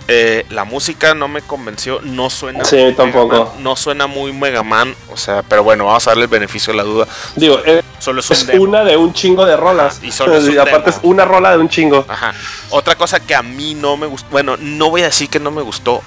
eh, 0.09 0.47
la 0.51 0.65
música 0.65 1.15
no 1.15 1.27
me 1.27 1.43
convenció, 1.43 2.01
no 2.03 2.31
suena. 2.31 2.65
Sí, 2.65 2.95
tampoco. 2.97 3.53
no 3.59 3.75
suena 3.75 4.07
muy 4.07 4.33
Mega 4.33 4.63
Man, 4.63 4.95
o 5.11 5.17
sea, 5.17 5.43
pero 5.43 5.65
bueno, 5.65 5.87
vamos 5.87 6.07
a 6.07 6.11
darle 6.11 6.25
el 6.25 6.31
beneficio 6.31 6.73
de 6.73 6.77
la 6.77 6.85
duda. 6.85 7.09
Digo, 7.35 7.61
eh, 7.65 7.83
solo 7.99 8.21
es, 8.21 8.49
una 8.57 8.85
de 8.85 8.97
un 8.97 9.13
chingo 9.13 9.45
de 9.45 9.57
rolas. 9.57 10.01
y 10.03 10.13
solo 10.13 10.37
aparte 10.61 10.91
es 10.91 11.01
una 11.03 11.25
rola 11.25 11.51
de 11.51 11.59
un 11.59 11.69
chingo. 11.69 12.05
Ajá. 12.09 12.35
Otra 12.71 12.95
cosa 12.95 13.19
que 13.19 13.35
a 13.35 13.43
mí 13.43 13.75
no 13.75 13.97
me 13.97 14.07
gustó, 14.07 14.29
bueno, 14.31 14.57
no 14.57 14.91
voy 14.91 15.03
a 15.03 15.07
decir 15.07 15.29
que 15.29 15.41
no 15.41 15.51
me 15.51 15.63
gustó. 15.63 16.03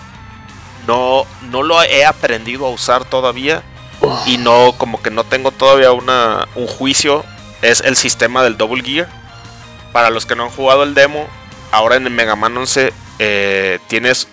No, 0.88 1.26
no 1.52 1.62
lo 1.62 1.84
he 1.84 2.06
aprendido 2.06 2.66
a 2.66 2.70
usar 2.70 3.04
todavía. 3.04 3.64
Y 4.26 4.38
no, 4.38 4.74
como 4.78 5.02
que 5.02 5.12
no 5.12 5.26
tengo 5.26 5.52
todavía 5.52 5.92
una, 5.92 6.48
un 6.56 6.68
juicio. 6.68 7.26
Es 7.62 7.82
el 7.82 7.98
sistema 7.98 8.44
del 8.44 8.58
Double 8.58 8.82
Gear. 8.82 9.10
Para 9.92 10.10
los 10.10 10.26
que 10.26 10.36
no 10.38 10.44
han 10.44 10.50
jugado 10.50 10.84
el 10.84 10.94
demo, 10.94 11.28
ahora 11.72 11.98
en 11.98 12.08
el 12.08 12.14
Mega 12.14 12.38
Man 12.38 12.56
11 12.56 12.94
eh, 13.20 13.80
tienes 13.88 14.28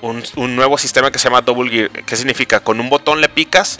un, 0.00 0.56
nuevo 0.56 0.78
sistema 0.78 1.10
que 1.10 1.18
se 1.18 1.24
llama 1.24 1.42
Double 1.42 1.70
Gear. 1.70 2.04
¿Qué 2.04 2.16
significa? 2.16 2.60
Con 2.60 2.80
un 2.80 2.88
botón 2.88 3.20
le 3.20 3.28
picas 3.28 3.78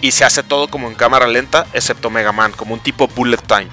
y 0.00 0.12
se 0.12 0.24
hace 0.24 0.42
todo 0.42 0.68
como 0.68 0.88
en 0.88 0.94
cámara 0.94 1.26
lenta, 1.26 1.66
excepto 1.72 2.10
Mega 2.10 2.32
Man, 2.32 2.52
como 2.52 2.74
un 2.74 2.80
tipo 2.80 3.08
bullet 3.08 3.38
time. 3.38 3.68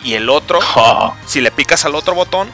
Y 0.00 0.14
el 0.14 0.28
otro, 0.28 0.58
si 1.26 1.40
le 1.40 1.50
picas 1.50 1.84
al 1.84 1.94
otro 1.94 2.14
botón, 2.14 2.50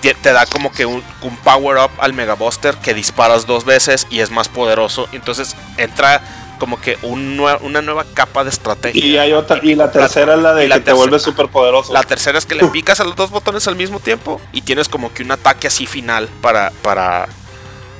te, 0.00 0.14
da 0.32 0.46
como 0.46 0.70
que 0.70 0.86
un, 0.86 1.02
un, 1.22 1.36
power 1.38 1.78
up 1.78 1.90
al 1.98 2.12
Mega 2.12 2.34
Buster 2.34 2.76
que 2.76 2.94
disparas 2.94 3.46
dos 3.46 3.64
veces 3.64 4.06
y 4.10 4.20
es 4.20 4.30
más 4.30 4.48
poderoso. 4.48 5.08
Entonces 5.12 5.56
entra 5.76 6.22
como 6.58 6.80
que 6.80 6.98
una 7.02 7.82
nueva 7.82 8.04
capa 8.14 8.44
de 8.44 8.50
estrategia. 8.50 9.04
Y 9.04 9.16
hay 9.16 9.32
otra, 9.32 9.60
y 9.62 9.74
la 9.74 9.90
tercera 9.90 10.34
es 10.34 10.42
la 10.42 10.54
de 10.54 10.68
que 10.68 10.80
te 10.80 10.92
vuelve 10.92 11.18
súper 11.18 11.48
poderoso. 11.48 11.92
La 11.92 12.02
tercera 12.02 12.38
es 12.38 12.46
que 12.46 12.54
le 12.54 12.66
picas 12.72 13.00
a 13.00 13.04
los 13.04 13.16
dos 13.16 13.30
botones 13.30 13.66
al 13.68 13.76
mismo 13.76 14.00
tiempo 14.00 14.40
y 14.52 14.62
tienes 14.62 14.88
como 14.88 15.12
que 15.12 15.22
un 15.22 15.32
ataque 15.32 15.66
así 15.66 15.86
final 15.86 16.28
para, 16.40 16.72
para, 16.82 17.28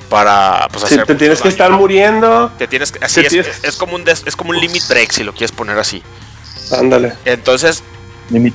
para 0.09 0.67
pues, 0.71 0.83
hacer 0.83 1.05
te 1.05 1.15
tienes 1.15 1.41
que 1.41 1.49
estar 1.49 1.71
muriendo. 1.71 2.51
Te 2.57 2.67
tienes 2.67 2.91
que, 2.91 3.03
así 3.03 3.21
es, 3.21 3.63
es, 3.63 3.75
como 3.77 3.95
un 3.95 4.07
es 4.07 4.35
como 4.35 4.51
un 4.51 4.59
limit 4.59 4.87
break 4.87 5.11
si 5.11 5.23
lo 5.23 5.31
quieres 5.33 5.51
poner 5.51 5.77
así. 5.79 6.03
Ándale. 6.71 7.13
Entonces, 7.25 7.83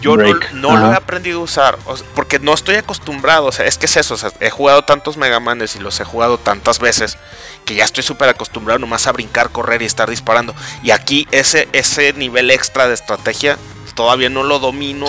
yo 0.00 0.16
no, 0.16 0.76
lo 0.76 0.92
he 0.92 0.94
aprendido 0.94 1.40
a 1.40 1.42
usar 1.42 1.78
porque 2.14 2.38
no 2.38 2.54
estoy 2.54 2.76
acostumbrado. 2.76 3.46
O 3.46 3.52
sea, 3.52 3.66
es 3.66 3.78
que 3.78 3.86
es 3.86 3.96
eso. 3.96 4.16
he 4.40 4.50
jugado 4.50 4.82
tantos 4.82 5.16
Mega 5.16 5.40
Manes 5.40 5.76
y 5.76 5.80
los 5.80 5.98
he 6.00 6.04
jugado 6.04 6.38
tantas 6.38 6.78
veces 6.78 7.18
que 7.64 7.74
ya 7.74 7.84
estoy 7.84 8.02
súper 8.04 8.28
acostumbrado 8.28 8.78
nomás 8.78 9.06
a 9.06 9.12
brincar, 9.12 9.50
correr 9.50 9.82
y 9.82 9.86
estar 9.86 10.10
disparando. 10.10 10.54
Y 10.82 10.90
aquí 10.90 11.26
ese, 11.30 11.68
ese 11.72 12.12
nivel 12.12 12.50
extra 12.50 12.88
de 12.88 12.94
estrategia 12.94 13.58
todavía 13.94 14.28
no 14.28 14.42
lo 14.42 14.58
domino 14.58 15.06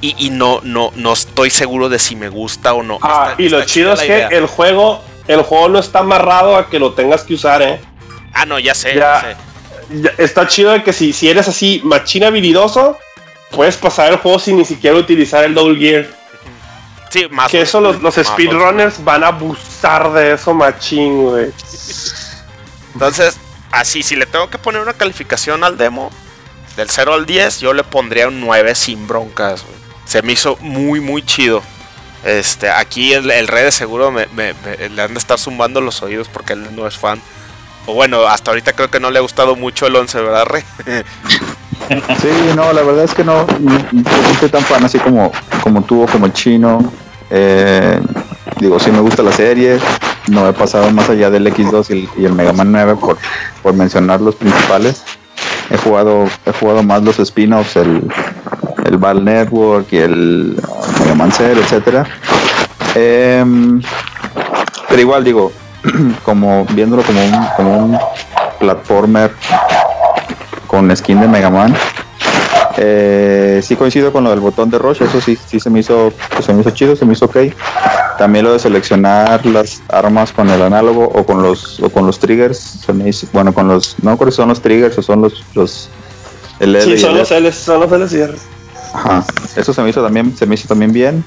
y, 0.00 0.30
no, 0.30 0.60
no, 0.62 0.92
no 0.96 1.12
estoy 1.14 1.48
seguro 1.48 1.88
de 1.88 1.98
si 1.98 2.14
me 2.14 2.28
gusta 2.28 2.74
o 2.74 2.82
no. 2.82 2.98
Ah, 3.00 3.34
y 3.38 3.48
lo 3.48 3.64
chido 3.64 3.94
es 3.94 4.00
que 4.00 4.24
el 4.24 4.46
juego, 4.46 5.02
el 5.26 5.40
juego 5.42 5.68
no 5.68 5.78
está 5.78 6.00
amarrado 6.00 6.56
a 6.56 6.68
que 6.68 6.78
lo 6.78 6.92
tengas 6.92 7.22
que 7.22 7.34
usar, 7.34 7.62
¿eh? 7.62 7.80
Ah, 8.34 8.44
no, 8.44 8.58
ya 8.58 8.74
sé, 8.74 8.94
ya, 8.94 9.20
sé. 9.90 10.12
está 10.18 10.46
chido 10.46 10.72
de 10.72 10.82
que 10.82 10.92
si, 10.92 11.14
si 11.14 11.30
eres 11.30 11.48
así 11.48 11.80
machina 11.84 12.26
habilidoso, 12.26 12.98
puedes 13.54 13.76
pasar 13.76 14.12
el 14.12 14.18
juego 14.18 14.38
sin 14.38 14.56
ni 14.56 14.64
siquiera 14.64 14.96
utilizar 14.96 15.44
el 15.44 15.54
double 15.54 15.78
gear. 15.78 16.06
Sí, 17.10 17.26
más. 17.30 17.50
Que 17.50 17.60
eso 17.60 17.80
los, 17.80 18.02
los 18.02 18.14
speedrunners 18.14 19.02
van 19.04 19.22
a 19.24 19.28
abusar 19.28 20.12
de 20.12 20.32
eso, 20.32 20.52
machín, 20.52 21.22
güey. 21.22 21.52
Entonces, 22.92 23.38
así, 23.70 24.02
si 24.02 24.16
le 24.16 24.26
tengo 24.26 24.50
que 24.50 24.58
poner 24.58 24.80
una 24.80 24.94
calificación 24.94 25.62
al 25.64 25.76
demo, 25.76 26.10
del 26.76 26.90
0 26.90 27.14
al 27.14 27.26
10, 27.26 27.60
yo 27.60 27.72
le 27.72 27.84
pondría 27.84 28.28
un 28.28 28.40
9 28.40 28.74
sin 28.74 29.06
broncas, 29.06 29.64
Se 30.04 30.22
me 30.22 30.32
hizo 30.32 30.56
muy, 30.60 31.00
muy 31.00 31.22
chido. 31.22 31.62
Este, 32.24 32.70
aquí 32.70 33.12
el, 33.12 33.30
el 33.30 33.48
rey 33.48 33.64
de 33.64 33.72
seguro 33.72 34.10
me, 34.10 34.26
le 34.26 35.02
han 35.02 35.12
de 35.12 35.18
estar 35.18 35.38
zumbando 35.38 35.80
los 35.80 36.02
oídos 36.02 36.28
porque 36.28 36.54
él 36.54 36.74
no 36.74 36.86
es 36.86 36.96
fan. 36.96 37.20
O 37.86 37.94
bueno, 37.94 38.26
hasta 38.26 38.50
ahorita 38.50 38.72
creo 38.72 38.90
que 38.90 38.98
no 38.98 39.10
le 39.10 39.18
ha 39.18 39.22
gustado 39.22 39.56
mucho 39.56 39.86
el 39.86 39.94
11, 39.94 40.22
¿verdad, 40.22 40.46
Rey? 40.46 40.64
sí, 42.20 42.28
no, 42.56 42.72
la 42.72 42.82
verdad 42.82 43.04
es 43.04 43.14
que 43.14 43.24
no, 43.24 43.46
no, 43.60 43.78
soy 44.40 44.48
tan 44.48 44.62
fan 44.62 44.84
así 44.84 44.98
como, 44.98 45.30
como 45.62 45.82
tú 45.82 46.06
como 46.10 46.26
el 46.26 46.32
chino. 46.32 46.78
Eh, 47.30 48.00
digo, 48.60 48.78
sí 48.78 48.90
me 48.90 49.00
gusta 49.00 49.22
la 49.22 49.32
serie. 49.32 49.78
No 50.28 50.48
he 50.48 50.52
pasado 50.52 50.90
más 50.90 51.08
allá 51.10 51.30
del 51.30 51.46
X2 51.46 52.08
y 52.16 52.24
el, 52.24 52.32
Mega 52.32 52.52
Man 52.52 52.72
9 52.72 52.96
por, 52.96 53.18
por 53.62 53.74
mencionar 53.74 54.20
los 54.20 54.34
principales. 54.34 55.02
He 55.70 55.76
jugado, 55.78 56.24
he 56.46 56.52
jugado 56.52 56.82
más 56.82 57.02
los 57.02 57.18
spin-offs, 57.18 57.76
el, 57.76 58.02
el 58.84 58.96
Ball 58.96 59.24
Network 59.24 59.86
y 59.92 59.98
el 59.98 60.56
Mega 61.00 61.14
Man 61.14 61.32
Zero, 61.32 61.60
etcétera. 61.60 62.06
Em, 62.94 63.82
pero 64.88 65.00
igual 65.00 65.24
digo, 65.24 65.52
como 66.24 66.64
viéndolo 66.70 67.02
como 67.02 67.24
un, 67.24 67.46
como 67.56 67.78
un 67.78 67.98
platformer 68.58 69.32
con 70.74 70.96
skin 70.96 71.20
de 71.20 71.28
Mega 71.28 71.50
Man. 71.50 71.72
Eh, 72.76 73.60
sí 73.62 73.76
coincido 73.76 74.12
con 74.12 74.24
lo 74.24 74.30
del 74.30 74.40
botón 74.40 74.70
de 74.70 74.78
Rush, 74.78 75.02
eso 75.02 75.20
sí, 75.20 75.38
sí 75.46 75.60
se 75.60 75.70
me 75.70 75.78
hizo, 75.78 76.12
se 76.44 76.52
me 76.52 76.62
hizo 76.62 76.70
chido, 76.70 76.96
se 76.96 77.04
me 77.04 77.12
hizo 77.12 77.26
ok. 77.26 77.36
También 78.18 78.44
lo 78.44 78.52
de 78.52 78.58
seleccionar 78.58 79.46
las 79.46 79.82
armas 79.88 80.32
con 80.32 80.50
el 80.50 80.60
análogo 80.60 81.04
o 81.04 81.24
con 81.24 81.42
los 81.42 81.78
o 81.78 81.90
con 81.90 82.06
los 82.06 82.18
triggers, 82.18 82.58
se 82.58 82.92
me 82.92 83.08
hizo, 83.08 83.28
bueno 83.32 83.54
con 83.54 83.68
los, 83.68 83.94
no 84.02 84.16
creo 84.16 84.30
que 84.30 84.34
son 84.34 84.48
los 84.48 84.60
triggers 84.60 84.98
o 84.98 85.02
son 85.02 85.22
los 85.22 85.44
los 85.54 85.88
el 86.58 86.74
L 86.74 86.84
sí, 86.84 86.98
son 86.98 87.16
los 87.16 87.30
L, 87.30 87.52
son 87.52 87.78
los 87.78 87.92
L 87.92 88.06
y 88.10 88.96
Ajá, 88.96 89.24
eso 89.54 89.72
se 89.72 89.80
me 89.80 89.90
hizo 89.90 90.02
también, 90.02 90.36
se 90.36 90.44
me 90.44 90.56
hizo 90.56 90.66
también 90.66 90.92
bien. 90.92 91.24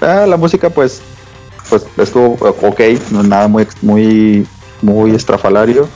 Ah, 0.00 0.26
la 0.26 0.36
música 0.36 0.68
pues 0.68 1.00
pues 1.68 1.86
estuvo 1.96 2.36
ok, 2.40 2.80
no 3.12 3.22
nada 3.22 3.46
muy 3.46 3.68
muy 3.82 4.44
muy 4.82 5.14
estrafalario. 5.14 5.88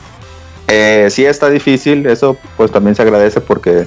Eh, 0.69 1.09
sí 1.11 1.25
está 1.25 1.49
difícil, 1.49 2.07
eso 2.07 2.37
pues 2.57 2.71
también 2.71 2.95
se 2.95 3.03
agradece 3.03 3.41
porque 3.41 3.87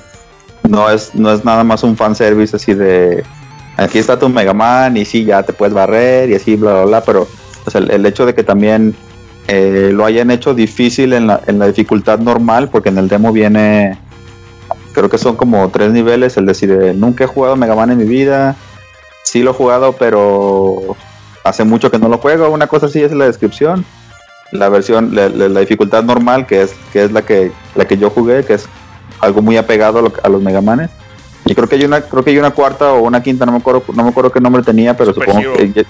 no 0.68 0.90
es, 0.90 1.14
no 1.14 1.32
es 1.32 1.46
nada 1.46 1.64
más 1.64 1.84
un 1.84 1.96
fanservice 1.96 2.56
así 2.56 2.74
de 2.74 3.24
aquí 3.78 4.00
está 4.00 4.18
tu 4.18 4.30
Mega 4.30 4.54
Man 4.54 4.98
y 4.98 5.06
sí, 5.06 5.24
ya 5.24 5.44
te 5.44 5.54
puedes 5.54 5.74
barrer 5.74 6.30
y 6.30 6.36
así, 6.36 6.56
bla, 6.56 6.74
bla, 6.74 6.86
bla, 6.86 7.04
pero 7.04 7.28
el, 7.74 8.06
hecho 8.06 8.26
de 8.26 8.34
que 8.34 8.44
también 8.44 8.96
eh, 9.48 9.92
lo 9.94 10.06
hayan 10.06 10.32
hecho 10.32 10.54
difícil 10.54 11.14
en 11.14 11.28
la, 11.28 11.42
en 11.48 11.60
la 11.60 11.68
dificultad 11.68 12.20
normal, 12.20 12.70
porque 12.70 12.90
en 12.90 12.98
el 12.98 13.08
demo 13.08 13.32
viene, 13.32 13.98
creo 14.94 15.10
que 15.10 15.18
son 15.18 15.36
como 15.36 15.70
tres 15.70 15.92
niveles, 15.92 16.38
el 16.38 16.46
decir, 16.46 16.94
nunca 16.96 17.26
he 17.26 17.28
jugado 17.28 17.56
Mega 17.56 17.76
Man 17.76 17.92
en 17.92 18.00
mi 18.00 18.06
vida, 18.06 18.56
sí 19.24 19.44
lo 19.44 19.52
he 19.52 19.54
jugado, 19.54 19.94
pero 19.94 20.96
hace 21.44 21.64
mucho 21.64 21.92
que 21.92 22.00
no 22.00 22.10
lo 22.10 22.18
juego, 22.18 22.50
una 22.50 22.68
cosa 22.68 22.88
así 22.88 23.04
es 23.04 23.12
la 23.12 23.26
descripción. 23.26 23.86
La 24.52 24.70
versión, 24.70 25.16
la, 25.16 25.30
la, 25.30 25.60
dificultad 25.62 26.04
normal, 26.04 26.46
que 26.46 26.62
es, 26.62 26.74
que 26.92 27.04
es 27.04 27.12
la 27.12 27.22
que, 27.22 27.52
la 27.76 27.86
que 27.86 27.98
yo 27.98 28.10
jugué, 28.10 28.44
que 28.44 28.56
es 28.56 28.68
algo 29.20 29.42
muy 29.42 29.58
apegado 29.58 30.12
a, 30.22 30.30
los 30.30 30.42
Megamanes. 30.42 30.90
Y 31.46 31.56
creo 31.56 31.70
que 31.70 31.76
hay 31.76 31.86
una, 31.86 32.02
creo 32.02 32.24
que 32.24 32.32
hay 32.32 32.38
una 32.38 32.52
cuarta 32.52 32.94
o 32.94 33.02
una 33.02 33.24
quinta, 33.24 33.46
no 33.46 33.54
me 33.54 33.60
acuerdo, 33.60 33.84
no 33.94 34.04
me 34.04 34.10
acuerdo 34.10 34.32
qué 34.32 34.42
nombre 34.42 34.62
tenía, 34.62 34.96
pero 34.96 35.14
supongo 35.14 35.54
que 35.54 35.86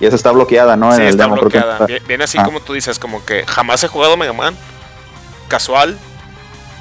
y 0.00 0.06
esa 0.06 0.16
está 0.16 0.32
bloqueada, 0.32 0.76
¿no? 0.76 0.94
Sí, 0.94 1.02
está 1.02 1.26
bloqueada. 1.26 1.86
Viene 2.06 2.24
así 2.24 2.38
ah. 2.38 2.44
como 2.44 2.60
tú 2.60 2.72
dices, 2.72 2.98
como 2.98 3.24
que 3.24 3.44
jamás 3.46 3.82
he 3.84 3.88
jugado 3.88 4.16
Mega 4.16 4.32
Man. 4.32 4.56
Casual. 5.48 5.96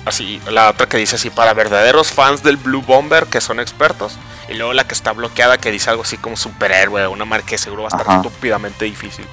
Así, 0.05 0.41
la 0.49 0.69
otra 0.69 0.87
que 0.87 0.97
dice 0.97 1.15
así, 1.15 1.29
para 1.29 1.53
verdaderos 1.53 2.11
fans 2.11 2.43
del 2.43 2.57
Blue 2.57 2.81
Bomber 2.81 3.25
que 3.27 3.39
son 3.39 3.59
expertos. 3.59 4.17
Y 4.49 4.55
luego 4.55 4.73
la 4.73 4.85
que 4.85 4.93
está 4.93 5.13
bloqueada 5.13 5.57
que 5.57 5.71
dice 5.71 5.89
algo 5.89 6.01
así 6.01 6.17
como 6.17 6.35
superhéroe, 6.35 7.07
una 7.07 7.23
marca 7.23 7.47
que 7.47 7.57
seguro 7.57 7.83
va 7.83 7.89
a 7.91 7.97
estar 7.97 8.15
estúpidamente 8.17 8.85
difícil. 8.85 9.25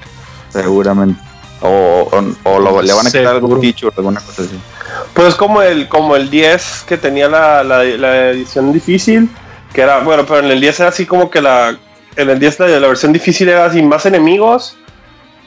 Seguramente. 0.49 1.19
O, 1.61 2.09
o, 2.43 2.81
le 2.81 2.93
van 2.93 3.07
a 3.07 3.11
quitar 3.11 3.27
algún 3.27 3.61
feature, 3.61 3.93
alguna 3.95 4.19
cosa 4.19 4.41
así. 4.41 4.59
Pues 5.13 5.35
como 5.35 5.61
el, 5.61 5.87
como 5.87 6.15
el 6.15 6.29
10 6.29 6.85
que 6.87 6.97
tenía 6.97 7.27
la, 7.27 7.63
la, 7.63 8.29
edición 8.31 8.73
difícil, 8.73 9.29
que 9.73 9.81
era, 9.81 9.99
bueno, 9.99 10.25
pero 10.25 10.39
en 10.39 10.51
el 10.51 10.59
10 10.59 10.79
era 10.79 10.89
así 10.89 11.05
como 11.05 11.29
que 11.29 11.41
la, 11.41 11.77
en 12.15 12.29
el 12.29 12.39
10 12.39 12.59
la, 12.61 12.67
la 12.67 12.87
versión 12.87 13.13
difícil 13.13 13.49
era 13.49 13.65
así 13.65 13.81
más 13.81 14.05
enemigos, 14.05 14.75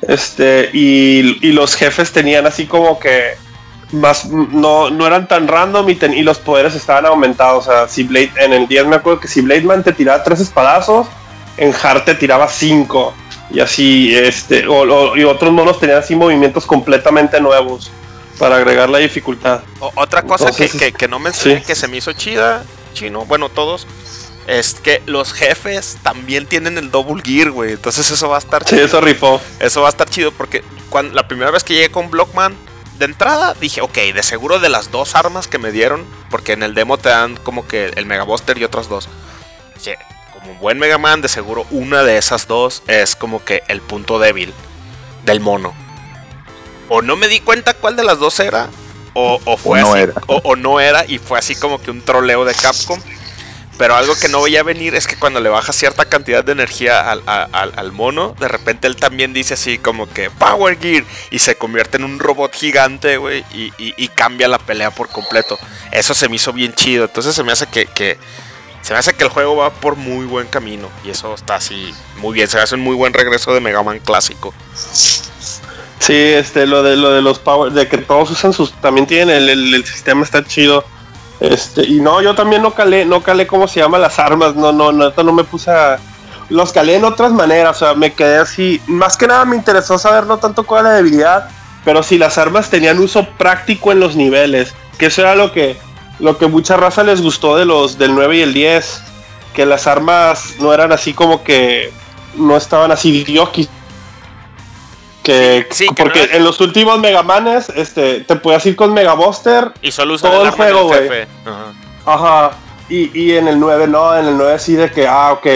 este, 0.03 0.71
y, 0.73 1.39
y, 1.47 1.53
los 1.53 1.75
jefes 1.75 2.13
tenían 2.13 2.47
así 2.47 2.67
como 2.67 2.99
que 2.99 3.37
más, 3.93 4.27
no, 4.27 4.91
no 4.91 5.07
eran 5.07 5.27
tan 5.27 5.49
random 5.49 5.89
y, 5.89 5.99
y, 6.05 6.23
los 6.23 6.39
poderes 6.39 6.75
estaban 6.75 7.07
aumentados, 7.07 7.67
o 7.67 7.71
sea, 7.71 7.89
si 7.89 8.05
Blade, 8.05 8.33
en 8.37 8.53
el 8.53 8.69
10 8.69 8.87
me 8.87 8.97
acuerdo 8.97 9.21
que 9.21 9.29
si 9.29 9.41
Blademan 9.41 9.83
te 9.83 9.93
tiraba 9.93 10.23
tres 10.23 10.41
espadazos, 10.41 11.07
en 11.57 11.73
Hard 11.83 12.05
te 12.05 12.15
tiraba 12.15 12.49
cinco, 12.49 13.15
y 13.55 13.61
así, 13.61 14.15
este, 14.15 14.67
o, 14.67 15.17
y 15.17 15.23
otros 15.23 15.53
monos 15.53 15.79
tenían 15.79 15.99
así 15.99 16.17
movimientos 16.17 16.67
completamente 16.67 17.41
nuevos 17.41 17.91
para 18.39 18.57
agregar 18.57 18.91
la 18.91 18.99
dificultad. 18.99 19.63
otra 19.95 20.23
cosa 20.23 20.51
que, 20.51 20.93
que, 20.93 21.09
no 21.09 21.21
mencioné 21.21 21.63
que 21.63 21.77
se 21.77 21.87
me 21.87 21.99
hizo 21.99 22.13
chida, 22.13 22.65
chino, 22.95 23.25
bueno, 23.27 23.49
todos, 23.49 23.87
es 24.49 24.75
que 24.75 25.03
los 25.07 25.33
jefes 25.33 25.99
también 26.03 26.47
tienen 26.47 26.79
el 26.79 26.91
double 26.91 27.23
gear, 27.25 27.53
güey. 27.53 27.73
Entonces 27.73 28.11
eso 28.11 28.29
va 28.29 28.37
a 28.37 28.41
estar 28.41 28.65
chido. 28.65 28.81
Sí, 28.81 28.85
eso 28.87 29.01
rifó. 29.01 29.41
Eso 29.61 29.83
va 29.83 29.89
a 29.89 29.91
estar 29.91 30.11
chido 30.11 30.33
porque 30.33 30.65
cuando, 30.91 31.15
la 31.15 31.29
primera 31.29 31.53
vez 31.53 31.63
que 31.63 31.75
llegué 31.75 31.91
con 31.91 32.11
Blockman, 32.11 32.57
de 32.99 33.05
entrada 33.05 33.55
dije, 33.55 33.81
ok, 33.81 33.95
de 33.95 34.23
seguro 34.23 34.59
de 34.59 34.69
las 34.69 34.91
dos 34.91 35.15
armas 35.15 35.47
que 35.47 35.59
me 35.59 35.71
dieron, 35.71 36.05
porque 36.29 36.53
en 36.53 36.65
el 36.65 36.75
demo 36.75 36.99
te 36.99 37.09
dan 37.09 37.37
como 37.37 37.67
que 37.67 37.87
el 37.87 38.05
Mega 38.07 38.25
Buster 38.25 38.59
y 38.59 38.65
otras 38.65 38.89
dos. 38.89 39.09
Como 40.45 40.53
un 40.53 40.61
buen 40.61 40.79
Mega 40.79 40.99
Man, 40.99 41.23
de 41.23 41.29
seguro 41.29 41.67
una 41.71 42.03
de 42.03 42.19
esas 42.19 42.47
dos 42.47 42.83
es 42.87 43.17
como 43.17 43.45
que 43.45 43.63
el 43.69 43.81
punto 43.81 44.19
débil 44.19 44.53
del 45.25 45.41
mono 45.41 45.75
o 46.89 47.03
no 47.03 47.17
me 47.17 47.29
di 47.29 47.41
cuenta 47.41 47.75
cuál 47.75 47.97
de 47.97 48.05
las 48.05 48.19
dos 48.19 48.39
era, 48.41 48.69
o, 49.15 49.39
fue 49.57 49.81
no 49.81 49.97
era. 49.97 50.13
O, 50.27 50.57
no 50.57 50.81
era, 50.81 51.05
y 51.07 51.19
fue 51.19 51.39
así 51.39 51.55
como 51.55 51.81
que 51.81 51.91
un 51.91 52.03
troleo 52.03 52.45
de 52.45 52.55
Capcom. 52.55 53.01
Pero 53.77 53.97
algo 53.97 54.15
que 54.15 54.29
no 54.29 54.41
veía 54.41 54.63
venir 54.63 54.95
es 54.95 55.09
que 55.09 55.17
cuando 55.17 55.41
le 55.41 55.49
baja 55.49 55.73
cierta 55.73 56.05
cantidad 56.05 56.45
de 56.45 56.53
energía 56.53 57.11
al, 57.11 57.93
mono, 57.93 58.37
de 58.39 58.47
repente 58.47 58.87
él 58.87 58.95
también 58.95 59.33
dice 59.33 59.55
así 59.55 59.79
como 59.79 60.09
que 60.09 60.31
Power 60.31 60.79
Gear 60.79 61.03
y 61.33 61.41
se 61.41 61.57
convierte 61.57 61.97
en 61.97 62.05
un 62.05 62.21
robot 62.21 62.55
gigante, 62.55 63.17
güey, 63.17 63.45
y, 63.53 64.09
cambia 64.15 64.47
la 64.47 64.59
pelea 64.59 64.93
por 64.93 65.09
completo. 65.09 65.59
Eso 65.91 66.15
se 66.15 66.29
me 66.29 66.37
hizo 66.37 66.53
bien 66.53 66.73
chido. 66.75 67.07
Entonces 67.07 67.35
se 67.35 67.43
me 67.43 67.51
hace 67.51 67.67
que, 67.67 67.87
que, 67.87 68.17
se 68.85 68.93
me 68.93 68.99
hace 68.99 69.15
que 69.15 69.25
el 69.25 69.31
juego 69.31 69.57
va 69.57 69.71
por 69.71 69.97
muy 69.97 70.27
buen 70.27 70.47
camino. 70.47 70.89
Y 71.05 71.11
eso 71.11 71.33
está 71.33 71.55
así 71.55 71.95
muy 72.19 72.35
bien. 72.35 72.49
Se 72.49 72.59
me 72.59 72.65
hace 72.65 72.75
un 72.75 72.83
muy 72.83 72.95
buen 72.95 73.15
regreso 73.15 73.55
de 73.55 73.61
Mega 73.61 73.83
Man 73.83 73.99
clásico. 73.99 74.53
Sí, 75.99 76.13
este, 76.13 76.67
lo 76.67 76.83
de 76.83 76.95
lo 76.95 77.11
de 77.11 77.23
los 77.23 77.39
power, 77.39 77.73
de 77.73 77.89
que 77.89 77.97
todos 77.97 78.31
usan 78.31 78.53
sus, 78.53 78.75
también 78.83 79.07
tienen 79.07 79.49
el, 79.49 79.75
el, 79.75 79.85
sistema 79.87 80.23
está 80.23 80.45
chido. 80.45 80.85
Este, 81.41 81.87
y 81.87 82.01
no, 82.01 82.21
yo 82.21 82.35
también 82.35 82.61
no 82.61 82.75
calé, 82.75 83.07
no 83.07 83.23
calé 83.23 83.47
cómo 83.47 83.67
se 83.69 83.81
llaman 83.81 84.03
las 84.03 84.19
armas, 84.19 84.55
no, 84.55 84.71
no, 84.71 84.93
no, 84.93 85.11
no 85.11 85.33
me 85.33 85.45
puse 85.45 85.71
a. 85.71 85.99
Los 86.51 86.75
calé 86.75 86.97
en 86.97 87.05
otras 87.05 87.33
maneras, 87.33 87.77
o 87.77 87.87
sea, 87.87 87.95
me 87.95 88.13
quedé 88.13 88.37
así. 88.37 88.83
Más 88.87 89.17
que 89.17 89.27
nada 89.27 89.47
me 89.47 89.57
interesó 89.57 89.97
saber 89.97 90.27
no 90.27 90.37
tanto 90.37 90.65
cuál 90.65 90.85
era 90.85 90.91
la 90.91 90.97
debilidad, 90.97 91.49
pero 91.87 92.03
si 92.03 92.19
las 92.19 92.37
armas 92.37 92.69
tenían 92.69 92.99
uso 92.99 93.27
práctico 93.39 93.93
en 93.93 94.01
los 94.01 94.15
niveles. 94.15 94.75
Que 94.99 95.07
eso 95.07 95.23
era 95.23 95.35
lo 95.35 95.53
que, 95.53 95.79
lo 96.19 96.39
que 96.39 96.47
mucha 96.47 96.77
raza 96.77 97.03
les 97.03 97.21
gustó 97.21 97.57
de 97.57 97.65
los 97.65 97.99
del 97.99 98.15
9 98.15 98.37
y 98.37 98.41
el 98.43 98.55
10. 98.55 99.03
Que 99.55 99.67
las 99.67 99.87
armas 99.87 100.57
no 100.59 100.73
eran 100.73 100.91
así 100.93 101.15
como 101.15 101.45
que 101.45 101.93
no 102.35 102.57
estaban 102.57 102.91
así 102.91 103.23
diokis 103.23 103.69
que, 105.25 105.67
porque 105.97 106.29
en 106.33 106.45
los 106.45 106.61
últimos 106.61 106.99
Megamanes, 106.99 107.71
este, 107.71 108.21
te 108.21 108.37
puedes 108.37 108.65
ir 108.67 108.77
con 108.77 108.93
Mega 108.93 109.15
Buster 109.15 109.73
y 109.81 109.91
solo 109.91 110.19
todo 110.19 110.45
el, 110.45 110.51
juego, 110.51 110.85
güey. 110.85 111.27
Ajá. 112.05 112.51
Y, 112.91 113.19
y, 113.19 113.33
en 113.33 113.49
el 113.49 113.59
9 113.59 113.87
no, 113.87 114.15
en 114.15 114.27
el 114.27 114.37
9 114.37 114.59
sí 114.59 114.75
de 114.75 114.91
que, 114.91 115.09
ah, 115.09 115.33
ok, 115.33 115.47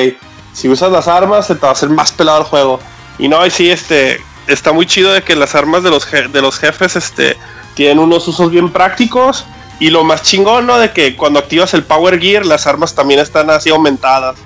si 0.55 0.71
usas 0.71 0.91
las 0.91 1.07
armas 1.07 1.47
se 1.47 1.55
te 1.55 1.61
va 1.61 1.69
a 1.69 1.73
hacer 1.73 1.91
más 1.91 2.11
pelado 2.13 2.39
el 2.39 2.45
juego. 2.45 2.81
Y 3.19 3.29
no, 3.29 3.45
y 3.45 3.51
sí, 3.51 3.71
este, 3.71 4.19
está 4.47 4.73
muy 4.73 4.87
chido 4.87 5.13
de 5.13 5.21
que 5.21 5.37
las 5.37 5.55
armas 5.55 5.83
de 5.83 5.91
los, 5.91 6.11
de 6.11 6.41
los 6.41 6.59
jefes, 6.59 6.97
este, 6.97 7.37
tienen 7.75 7.99
unos 7.99 8.27
usos 8.27 8.51
bien 8.51 8.73
prácticos. 8.73 9.45
Y 9.81 9.91
lo 9.91 10.05
más 10.05 10.22
chingón, 10.22 10.66
¿no? 10.66 10.79
De 10.79 10.93
que 10.93 11.16
cuando 11.16 11.39
activas 11.39 11.72
el 11.74 11.85
Power 11.85 12.20
Gear, 12.20 12.45
las 12.45 12.66
armas 12.66 12.95
también 12.95 13.20
están 13.20 13.49
así 13.51 13.70
aumentadas. 13.70 14.37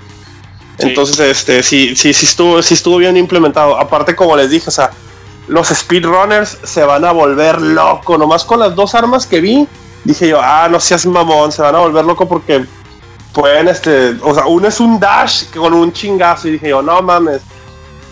Entonces, 0.77 1.19
este, 1.19 1.63
sí, 1.63 1.95
sí, 1.95 2.13
sí 2.13 2.25
estuvo, 2.25 2.61
sí 2.61 2.73
estuvo 2.73 2.97
bien 2.97 3.17
implementado. 3.17 3.77
Aparte, 3.77 4.15
como 4.15 4.35
les 4.35 4.49
dije, 4.49 4.69
o 4.69 4.71
sea, 4.71 4.91
los 5.47 5.67
speedrunners 5.67 6.57
se 6.63 6.83
van 6.83 7.05
a 7.05 7.11
volver 7.11 7.61
loco. 7.61 8.17
Nomás 8.17 8.43
con 8.43 8.59
las 8.59 8.75
dos 8.75 8.95
armas 8.95 9.25
que 9.25 9.41
vi, 9.41 9.67
dije 10.03 10.27
yo, 10.27 10.39
ah, 10.41 10.67
no 10.69 10.79
seas 10.79 11.05
mamón, 11.05 11.51
se 11.51 11.61
van 11.61 11.75
a 11.75 11.79
volver 11.79 12.05
loco 12.05 12.27
porque 12.27 12.65
pueden, 13.33 13.67
este, 13.67 14.15
o 14.21 14.33
sea, 14.33 14.45
uno 14.45 14.67
es 14.67 14.79
un 14.79 14.99
dash 14.99 15.45
con 15.55 15.73
un 15.73 15.91
chingazo 15.91 16.47
y 16.47 16.51
dije 16.51 16.69
yo, 16.69 16.81
no 16.81 17.01
mames, 17.01 17.41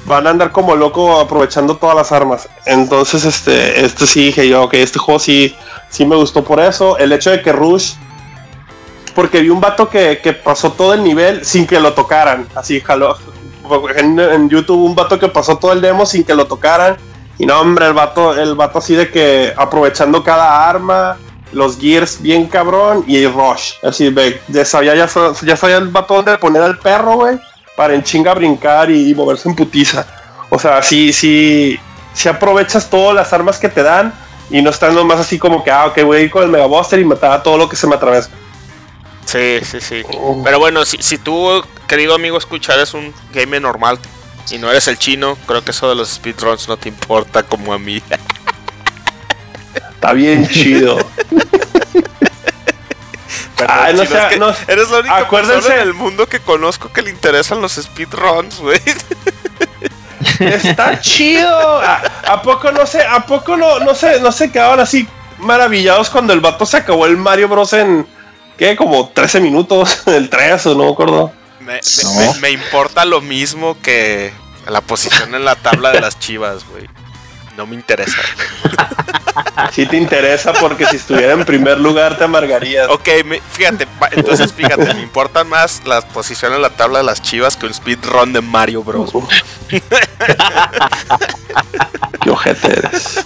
van 0.05 0.27
a 0.27 0.31
andar 0.31 0.51
como 0.51 0.75
loco 0.75 1.19
aprovechando 1.19 1.77
todas 1.77 1.95
las 1.95 2.11
armas. 2.11 2.49
Entonces, 2.65 3.25
este, 3.25 3.83
este 3.83 4.07
sí 4.07 4.25
dije 4.25 4.47
yo, 4.47 4.63
ok, 4.63 4.73
este 4.75 4.99
juego 4.99 5.19
sí, 5.19 5.55
sí 5.89 6.05
me 6.05 6.15
gustó 6.15 6.43
por 6.43 6.59
eso. 6.59 6.97
El 6.97 7.11
hecho 7.11 7.29
de 7.29 7.41
que 7.41 7.51
Rush, 7.51 7.93
porque 9.15 9.41
vi 9.41 9.49
un 9.49 9.61
vato 9.61 9.89
que, 9.89 10.19
que 10.21 10.33
pasó 10.33 10.71
todo 10.71 10.93
el 10.93 11.03
nivel 11.03 11.45
sin 11.45 11.67
que 11.67 11.79
lo 11.79 11.93
tocaran, 11.93 12.47
así 12.55 12.79
jaló. 12.79 13.17
En, 13.95 14.19
en, 14.19 14.49
YouTube 14.49 14.83
un 14.83 14.95
vato 14.95 15.17
que 15.17 15.29
pasó 15.29 15.57
todo 15.57 15.71
el 15.71 15.81
demo 15.81 16.05
sin 16.05 16.23
que 16.23 16.35
lo 16.35 16.45
tocaran. 16.45 16.97
Y 17.37 17.45
no, 17.45 17.59
hombre, 17.59 17.87
el 17.87 17.93
vato, 17.93 18.35
el 18.35 18.55
vato 18.55 18.79
así 18.79 18.95
de 18.95 19.09
que 19.09 19.53
aprovechando 19.55 20.23
cada 20.23 20.67
arma, 20.69 21.17
los 21.53 21.77
gears 21.79 22.21
bien 22.21 22.47
cabrón 22.47 23.03
y 23.07 23.25
rush. 23.27 23.73
Así, 23.81 24.09
ve, 24.09 24.41
ya 24.49 24.65
sabía, 24.65 24.93
ya, 24.95 25.07
ya 25.41 25.55
sabía 25.55 25.77
el 25.77 25.87
vato 25.87 26.15
dónde 26.15 26.37
poner 26.37 26.61
al 26.63 26.77
perro, 26.79 27.15
güey 27.15 27.39
para 27.81 27.95
en 27.95 28.03
chinga 28.03 28.35
brincar 28.35 28.91
y, 28.91 29.15
moverse 29.15 29.49
en 29.49 29.55
putiza. 29.55 30.05
O 30.51 30.59
sea, 30.59 30.83
sí, 30.83 31.11
sí, 31.11 31.79
si 32.13 32.29
aprovechas 32.29 32.87
todas 32.87 33.15
las 33.15 33.33
armas 33.33 33.57
que 33.57 33.69
te 33.69 33.81
dan 33.81 34.13
y 34.51 34.61
no 34.61 34.69
estás 34.69 34.93
nomás 34.93 35.19
así 35.19 35.39
como 35.39 35.63
que, 35.63 35.71
ah, 35.71 35.87
ok, 35.87 36.03
voy 36.03 36.17
a 36.17 36.19
ir 36.19 36.29
con 36.29 36.43
el 36.43 36.49
Mega 36.49 36.67
Buster 36.67 36.99
y 36.99 37.05
matar 37.05 37.31
a 37.31 37.41
todo 37.41 37.57
lo 37.57 37.67
que 37.67 37.75
se 37.75 37.87
me 37.87 37.95
atraviesa. 37.95 38.29
Sí, 39.25 39.61
sí, 39.63 39.81
sí. 39.81 40.03
Oh. 40.13 40.43
Pero 40.43 40.59
bueno, 40.59 40.85
si, 40.85 40.97
si 41.01 41.17
tú, 41.17 41.63
querido 41.87 42.13
amigo, 42.13 42.37
escuchares 42.37 42.93
un 42.93 43.11
game 43.33 43.59
normal 43.59 43.97
y 44.51 44.59
no 44.59 44.69
eres 44.69 44.87
el 44.87 44.99
chino, 44.99 45.35
creo 45.47 45.63
que 45.63 45.71
eso 45.71 45.89
de 45.89 45.95
los 45.95 46.07
speedruns 46.07 46.67
no 46.67 46.77
te 46.77 46.87
importa 46.87 47.41
como 47.41 47.73
a 47.73 47.79
mí. 47.79 48.03
Está 49.73 50.13
bien 50.13 50.47
chido. 50.47 50.99
Ay, 53.67 53.93
no 53.93 54.05
sea, 54.05 54.31
no, 54.37 54.53
eres 54.67 54.89
la 54.89 54.99
única 54.99 55.29
persona 55.29 55.75
en 55.75 55.81
el 55.81 55.93
mundo 55.93 56.27
que 56.27 56.39
conozco 56.39 56.91
que 56.91 57.01
le 57.01 57.09
interesan 57.09 57.61
los 57.61 57.73
speedruns, 57.73 58.59
güey. 58.59 58.81
Está 60.39 60.99
chido. 60.99 61.81
¿A, 61.81 62.41
poco 62.41 62.71
no 62.71 62.85
sé? 62.85 63.03
¿A 63.03 63.25
poco 63.25 63.57
no, 63.57 63.79
no 63.79 63.95
sé? 63.95 64.19
No 64.19 64.31
se 64.31 64.51
quedaban 64.51 64.79
así 64.79 65.07
maravillados 65.39 66.09
cuando 66.09 66.33
el 66.33 66.39
vato 66.39 66.65
se 66.65 66.77
acabó 66.77 67.05
el 67.05 67.17
Mario 67.17 67.49
Bros. 67.49 67.73
en 67.73 68.07
¿qué? 68.57 68.75
Como 68.75 69.09
13 69.09 69.39
minutos, 69.41 70.03
el 70.07 70.29
3 70.29 70.65
o 70.67 70.75
no 70.75 70.85
me 70.85 70.91
acuerdo. 70.91 71.33
Me, 71.59 71.79
me, 72.41 72.51
importa 72.51 73.05
lo 73.05 73.21
mismo 73.21 73.77
que 73.81 74.33
la 74.67 74.81
posición 74.81 75.35
en 75.35 75.45
la 75.45 75.55
tabla 75.55 75.91
de 75.91 76.01
las 76.01 76.17
chivas, 76.19 76.65
güey. 76.67 76.87
No 77.57 77.65
me 77.65 77.75
interesa. 77.75 78.21
Si 79.71 79.85
te 79.85 79.95
interesa 79.95 80.51
porque 80.53 80.85
si 80.85 80.97
estuviera 80.97 81.33
en 81.33 81.45
primer 81.45 81.79
lugar 81.79 82.17
te 82.17 82.25
amargarías. 82.25 82.89
Ok, 82.89 83.07
fíjate, 83.53 83.87
entonces 84.11 84.51
fíjate, 84.51 84.93
me 84.93 85.01
importan 85.01 85.47
más 85.47 85.83
las 85.85 86.03
posiciones 86.05 86.57
en 86.57 86.63
la 86.63 86.71
tabla 86.71 86.99
de 86.99 87.05
las 87.05 87.21
chivas 87.21 87.55
que 87.55 87.67
un 87.67 87.73
speedrun 87.73 88.33
de 88.33 88.41
Mario 88.41 88.83
Bros. 88.83 89.11
Qué 92.21 92.29
ojete 92.29 92.79
eres. 92.79 93.23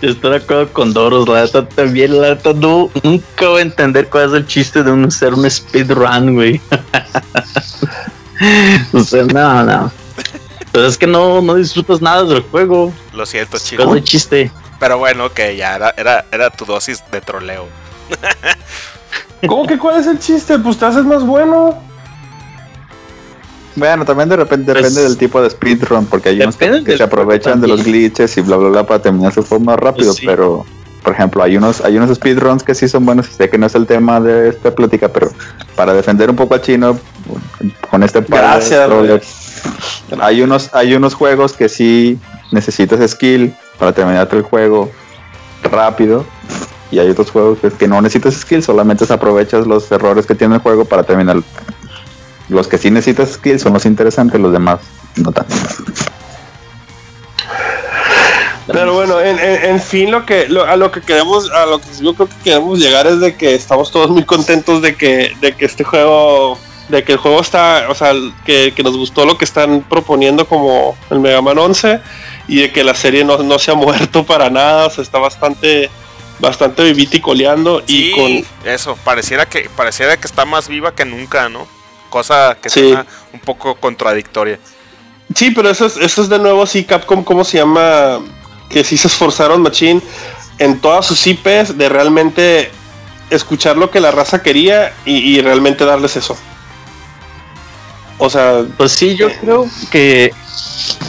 Yo 0.00 0.10
estoy 0.10 0.30
de 0.30 0.36
acuerdo 0.36 0.72
con 0.72 0.92
Doros, 0.92 1.28
la 1.28 1.42
verdad 1.42 1.68
también, 1.74 2.20
la 2.20 2.28
verdad 2.28 2.54
no, 2.54 2.88
nunca 3.02 3.48
voy 3.48 3.58
a 3.58 3.62
entender 3.62 4.08
cuál 4.08 4.28
es 4.28 4.34
el 4.34 4.46
chiste 4.46 4.84
de 4.84 4.92
un, 4.92 5.10
ser 5.10 5.34
un 5.34 5.50
speedrun, 5.50 6.34
güey. 6.34 6.60
o 8.92 9.00
sea, 9.00 9.24
no, 9.24 9.64
no. 9.64 9.90
Pues 10.72 10.84
es 10.84 10.98
que 10.98 11.06
no, 11.06 11.40
no 11.40 11.54
disfrutas 11.54 12.00
nada 12.00 12.24
del 12.24 12.42
juego. 12.42 12.92
Lo 13.12 13.26
siento, 13.26 13.58
chicos. 13.58 13.86
Es 13.86 13.92
un 13.92 14.02
chiste. 14.02 14.50
Pero 14.78 14.98
bueno, 14.98 15.26
ok, 15.26 15.40
ya 15.56 15.76
era, 15.76 15.94
era, 15.96 16.24
era 16.30 16.50
tu 16.50 16.64
dosis 16.64 17.02
de 17.10 17.20
troleo. 17.20 17.66
¿Cómo 19.46 19.66
que 19.66 19.78
cuál 19.78 20.00
es 20.00 20.06
el 20.06 20.18
chiste? 20.18 20.58
Pues 20.58 20.78
te 20.78 20.86
haces 20.86 21.04
más 21.04 21.24
bueno. 21.24 21.76
Bueno, 23.76 24.04
también 24.04 24.28
de 24.28 24.36
repente 24.36 24.72
pues 24.72 24.82
depende 24.82 25.02
del 25.02 25.16
tipo 25.16 25.40
de 25.40 25.50
speedrun, 25.50 26.06
porque 26.06 26.30
hay 26.30 26.40
unos 26.40 26.56
que, 26.56 26.96
se 26.96 27.02
aprovechan 27.02 27.60
de 27.60 27.68
los 27.68 27.84
glitches 27.84 28.36
y 28.36 28.40
bla 28.40 28.56
bla 28.56 28.70
bla 28.70 28.86
para 28.86 29.00
terminar 29.00 29.32
su 29.32 29.44
forma 29.44 29.72
más 29.72 29.80
rápido, 29.80 30.12
pues 30.12 30.26
pero 30.26 30.66
por 31.02 31.14
ejemplo, 31.14 31.42
hay 31.42 31.56
unos, 31.56 31.80
hay 31.80 31.96
unos 31.96 32.14
speedruns 32.16 32.62
que 32.62 32.74
sí 32.74 32.88
son 32.88 33.06
buenos, 33.06 33.26
sé 33.26 33.48
que 33.48 33.56
no 33.56 33.66
es 33.66 33.74
el 33.74 33.86
tema 33.86 34.20
de 34.20 34.48
esta 34.48 34.74
plática, 34.74 35.08
pero 35.08 35.30
para 35.76 35.94
defender 35.94 36.28
un 36.28 36.36
poco 36.36 36.54
a 36.54 36.60
chino 36.60 36.98
con 37.88 38.02
este 38.02 38.20
Gracias, 38.20 38.90
hay 40.20 40.42
unos, 40.42 40.74
hay 40.74 40.94
unos 40.94 41.14
juegos 41.14 41.52
que 41.52 41.68
sí 41.68 42.18
necesitas 42.50 43.10
skill 43.10 43.54
para 43.78 43.92
terminar 43.92 44.28
el 44.32 44.42
juego 44.42 44.90
rápido. 45.62 46.24
Y 46.90 46.98
hay 46.98 47.10
otros 47.10 47.30
juegos 47.30 47.58
que, 47.78 47.86
no 47.86 48.00
necesitas 48.00 48.34
skill, 48.34 48.62
solamente 48.62 49.04
aprovechas 49.12 49.66
los 49.66 49.92
errores 49.92 50.24
que 50.24 50.34
tiene 50.34 50.54
el 50.54 50.62
juego 50.62 50.86
para 50.86 51.02
terminar. 51.02 51.36
Los 52.48 52.66
que 52.66 52.78
sí 52.78 52.90
necesitas 52.90 53.32
skill 53.32 53.60
son 53.60 53.74
los 53.74 53.84
interesantes, 53.84 54.40
los 54.40 54.52
demás 54.52 54.80
no 55.16 55.30
tanto. 55.30 55.54
Pero 58.66 58.94
bueno, 58.94 59.18
en, 59.20 59.80
fin, 59.80 60.10
lo 60.10 60.26
que 60.26 60.46
a 60.66 60.76
lo 60.76 60.90
que 60.90 61.00
queremos, 61.00 61.50
a 61.50 61.64
lo 61.64 61.78
que 61.78 61.86
yo 62.00 62.14
creo 62.14 62.28
que 62.28 62.34
queremos 62.44 62.78
llegar 62.78 63.06
es 63.06 63.18
de 63.20 63.34
que 63.34 63.54
estamos 63.54 63.90
todos 63.90 64.10
muy 64.10 64.24
contentos 64.24 64.82
de 64.82 64.94
que, 64.94 65.34
de 65.40 65.56
que 65.56 65.64
este 65.64 65.84
juego 65.84 66.58
de 66.88 67.04
que 67.04 67.12
el 67.12 67.18
juego 67.18 67.40
está, 67.40 67.86
o 67.88 67.94
sea, 67.94 68.12
que, 68.44 68.72
nos 68.82 68.96
gustó 68.96 69.24
lo 69.24 69.36
que 69.36 69.44
están 69.44 69.82
proponiendo 69.82 70.46
como 70.46 70.96
el 71.10 71.20
Mega 71.20 71.42
Man 71.42 71.58
11 71.58 72.00
y 72.48 72.62
de 72.62 72.72
que 72.72 72.82
la 72.82 72.94
serie 72.94 73.24
no, 73.24 73.58
se 73.58 73.70
ha 73.70 73.74
muerto 73.74 74.24
para 74.24 74.50
nada, 74.50 74.86
o 74.86 74.90
sea, 74.90 75.02
está 75.02 75.18
bastante 75.18 75.90
bastante 76.40 76.84
vivita 76.84 77.16
y 77.16 77.20
coleando 77.20 77.82
y 77.88 78.12
con 78.12 78.46
eso, 78.64 78.96
pareciera 79.02 79.46
que 79.46 79.68
pareciera 79.74 80.16
que 80.16 80.28
está 80.28 80.44
más 80.44 80.68
viva 80.68 80.94
que 80.94 81.04
nunca, 81.04 81.48
¿no? 81.48 81.66
Cosa 82.10 82.56
que 82.62 82.70
sí. 82.70 82.94
un 83.32 83.40
poco 83.40 83.74
contradictoria. 83.74 84.60
Sí, 85.34 85.50
pero 85.50 85.68
eso 85.68 85.86
es, 85.86 85.96
eso 85.96 86.22
es 86.22 86.28
de 86.28 86.38
nuevo 86.38 86.64
sí 86.64 86.84
Capcom 86.84 87.24
cómo 87.24 87.44
se 87.44 87.58
llama 87.58 88.20
que 88.70 88.84
sí 88.84 88.96
se 88.96 89.08
esforzaron 89.08 89.62
machine 89.62 90.00
en 90.58 90.80
todas 90.80 91.06
sus 91.06 91.26
IPs 91.26 91.76
de 91.76 91.88
realmente 91.88 92.70
escuchar 93.30 93.76
lo 93.76 93.90
que 93.90 94.00
la 94.00 94.12
raza 94.12 94.40
quería 94.40 94.94
y 95.04 95.40
realmente 95.40 95.84
darles 95.84 96.16
eso. 96.16 96.38
O 98.18 98.28
sea, 98.28 98.64
pues 98.76 98.92
sí, 98.92 99.16
yo 99.16 99.28
eh, 99.28 99.36
creo 99.40 99.66
que 99.90 100.32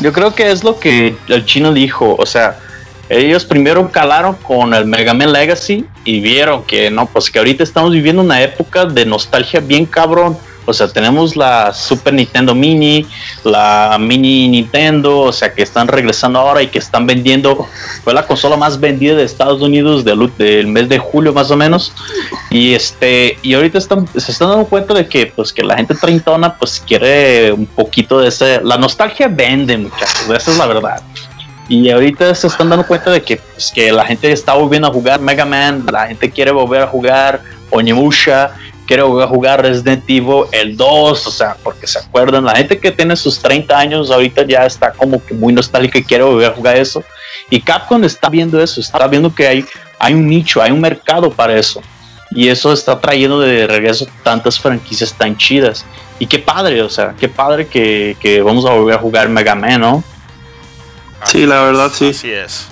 yo 0.02 0.14
creo 0.14 0.34
que 0.34 0.52
es 0.52 0.64
lo 0.64 0.80
que 0.80 1.16
el 1.28 1.46
chino 1.46 1.74
dijo, 1.74 2.16
o 2.18 2.26
sea, 2.26 2.60
ellos 3.10 3.44
primero 3.44 3.92
calaron 3.92 4.36
con 4.36 4.74
el 4.74 4.86
Mega 4.86 5.14
Man 5.14 5.34
Legacy 5.34 5.86
y 6.06 6.20
vieron 6.20 6.64
que 6.64 6.92
no, 6.92 7.08
pues 7.08 7.32
que 7.32 7.40
ahorita 7.40 7.64
estamos 7.64 7.92
viviendo 7.92 8.22
una 8.22 8.42
época 8.42 8.86
de 8.86 9.06
nostalgia 9.06 9.60
bien 9.60 9.86
cabrón 9.86 10.38
o 10.66 10.74
sea, 10.74 10.88
tenemos 10.88 11.36
la 11.36 11.74
Super 11.74 12.14
Nintendo 12.14 12.54
Mini, 12.54 13.06
la 13.44 13.98
Mini 14.00 14.48
Nintendo, 14.48 15.20
o 15.22 15.32
sea, 15.32 15.54
que 15.54 15.64
están 15.64 15.88
regresando 15.88 16.40
ahora 16.40 16.62
y 16.62 16.68
que 16.68 16.80
están 16.80 17.08
vendiendo. 17.08 17.68
Fue 18.04 18.14
la 18.14 18.26
consola 18.26 18.56
más 18.56 18.80
vendida 18.80 19.16
de 19.16 19.24
Estados 19.24 19.62
Unidos 19.62 20.06
del, 20.06 20.32
del 20.38 20.68
mes 20.68 20.88
de 20.90 21.00
julio 21.00 21.34
más 21.34 21.50
o 21.52 21.58
menos. 21.58 21.94
Y 22.50 22.74
este, 22.74 23.38
y 23.42 23.54
ahorita 23.54 23.78
están, 23.78 24.08
se 24.16 24.32
están 24.32 24.50
dando 24.50 24.66
cuenta 24.66 24.94
de 24.94 25.08
que, 25.08 25.28
pues, 25.28 25.52
que 25.52 25.64
la 25.64 25.76
gente 25.76 25.96
treintona, 25.96 26.56
pues, 26.56 26.84
quiere 26.86 27.52
un 27.52 27.66
poquito 27.66 28.20
de 28.20 28.30
ese. 28.30 28.62
La 28.64 28.78
nostalgia 28.78 29.28
vende, 29.28 29.78
muchachos. 29.78 30.30
Esa 30.30 30.52
es 30.52 30.58
la 30.58 30.68
verdad. 30.68 31.02
Y 31.68 31.90
ahorita 31.90 32.34
se 32.34 32.48
están 32.48 32.70
dando 32.70 32.86
cuenta 32.86 33.12
de 33.12 33.22
que, 33.22 33.38
pues, 33.38 33.72
que 33.72 33.92
la 33.92 34.06
gente 34.06 34.32
está 34.32 34.54
volviendo 34.54 34.88
a 34.88 34.92
jugar 34.92 35.20
Mega 35.20 35.46
Man, 35.46 35.86
la 35.92 36.08
gente 36.08 36.32
quiere 36.32 36.52
volver 36.52 36.82
a 36.82 36.88
jugar 36.88 37.42
Onimusha 37.70 38.52
quiero 38.90 39.28
jugar 39.28 39.62
Resident 39.62 40.04
Evil 40.08 40.46
el 40.52 40.76
2, 40.76 41.28
o 41.28 41.32
sea, 41.32 41.56
porque 41.64 41.86
se 41.86 42.00
acuerdan, 42.00 42.44
la 42.44 42.56
gente 42.56 42.80
que 42.80 42.92
tiene 42.92 43.16
sus 43.16 43.38
30 43.38 43.78
años 43.78 44.10
ahorita 44.10 44.48
ya 44.48 44.66
está 44.66 44.92
como 44.94 45.24
que 45.24 45.36
muy 45.36 45.54
nostálgica 45.54 46.00
y 46.00 46.04
quiere 46.04 46.24
volver 46.24 46.52
a 46.52 46.56
jugar 46.56 46.76
eso. 46.76 47.04
Y 47.52 47.62
Capcom 47.62 48.04
está 48.04 48.30
viendo 48.30 48.60
eso, 48.60 48.82
está 48.82 49.08
viendo 49.08 49.34
que 49.34 49.48
hay, 49.48 49.66
hay 50.00 50.16
un 50.16 50.26
nicho, 50.26 50.60
hay 50.60 50.72
un 50.72 50.82
mercado 50.82 51.30
para 51.30 51.56
eso. 51.56 51.84
Y 52.32 52.48
eso 52.48 52.74
está 52.74 53.00
trayendo 53.00 53.40
de 53.40 53.68
regreso 53.68 54.08
tantas 54.24 54.60
franquicias 54.60 55.14
tan 55.14 55.38
chidas. 55.38 55.86
Y 56.18 56.26
qué 56.26 56.40
padre, 56.40 56.82
o 56.82 56.90
sea, 56.90 57.14
qué 57.20 57.30
padre 57.30 57.68
que, 57.68 58.18
que 58.20 58.42
vamos 58.42 58.66
a 58.66 58.72
volver 58.72 58.96
a 58.96 59.00
jugar 59.00 59.30
Mega 59.30 59.54
Man, 59.54 59.82
¿no? 59.82 60.04
Sí, 61.26 61.46
la 61.46 61.62
verdad 61.62 61.92
sí. 61.94 62.10
Así 62.10 62.32
es. 62.32 62.66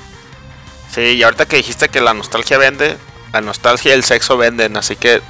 Sí, 0.91 1.01
y 1.01 1.22
ahorita 1.22 1.45
que 1.45 1.57
dijiste 1.57 1.89
que 1.89 2.01
la 2.01 2.15
nostalgia 2.15 2.57
vende, 2.57 2.97
la 3.34 3.41
nostalgia 3.41 3.91
y 3.91 3.93
el 3.93 4.03
sexo 4.03 4.36
venden, 4.36 4.78
así 4.78 4.95
que 4.95 5.22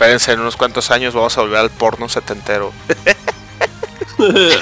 espérense, 0.00 0.32
en 0.32 0.40
unos 0.40 0.56
cuantos 0.56 0.90
años 0.90 1.12
vamos 1.12 1.36
a 1.36 1.42
volver 1.42 1.58
al 1.58 1.68
porno 1.68 2.08
setentero. 2.08 2.72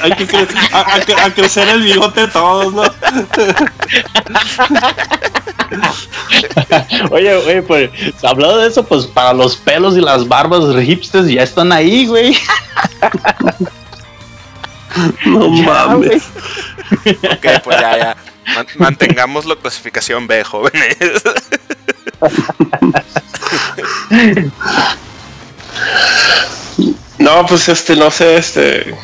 Hay 0.02 0.10
que 0.12 0.26
a, 0.72 1.00
crecer 1.32 1.68
el 1.68 1.82
bigote 1.82 2.26
todos, 2.26 2.74
¿no? 2.74 2.82
oye, 7.10 7.34
oye, 7.34 7.62
pues 7.62 7.90
hablando 8.24 8.58
de 8.58 8.68
eso, 8.68 8.84
pues 8.84 9.06
para 9.06 9.32
los 9.32 9.54
pelos 9.54 9.96
y 9.96 10.00
las 10.00 10.26
barbas 10.26 10.64
hipsters 10.84 11.28
ya 11.28 11.44
están 11.44 11.70
ahí, 11.70 12.06
güey. 12.06 12.36
no 15.24 15.50
mames. 15.50 16.24
ok, 17.04 17.46
pues 17.62 17.80
ya, 17.80 17.96
ya. 17.96 18.16
mantengamos 18.76 19.46
la 19.46 19.54
clasificación 19.54 20.26
B, 20.26 20.42
jóvenes. 20.42 20.96
no, 27.18 27.46
pues 27.46 27.68
este, 27.68 27.96
no 27.96 28.10
sé, 28.10 28.36
este. 28.36 28.94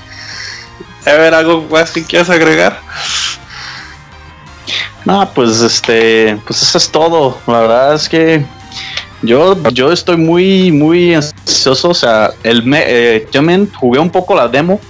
A 1.07 1.13
ver, 1.13 1.35
algo 1.35 1.67
más 1.71 1.91
que 1.91 2.05
quieras 2.05 2.31
agregar. 2.31 2.81
No, 5.05 5.31
pues 5.35 5.61
este, 5.61 6.39
pues 6.47 6.63
eso 6.63 6.79
es 6.79 6.91
todo. 6.91 7.39
La 7.47 7.61
verdad 7.61 7.95
es 7.95 8.09
que 8.09 8.45
yo, 9.23 9.57
yo 9.71 9.93
estoy 9.93 10.17
muy, 10.17 10.73
muy 10.73 11.15
ansioso. 11.15 11.91
O 11.91 11.95
sea, 11.95 12.31
el 12.43 12.63
eh, 12.75 13.29
yo 13.33 13.43
me 13.43 13.67
jugué 13.67 13.99
un 13.99 14.11
poco 14.11 14.35
la 14.35 14.49
demo 14.49 14.81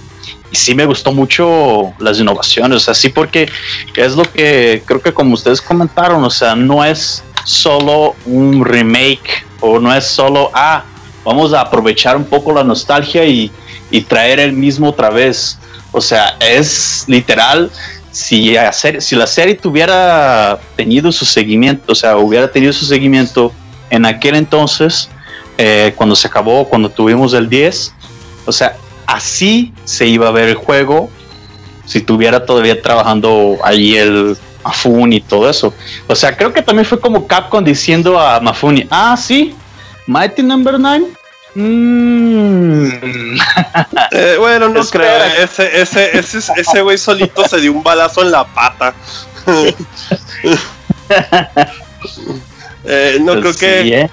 y 0.51 0.55
sí 0.55 0.73
me 0.73 0.85
gustó 0.85 1.11
mucho 1.11 1.93
las 1.99 2.19
innovaciones. 2.19 2.77
O 2.77 2.79
sea, 2.79 2.93
sí, 2.93 3.09
porque 3.09 3.49
es 3.95 4.15
lo 4.15 4.23
que 4.23 4.83
creo 4.85 5.01
que 5.01 5.13
como 5.13 5.33
ustedes 5.33 5.61
comentaron, 5.61 6.23
o 6.23 6.29
sea, 6.29 6.55
no 6.55 6.83
es 6.83 7.23
solo 7.43 8.15
un 8.25 8.63
remake 8.63 9.45
o 9.59 9.79
no 9.79 9.93
es 9.93 10.05
solo, 10.05 10.51
ah, 10.53 10.83
vamos 11.25 11.53
a 11.53 11.61
aprovechar 11.61 12.15
un 12.15 12.23
poco 12.23 12.53
la 12.53 12.63
nostalgia 12.63 13.25
y, 13.25 13.51
traer 14.07 14.41
el 14.41 14.51
mismo 14.51 14.89
otra 14.89 15.09
vez. 15.09 15.57
O 15.93 16.01
sea, 16.01 16.35
es 16.41 17.05
literal 17.07 17.71
si, 18.11 18.57
hacer, 18.57 19.01
si 19.01 19.15
la 19.15 19.25
serie 19.25 19.55
tuviera 19.55 20.59
tenido 20.75 21.11
su 21.13 21.23
seguimiento, 21.25 21.93
o 21.93 21.95
sea, 21.95 22.17
hubiera 22.17 22.51
tenido 22.51 22.73
su 22.73 22.85
seguimiento 22.85 23.53
en 23.89 24.05
aquel 24.05 24.35
entonces, 24.35 25.09
eh, 25.57 25.93
cuando 25.95 26.15
se 26.15 26.27
acabó, 26.27 26.65
cuando 26.65 26.89
tuvimos 26.89 27.33
el 27.33 27.47
10, 27.47 27.93
o 28.45 28.51
sea, 28.51 28.75
así 29.07 29.73
se 29.85 30.05
iba 30.07 30.27
a 30.27 30.31
ver 30.31 30.49
el 30.49 30.55
juego 30.55 31.09
si 31.85 32.01
tuviera 32.01 32.45
todavía 32.45 32.81
trabajando 32.81 33.57
ahí 33.63 33.95
el 33.95 34.37
Mafuni 34.63 35.17
y 35.17 35.21
todo 35.21 35.49
eso. 35.49 35.73
O 36.07 36.15
sea, 36.15 36.35
creo 36.35 36.51
que 36.51 36.61
también 36.61 36.85
fue 36.85 36.99
como 36.99 37.27
Capcom 37.27 37.63
diciendo 37.63 38.19
a 38.19 38.39
Mafuni, 38.39 38.87
ah, 38.89 39.15
sí, 39.15 39.55
Mighty 40.07 40.43
Number 40.43 40.79
9 40.79 41.05
Mm. 41.55 43.39
Eh, 44.11 44.35
bueno, 44.37 44.69
no 44.69 44.83
creo. 44.85 45.23
Ese, 45.41 45.81
ese, 45.81 46.17
ese, 46.17 46.39
ese 46.55 46.81
güey 46.81 46.97
solito 46.97 47.47
se 47.47 47.59
dio 47.59 47.71
un 47.73 47.83
balazo 47.83 48.21
en 48.21 48.31
la 48.31 48.45
pata. 48.45 48.93
eh, 52.85 53.17
no 53.21 53.33
pues 53.41 53.57
creo 53.57 53.83
que. 53.83 54.01
¿eh? 54.01 54.09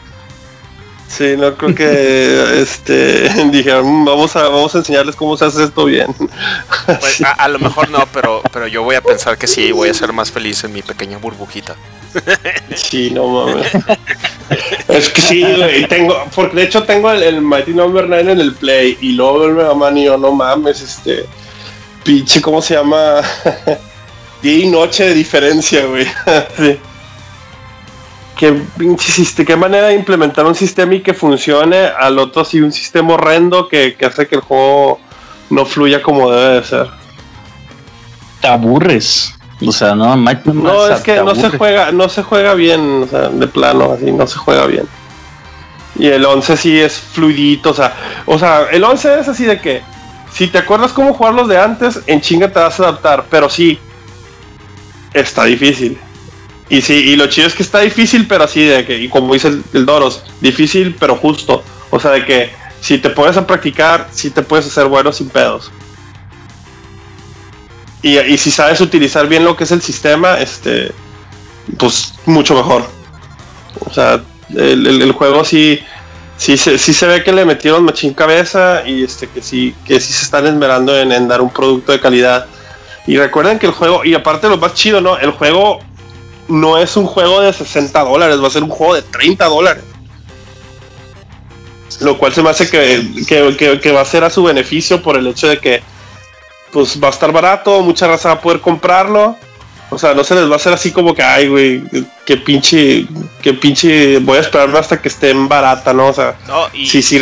Sí, 1.09 1.37
no 1.37 1.55
creo 1.57 1.75
que 1.75 2.63
este 2.63 3.29
dijeron 3.51 4.05
vamos 4.05 4.35
a 4.35 4.45
vamos 4.45 4.75
a 4.75 4.79
enseñarles 4.79 5.15
cómo 5.15 5.37
se 5.37 5.45
hace 5.45 5.65
esto 5.65 5.85
bien. 5.85 6.15
Pues, 6.87 7.23
a, 7.39 7.49
lo 7.49 7.59
mejor 7.59 7.91
no, 7.91 8.07
pero 8.13 8.41
pero 8.53 8.67
yo 8.67 8.83
voy 8.83 8.97
a 8.97 9.03
pensar 9.03 9.37
que 9.37 9.47
sí, 9.47 9.73
voy 9.73 9.91
a 9.91 9.95
ser 9.95 10.13
más 10.13 10.31
feliz 10.31 10.65
en 10.65 10.73
mi 10.73 10.83
pequeña 10.83 11.19
burbujita. 11.19 11.77
Sí, 12.75 13.11
no 13.11 13.27
mames. 13.27 13.71
Es 14.89 15.09
que 15.09 15.21
sí, 15.21 15.43
güey, 15.43 15.87
tengo, 15.87 16.15
porque 16.35 16.57
de 16.57 16.63
hecho 16.65 16.83
tengo 16.85 17.11
el, 17.11 17.41
Mighty 17.41 17.73
Number 17.73 18.09
9 18.09 18.33
en 18.33 18.41
el 18.41 18.55
Play 18.55 18.99
y 19.01 19.13
luego 19.13 19.47
el 19.47 19.53
Mega 19.53 19.75
Man 19.75 19.97
y 19.99 20.05
yo, 20.05 20.17
no 20.17 20.33
mames, 20.33 20.81
este, 20.81 21.27
pinche, 22.05 22.41
¿cómo 22.41 22.61
se 22.61 22.75
llama? 22.75 23.21
Día 24.43 24.65
y 24.65 24.67
noche 24.67 25.07
de 25.07 25.15
diferencia, 25.15 25.87
güey. 25.87 26.05
sí. 26.57 26.79
Qué 28.37 28.53
pinche 28.77 29.45
qué 29.45 29.57
manera 29.57 29.89
de 29.89 29.95
implementar 29.95 30.45
un 30.47 30.55
sistema 30.55 30.95
y 30.95 31.01
que 31.01 31.15
funcione, 31.15 31.77
al 31.77 32.19
otro 32.19 32.45
sí 32.45 32.61
un 32.61 32.73
sistema 32.73 33.15
horrendo 33.15 33.69
que, 33.69 33.95
que 33.95 34.07
hace 34.07 34.27
que 34.27 34.35
el 34.35 34.41
juego 34.41 34.99
no 35.49 35.65
fluya 35.65 36.03
como 36.03 36.31
debe 36.31 36.55
de 36.57 36.65
ser. 36.65 36.91
Te 38.41 38.49
aburres. 38.49 39.35
O 39.67 39.73
sea, 39.73 39.95
no, 39.95 40.17
no 40.17 40.31
es 40.89 41.01
que 41.01 41.17
no 41.23 41.35
se 41.35 41.51
juega, 41.51 41.93
no 41.93 42.09
se 42.09 42.23
juega 42.23 42.55
bien, 42.55 43.05
o 43.05 43.07
sea, 43.07 43.29
de 43.29 43.47
plano, 43.47 43.93
así 43.93 44.11
no 44.11 44.27
se 44.27 44.39
juega 44.39 44.67
bien. 44.67 44.87
Y 45.99 46.07
el 46.07 46.25
11 46.25 46.57
sí 46.57 46.79
es 46.79 46.95
fluidito, 46.95 47.71
o 47.71 47.75
sea, 47.75 47.95
o 48.27 48.39
sea, 48.39 48.67
el 48.71 48.83
11 48.83 49.21
es 49.21 49.29
así 49.29 49.45
de 49.45 49.61
que 49.61 49.83
si 50.33 50.47
te 50.47 50.59
acuerdas 50.59 50.93
cómo 50.93 51.15
jugar 51.15 51.35
los 51.35 51.49
de 51.49 51.59
antes, 51.59 52.01
en 52.07 52.21
chinga 52.21 52.49
te 52.49 52.59
vas 52.59 52.81
a 52.81 52.85
adaptar, 52.85 53.27
pero 53.31 53.51
sí 53.51 53.79
está 55.13 55.45
difícil. 55.45 55.99
Y 56.69 56.81
sí, 56.81 56.95
y 56.95 57.17
lo 57.17 57.27
chido 57.27 57.47
es 57.47 57.55
que 57.55 57.63
está 57.63 57.81
difícil, 57.81 58.27
pero 58.27 58.45
así 58.45 58.65
de 58.65 58.87
que, 58.87 58.99
y 58.99 59.09
como 59.09 59.35
dice 59.35 59.49
el, 59.49 59.63
el 59.75 59.85
Doros, 59.85 60.25
difícil 60.41 60.97
pero 60.99 61.17
justo. 61.17 61.63
O 61.91 62.01
sea, 62.01 62.13
de 62.13 62.25
que 62.25 62.51
si 62.81 62.97
te 62.97 63.11
pones 63.11 63.37
a 63.37 63.47
practicar, 63.47 64.09
sí 64.11 64.31
te 64.31 64.43
puedes 64.43 64.67
hacer 64.67 64.87
bueno 64.87 65.13
sin 65.13 65.29
pedos. 65.29 65.71
Y, 68.03 68.37
si 68.37 68.51
sabes 68.51 68.81
utilizar 68.81 69.29
bien 69.29 69.45
lo 69.45 69.57
que 69.57 69.63
es 69.63 69.71
el 69.71 69.81
sistema, 69.81 70.41
este, 70.41 70.91
pues 71.79 72.15
mucho 72.27 72.55
mejor. 72.57 72.85
O 73.87 73.95
sea, 73.95 74.21
el, 74.57 75.13
juego 75.13 75.45
sí, 75.45 75.81
sí, 76.37 76.57
sí, 76.57 76.79
se 76.79 77.07
ve 77.07 77.23
que 77.23 77.33
le 77.33 77.45
metieron 77.45 77.85
machín 77.85 78.13
cabeza 78.13 78.83
y 78.85 79.05
este, 79.05 79.29
que 79.29 79.41
sí, 79.41 79.73
que 79.85 80.01
sí 80.01 80.13
se 80.13 80.25
están 80.25 80.47
esmerando 80.47 80.99
en, 80.99 81.29
dar 81.29 81.41
un 81.41 81.51
producto 81.51 81.93
de 81.93 82.01
calidad. 82.01 82.47
Y 83.07 83.17
recuerden 83.19 83.61
que 83.61 83.67
el 83.67 83.73
juego, 83.73 84.05
y 84.05 84.15
aparte 84.15 84.49
lo 84.49 84.57
más 84.57 84.75
chido, 84.75 85.01
¿no? 85.01 85.17
El 85.19 85.31
juego 85.31 85.79
no 86.49 86.79
es 86.79 86.97
un 86.97 87.07
juego 87.07 87.41
de 87.41 87.53
60 87.53 88.01
dólares, 88.01 88.43
va 88.43 88.49
a 88.49 88.51
ser 88.51 88.65
un 88.65 88.71
juego 88.71 88.95
de 88.95 89.03
30 89.03 89.45
dólares. 89.47 89.85
Lo 92.01 92.19
cual 92.19 92.33
se 92.33 92.43
me 92.43 92.51
hace 92.51 92.69
que, 92.69 93.81
que 93.81 93.93
va 93.93 94.01
a 94.01 94.05
ser 94.05 94.25
a 94.25 94.31
su 94.31 94.43
beneficio 94.43 95.01
por 95.03 95.17
el 95.17 95.29
hecho 95.29 95.47
de 95.47 95.59
que 95.59 95.92
pues 96.73 97.03
va 97.03 97.09
a 97.09 97.11
estar 97.11 97.31
barato, 97.33 97.83
mucha 97.83 98.09
raza 98.09 98.31
va 98.31 98.35
a 98.35 98.41
poder 98.41 98.61
comprarlo. 98.61 99.37
O 99.91 99.99
sea, 99.99 100.15
no 100.15 100.25
se 100.25 100.35
les 100.35 100.49
va 100.49 100.55
a 100.55 100.57
hacer 100.57 100.73
así 100.73 100.91
como 100.91 101.15
que, 101.15 101.23
ay, 101.23 101.49
güey, 101.49 101.85
que 102.25 102.39
pinche, 102.39 103.07
que 103.43 103.53
pinche, 103.53 104.19
voy 104.21 104.39
a 104.39 104.41
esperarme 104.41 104.79
hasta 104.79 105.01
que 105.01 105.09
esté 105.09 105.31
en 105.31 105.49
barata, 105.49 105.93
¿no? 105.93 106.07
O 106.07 106.13
sea, 106.15 106.37
y, 106.73 106.87
sí, 106.89 107.03
sí, 107.03 107.21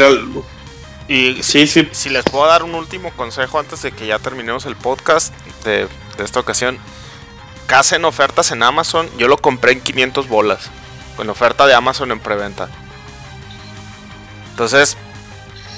y 1.08 1.42
sí, 1.42 1.66
sí. 1.66 1.88
Si 1.90 2.10
les 2.10 2.24
puedo 2.24 2.46
dar 2.46 2.62
un 2.62 2.76
último 2.76 3.10
consejo 3.16 3.58
antes 3.58 3.82
de 3.82 3.90
que 3.90 4.06
ya 4.06 4.20
terminemos 4.20 4.66
el 4.66 4.76
podcast 4.76 5.34
de, 5.64 5.88
de 6.16 6.24
esta 6.24 6.38
ocasión, 6.38 6.78
en 7.92 8.04
ofertas 8.04 8.50
en 8.50 8.62
Amazon, 8.64 9.08
yo 9.16 9.28
lo 9.28 9.36
compré 9.36 9.72
en 9.72 9.80
500 9.80 10.28
bolas, 10.28 10.70
con 11.16 11.30
oferta 11.30 11.66
de 11.66 11.74
Amazon 11.74 12.10
en 12.10 12.18
preventa. 12.18 12.68
Entonces, 14.50 14.96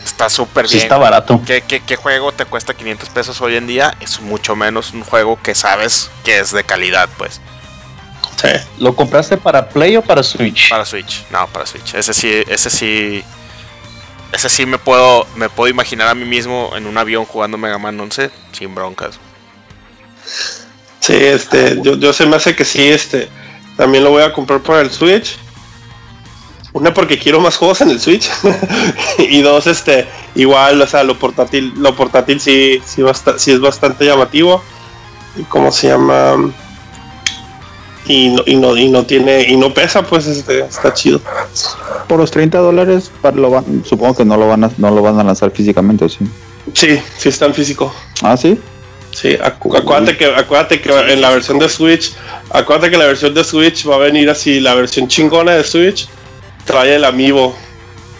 Está 0.04 0.28
súper 0.28 0.66
bien. 0.68 0.82
está 0.82 0.98
barato. 0.98 1.40
¿Qué, 1.46 1.62
¿Qué, 1.62 1.96
juego 1.96 2.32
te 2.32 2.44
cuesta 2.44 2.74
500 2.74 3.08
pesos 3.10 3.40
hoy 3.40 3.56
en 3.56 3.66
día? 3.66 3.96
Es 4.00 4.20
mucho 4.20 4.56
menos 4.56 4.92
un 4.92 5.02
juego 5.02 5.38
que 5.40 5.54
sabes 5.54 6.10
que 6.24 6.38
es 6.38 6.52
de 6.52 6.64
calidad, 6.64 7.08
pues. 7.16 7.40
Sí. 8.40 8.48
¿Lo 8.78 8.96
compraste 8.96 9.36
para 9.36 9.68
Play 9.68 9.96
o 9.96 10.02
para 10.02 10.22
Switch? 10.22 10.68
Para 10.68 10.84
Switch, 10.84 11.24
no, 11.30 11.46
para 11.48 11.66
Switch. 11.66 11.94
Ese 11.94 12.12
sí, 12.12 12.42
ese 12.48 12.70
sí. 12.70 13.24
Ese 14.32 14.48
sí 14.48 14.64
me 14.64 14.78
puedo, 14.78 15.26
me 15.36 15.50
puedo 15.50 15.68
imaginar 15.68 16.08
a 16.08 16.14
mí 16.14 16.24
mismo 16.24 16.72
en 16.74 16.86
un 16.86 16.96
avión 16.96 17.26
jugando 17.26 17.58
Mega 17.58 17.78
Man 17.78 18.00
11 18.00 18.30
sin 18.52 18.74
broncas. 18.74 19.18
Sí, 21.00 21.14
este, 21.14 21.78
yo, 21.82 21.96
yo 21.98 22.12
se 22.12 22.24
me 22.26 22.36
hace 22.36 22.56
que 22.56 22.64
sí, 22.64 22.88
este, 22.88 23.28
también 23.76 24.04
lo 24.04 24.10
voy 24.10 24.22
a 24.22 24.32
comprar 24.32 24.60
para 24.60 24.80
el 24.80 24.90
Switch. 24.90 25.36
Una 26.72 26.94
porque 26.94 27.18
quiero 27.18 27.38
más 27.40 27.56
juegos 27.56 27.82
en 27.82 27.90
el 27.90 28.00
Switch. 28.00 28.30
y 29.18 29.42
dos, 29.42 29.66
este, 29.66 30.06
igual, 30.34 30.80
o 30.80 30.86
sea, 30.86 31.04
lo 31.04 31.18
portátil, 31.18 31.72
lo 31.76 31.94
portátil 31.94 32.40
sí, 32.40 32.80
sí, 32.84 33.02
sí 33.36 33.52
es 33.52 33.60
bastante 33.60 34.06
llamativo. 34.06 34.62
Y 35.36 35.42
cómo 35.44 35.70
se 35.70 35.88
llama. 35.88 36.52
Y 38.06 38.30
no, 38.30 38.42
y 38.46 38.56
no, 38.56 38.76
y 38.76 38.88
no 38.88 39.04
tiene, 39.04 39.42
y 39.48 39.56
no 39.56 39.72
pesa, 39.72 40.02
pues 40.02 40.26
este, 40.26 40.60
está 40.60 40.92
chido. 40.92 41.20
Por 42.08 42.18
los 42.18 42.30
30 42.30 42.58
dólares, 42.58 43.12
lo 43.34 43.64
supongo 43.84 44.16
que 44.16 44.24
no 44.24 44.36
lo 44.36 44.48
van 44.48 44.64
a, 44.64 44.70
no 44.78 44.90
lo 44.90 45.02
van 45.02 45.20
a 45.20 45.24
lanzar 45.24 45.50
físicamente, 45.52 46.08
¿sí? 46.08 46.18
Sí, 46.72 46.98
sí 47.16 47.28
está 47.28 47.46
en 47.46 47.54
físico. 47.54 47.94
Ah, 48.22 48.36
sí. 48.36 48.58
Sí, 49.12 49.36
acuérdate 49.40 50.16
que, 50.16 50.24
acuérdate 50.24 50.80
que 50.80 50.90
en 50.90 51.20
la 51.20 51.30
versión 51.30 51.58
de 51.58 51.68
Switch, 51.68 52.12
acuérdate 52.50 52.90
que 52.90 52.96
la 52.96 53.06
versión 53.06 53.34
de 53.34 53.44
Switch 53.44 53.88
va 53.88 53.96
a 53.96 53.98
venir 53.98 54.30
así, 54.30 54.58
la 54.58 54.74
versión 54.74 55.06
chingona 55.06 55.52
de 55.52 55.64
Switch 55.64 56.08
trae 56.64 56.96
el 56.96 57.04
amigo, 57.04 57.56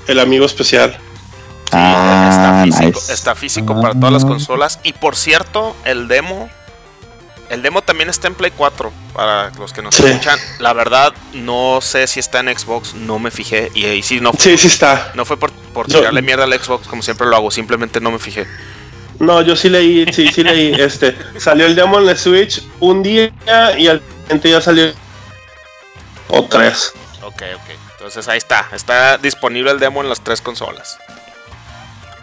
el 0.07 0.18
amigo 0.18 0.47
especial. 0.47 0.99
Ah, 1.72 2.64
está 2.66 3.34
físico, 3.34 3.80
para 3.80 3.95
todas 3.95 4.12
las 4.12 4.24
consolas. 4.24 4.78
Y 4.82 4.93
por 4.93 5.16
cierto, 5.16 5.74
el 5.84 6.09
demo. 6.09 6.51
El 7.49 7.61
demo 7.61 7.82
también 7.82 8.09
está 8.09 8.28
en 8.28 8.34
Play 8.34 8.51
4. 8.57 8.93
Para 9.14 9.51
los 9.59 9.72
que 9.72 9.82
nos 9.82 9.99
escuchan. 9.99 10.38
La 10.59 10.72
verdad, 10.72 11.12
no 11.34 11.80
sé 11.82 12.07
si 12.07 12.20
está 12.20 12.40
en 12.40 12.57
Xbox. 12.57 12.95
No 12.95 13.18
me 13.18 13.30
fijé. 13.30 13.70
Y, 13.74 14.03
si 14.03 14.20
no 14.20 14.32
sí, 14.38 14.57
sí 14.57 14.68
está. 14.68 15.12
No 15.14 15.24
fue 15.24 15.38
por, 15.38 15.53
por 15.53 15.86
tirarle 15.86 16.22
mierda 16.22 16.45
al 16.45 16.53
Xbox, 16.53 16.86
como 16.88 17.03
siempre 17.03 17.26
lo 17.26 17.36
hago. 17.36 17.51
Simplemente 17.51 18.01
no 18.01 18.11
me 18.11 18.18
fijé. 18.18 18.47
No, 19.18 19.40
yo 19.43 19.55
sí 19.55 19.68
leí, 19.68 20.07
sí, 20.12 20.28
sí 20.28 20.43
leí. 20.43 20.74
Este, 20.78 21.16
salió 21.38 21.66
el 21.66 21.74
demo 21.74 21.99
en 21.99 22.07
la 22.07 22.16
Switch 22.16 22.62
un 22.80 23.03
día 23.03 23.30
y 23.78 23.86
al 23.86 24.03
siguiente 24.22 24.51
ya 24.51 24.61
salió. 24.61 24.93
O 26.28 26.45
tres. 26.45 26.93
Ok, 27.22 27.43
ok. 27.55 27.82
Entonces 28.03 28.26
ahí 28.26 28.38
está, 28.38 28.66
está 28.72 29.16
disponible 29.16 29.70
el 29.70 29.78
demo 29.78 30.03
en 30.03 30.09
las 30.09 30.20
tres 30.20 30.40
consolas. 30.40 30.98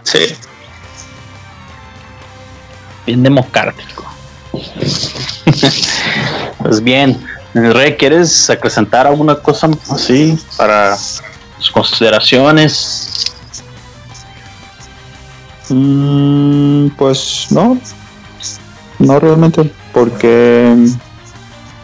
Sí. 0.03 0.35
Bien 3.05 3.23
democrático. 3.23 4.05
pues 6.57 6.83
bien, 6.83 7.25
Rey, 7.53 7.95
¿quieres 7.95 8.49
acrecentar 8.49 9.07
alguna 9.07 9.35
cosa 9.35 9.69
así 9.89 10.37
para 10.57 10.97
sus 10.97 11.71
consideraciones. 11.71 13.23
Mm, 15.69 16.89
pues 16.97 17.47
no, 17.51 17.77
no 18.97 19.17
realmente, 19.17 19.71
porque 19.93 20.75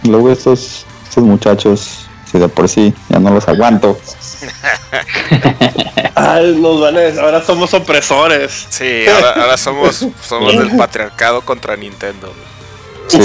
luego 0.03 0.31
estos, 0.31 0.85
estos 1.07 1.23
muchachos, 1.23 2.04
si 2.35 2.41
de 2.41 2.49
por 2.49 2.69
sí 2.69 2.93
ya 3.09 3.19
no 3.19 3.31
los 3.31 3.47
aguanto. 3.47 3.97
nos 6.57 6.81
van 6.81 6.97
a 6.97 7.21
ahora 7.21 7.41
somos 7.43 7.73
opresores. 7.73 8.67
Sí, 8.69 9.05
ahora, 9.07 9.57
somos, 9.57 10.05
somos 10.27 10.57
del 10.57 10.71
patriarcado 10.77 11.41
contra 11.41 11.75
Nintendo. 11.75 12.31
Sí, 13.07 13.19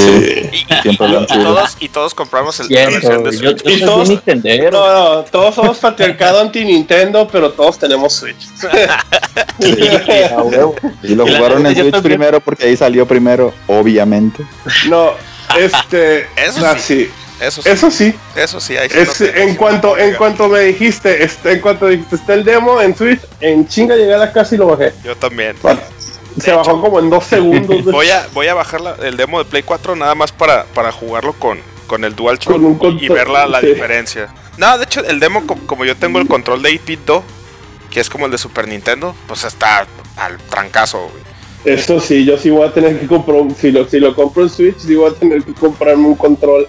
y, 0.84 0.96
todos, 0.98 1.76
y 1.80 1.88
todos 1.88 2.12
compramos 2.14 2.60
el, 2.60 2.68
la 2.68 2.90
versión 2.90 3.24
de 3.24 3.32
Switch. 3.32 3.62
y 3.64 3.80
todos, 3.80 4.10
no, 4.10 4.92
no, 4.92 5.24
todos 5.24 5.54
somos 5.54 5.78
patriarcado 5.80 6.42
anti-Nintendo, 6.42 7.26
pero 7.32 7.50
todos 7.52 7.78
tenemos 7.78 8.12
Switch. 8.12 8.46
y 11.02 11.14
lo 11.14 11.26
jugaron 11.26 11.66
en 11.66 11.74
Switch 11.74 12.02
primero 12.02 12.40
porque 12.40 12.66
ahí 12.66 12.76
salió 12.76 13.06
primero, 13.06 13.54
obviamente. 13.68 14.44
No, 14.86 15.12
este. 15.58 16.28
Eso 16.36 16.60
sí. 17.40 17.60
Eso 17.64 17.90
sí. 17.90 18.14
Eso 18.36 18.60
sí. 18.60 18.76
Eso 18.76 19.14
sí, 19.14 19.24
ahí 19.24 19.42
en 19.42 19.56
cuanto 19.56 19.96
en 19.96 20.14
cuanto 20.14 20.48
me 20.48 20.60
dijiste, 20.60 21.22
este, 21.22 21.52
en 21.52 21.60
cuanto 21.60 21.86
dijiste 21.86 22.16
está 22.16 22.34
el 22.34 22.44
demo 22.44 22.80
en 22.80 22.96
Switch, 22.96 23.20
en 23.40 23.66
chinga 23.66 23.96
llegué 23.96 24.14
a 24.14 24.18
la 24.18 24.32
casa 24.32 24.54
y 24.54 24.58
lo 24.58 24.66
bajé. 24.66 24.92
Yo 25.04 25.16
también. 25.16 25.56
se 26.40 26.52
bajó 26.52 26.80
como 26.80 26.98
en 26.98 27.10
dos 27.10 27.24
segundos. 27.24 27.84
voy 27.92 28.10
a 28.10 28.26
voy 28.32 28.46
a 28.48 28.54
bajar 28.54 28.80
el 29.02 29.16
demo 29.16 29.38
de 29.38 29.44
Play 29.44 29.62
4 29.62 29.96
nada 29.96 30.14
más 30.14 30.32
para, 30.32 30.64
para 30.64 30.92
jugarlo 30.92 31.32
con, 31.32 31.58
con 31.86 32.04
el 32.04 32.14
Dual 32.14 32.38
y 33.00 33.08
ver 33.08 33.28
la, 33.28 33.60
diferencia. 33.60 34.32
No, 34.58 34.76
de 34.76 34.84
hecho 34.84 35.04
el 35.04 35.20
demo 35.20 35.46
como 35.66 35.84
yo 35.84 35.96
tengo 35.96 36.18
el 36.18 36.28
control 36.28 36.62
de 36.62 36.80
8 36.84 37.24
que 37.90 38.00
es 38.00 38.08
como 38.08 38.26
el 38.26 38.32
de 38.32 38.38
Super 38.38 38.68
Nintendo, 38.68 39.14
pues 39.26 39.44
está 39.44 39.86
al 40.16 40.38
trancazo, 40.48 41.10
Eso 41.64 42.00
sí, 42.00 42.24
yo 42.24 42.38
sí 42.38 42.50
voy 42.50 42.68
a 42.68 42.72
tener 42.72 42.98
que 43.00 43.06
comprar, 43.06 43.42
si 43.58 43.72
lo, 43.72 43.88
si 43.88 43.98
lo 43.98 44.14
compro 44.14 44.44
en 44.44 44.48
Switch, 44.48 44.78
sí 44.78 44.94
voy 44.94 45.10
a 45.10 45.14
tener 45.14 45.42
que 45.42 45.52
comprarme 45.54 46.06
un 46.06 46.14
control 46.14 46.68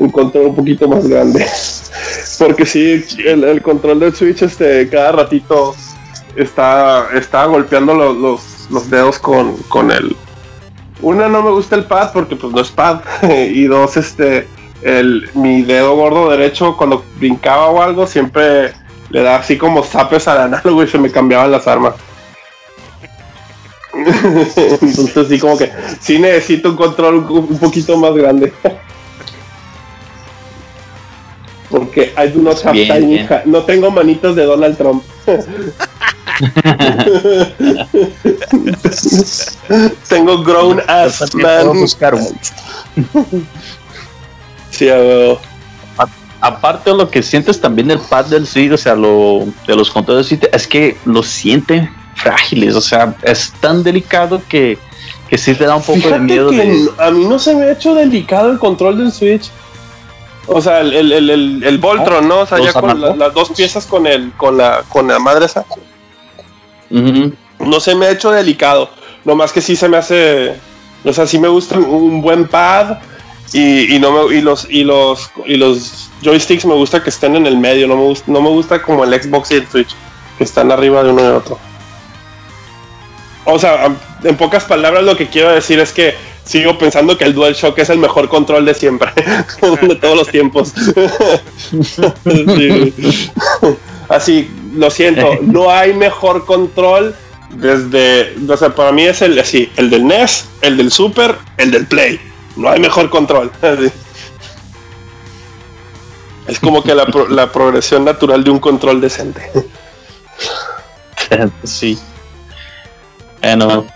un 0.00 0.10
control 0.10 0.46
un 0.46 0.56
poquito 0.56 0.88
más 0.88 1.06
grande. 1.06 1.46
Porque 2.38 2.64
sí, 2.64 3.04
el, 3.24 3.62
control 3.62 4.00
del 4.00 4.14
Switch 4.14 4.42
este, 4.42 4.88
cada 4.88 5.12
ratito 5.12 5.74
está, 6.36 7.08
está 7.14 7.44
golpeando 7.44 7.94
los, 7.94 8.70
los, 8.70 8.90
dedos 8.90 9.18
con, 9.18 9.56
con 9.68 9.90
el... 9.90 10.16
Una, 11.02 11.28
no 11.28 11.42
me 11.42 11.50
gusta 11.50 11.76
el 11.76 11.84
pad 11.84 12.12
porque 12.12 12.36
pues 12.36 12.52
no 12.52 12.60
es 12.60 12.70
pad. 12.70 13.00
y 13.30 13.64
dos, 13.64 13.96
este, 13.98 14.46
el, 14.82 15.28
mi 15.34 15.62
dedo 15.62 15.94
gordo 15.96 16.30
derecho 16.30 16.76
cuando 16.76 17.04
brincaba 17.18 17.68
o 17.68 17.82
algo 17.82 18.06
siempre 18.06 18.72
le 19.10 19.22
da 19.22 19.36
así 19.36 19.58
como 19.58 19.82
zapes 19.82 20.26
al 20.28 20.40
análogo 20.42 20.82
y 20.82 20.88
se 20.88 20.98
me 20.98 21.10
cambiaban 21.10 21.50
las 21.50 21.66
armas. 21.66 21.94
Entonces 23.94 25.28
sí 25.28 25.38
como 25.38 25.58
que 25.58 25.70
sí 26.00 26.18
necesito 26.18 26.70
un 26.70 26.76
control 26.76 27.16
un 27.16 27.58
poquito 27.58 27.98
más 27.98 28.14
grande. 28.14 28.52
Porque 31.70 32.12
I 32.16 32.28
do 32.28 32.42
not 32.42 32.64
have 32.64 32.74
tiny 32.74 33.26
No 33.44 33.62
tengo 33.62 33.90
manitos 33.90 34.36
de 34.36 34.44
Donald 34.44 34.76
Trump. 34.76 35.02
tengo 40.08 40.42
grown 40.42 40.80
ass 40.88 41.34
man. 41.34 41.86
sí, 44.70 44.88
Aparte 46.42 46.90
de 46.90 46.96
lo 46.96 47.10
que 47.10 47.22
sientes 47.22 47.60
también 47.60 47.90
el 47.90 47.98
pad 47.98 48.24
del 48.26 48.46
Switch, 48.46 48.72
o 48.72 48.78
sea, 48.78 48.94
lo 48.94 49.44
de 49.66 49.76
los 49.76 49.90
controles 49.90 50.30
del 50.30 50.48
es 50.52 50.66
que 50.66 50.96
lo 51.04 51.22
sienten 51.22 51.90
frágiles, 52.14 52.74
o 52.74 52.80
sea, 52.80 53.14
es 53.22 53.52
tan 53.60 53.82
delicado 53.82 54.40
que, 54.48 54.78
que 55.28 55.36
sí 55.36 55.54
te 55.54 55.64
da 55.64 55.76
un 55.76 55.82
poco 55.82 56.08
de 56.08 56.18
miedo. 56.18 56.50
A 56.98 57.10
mí 57.10 57.26
no 57.26 57.38
se 57.38 57.54
me 57.54 57.64
ha 57.64 57.72
hecho 57.72 57.94
delicado 57.94 58.50
el 58.50 58.58
control 58.58 58.98
del 58.98 59.12
Switch. 59.12 59.50
O 60.46 60.60
sea, 60.60 60.80
el, 60.80 60.92
el, 60.94 61.30
el, 61.30 61.62
el 61.64 61.78
Voltron, 61.78 62.26
¿no? 62.26 62.40
O 62.40 62.46
sea, 62.46 62.58
ya 62.58 62.72
con 62.72 63.18
las 63.18 63.34
dos 63.34 63.50
piezas 63.50 63.86
con 63.86 64.06
el, 64.06 64.32
con 64.36 64.56
la, 64.56 64.82
con 64.88 65.06
la 65.06 65.18
madre 65.18 65.46
esa. 65.46 65.64
No 67.58 67.80
se 67.80 67.94
me 67.94 68.06
ha 68.06 68.10
hecho 68.10 68.30
delicado. 68.30 68.90
Nomás 69.24 69.52
que 69.52 69.60
sí 69.60 69.76
se 69.76 69.88
me 69.88 69.98
hace. 69.98 70.54
O 71.04 71.12
sea, 71.12 71.26
sí 71.26 71.38
me 71.38 71.48
gusta 71.48 71.78
un 71.78 72.20
buen 72.22 72.48
pad. 72.48 72.98
Y, 73.52 73.96
y 73.96 73.98
no 73.98 74.12
me, 74.12 74.34
y 74.34 74.40
los 74.40 74.68
y 74.70 74.84
los 74.84 75.30
y 75.44 75.56
los 75.56 76.08
joysticks 76.22 76.64
me 76.64 76.74
gusta 76.74 77.02
que 77.02 77.10
estén 77.10 77.36
en 77.36 77.46
el 77.46 77.58
medio. 77.58 77.86
No 77.88 77.96
me 77.96 78.02
gusta, 78.02 78.30
no 78.30 78.40
me 78.40 78.48
gusta 78.48 78.80
como 78.80 79.04
el 79.04 79.22
Xbox 79.22 79.50
y 79.50 79.54
el 79.56 79.68
Switch, 79.68 79.94
que 80.38 80.44
están 80.44 80.70
arriba 80.70 81.02
de 81.02 81.10
uno 81.10 81.22
y 81.22 81.26
otro. 81.26 81.58
O 83.44 83.58
sea, 83.58 83.92
en 84.22 84.36
pocas 84.36 84.64
palabras 84.64 85.02
lo 85.02 85.16
que 85.16 85.28
quiero 85.28 85.50
decir 85.50 85.80
es 85.80 85.92
que 85.92 86.14
sigo 86.50 86.76
pensando 86.76 87.16
que 87.16 87.22
el 87.22 87.32
DualShock 87.32 87.78
es 87.78 87.90
el 87.90 87.98
mejor 87.98 88.28
control 88.28 88.64
de 88.64 88.74
siempre, 88.74 89.12
de 89.82 89.94
todos 89.94 90.16
los 90.16 90.28
tiempos. 90.28 90.74
Así, 94.08 94.50
lo 94.74 94.90
siento, 94.90 95.38
no 95.42 95.70
hay 95.70 95.94
mejor 95.94 96.44
control 96.44 97.14
desde, 97.50 98.34
o 98.48 98.56
sea, 98.56 98.74
para 98.74 98.90
mí 98.90 99.04
es 99.04 99.22
el 99.22 99.38
así, 99.38 99.70
el 99.76 99.90
del 99.90 100.06
NES, 100.06 100.46
el 100.62 100.76
del 100.76 100.90
Super, 100.90 101.36
el 101.56 101.70
del 101.70 101.86
Play. 101.86 102.18
No 102.56 102.68
hay 102.68 102.80
mejor 102.80 103.10
control. 103.10 103.52
Es 106.48 106.58
como 106.58 106.82
que 106.82 106.94
la, 106.96 107.06
la 107.28 107.52
progresión 107.52 108.04
natural 108.04 108.42
de 108.42 108.50
un 108.50 108.58
control 108.58 109.00
decente. 109.00 109.40
Sí. 111.62 111.96
Bueno, 113.40 113.86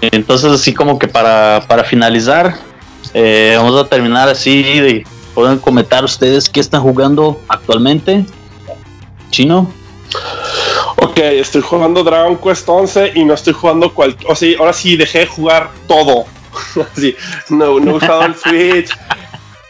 entonces, 0.00 0.52
así 0.52 0.74
como 0.74 0.98
que 0.98 1.08
para, 1.08 1.62
finalizar, 1.84 2.56
eh, 3.14 3.54
vamos 3.56 3.80
a 3.80 3.88
terminar 3.88 4.28
así 4.28 4.62
de 4.62 5.06
pueden 5.34 5.58
comentar 5.58 6.04
ustedes 6.04 6.48
qué 6.48 6.60
están 6.60 6.82
jugando 6.82 7.40
actualmente. 7.48 8.24
Chino. 9.30 9.72
Ok, 10.96 11.18
estoy 11.18 11.62
jugando 11.62 12.02
Dragon 12.02 12.36
Quest 12.36 12.68
11 12.68 13.12
y 13.14 13.24
no 13.24 13.34
estoy 13.34 13.52
jugando 13.52 13.92
cualquier. 13.94 14.30
O 14.30 14.34
sea, 14.34 14.58
ahora 14.58 14.72
sí 14.72 14.96
dejé 14.96 15.20
de 15.20 15.26
jugar 15.26 15.70
todo. 15.86 16.24
no, 17.50 17.78
no 17.78 17.90
he 17.90 17.94
usado 17.94 18.24
el 18.24 18.34
Switch. 18.34 18.90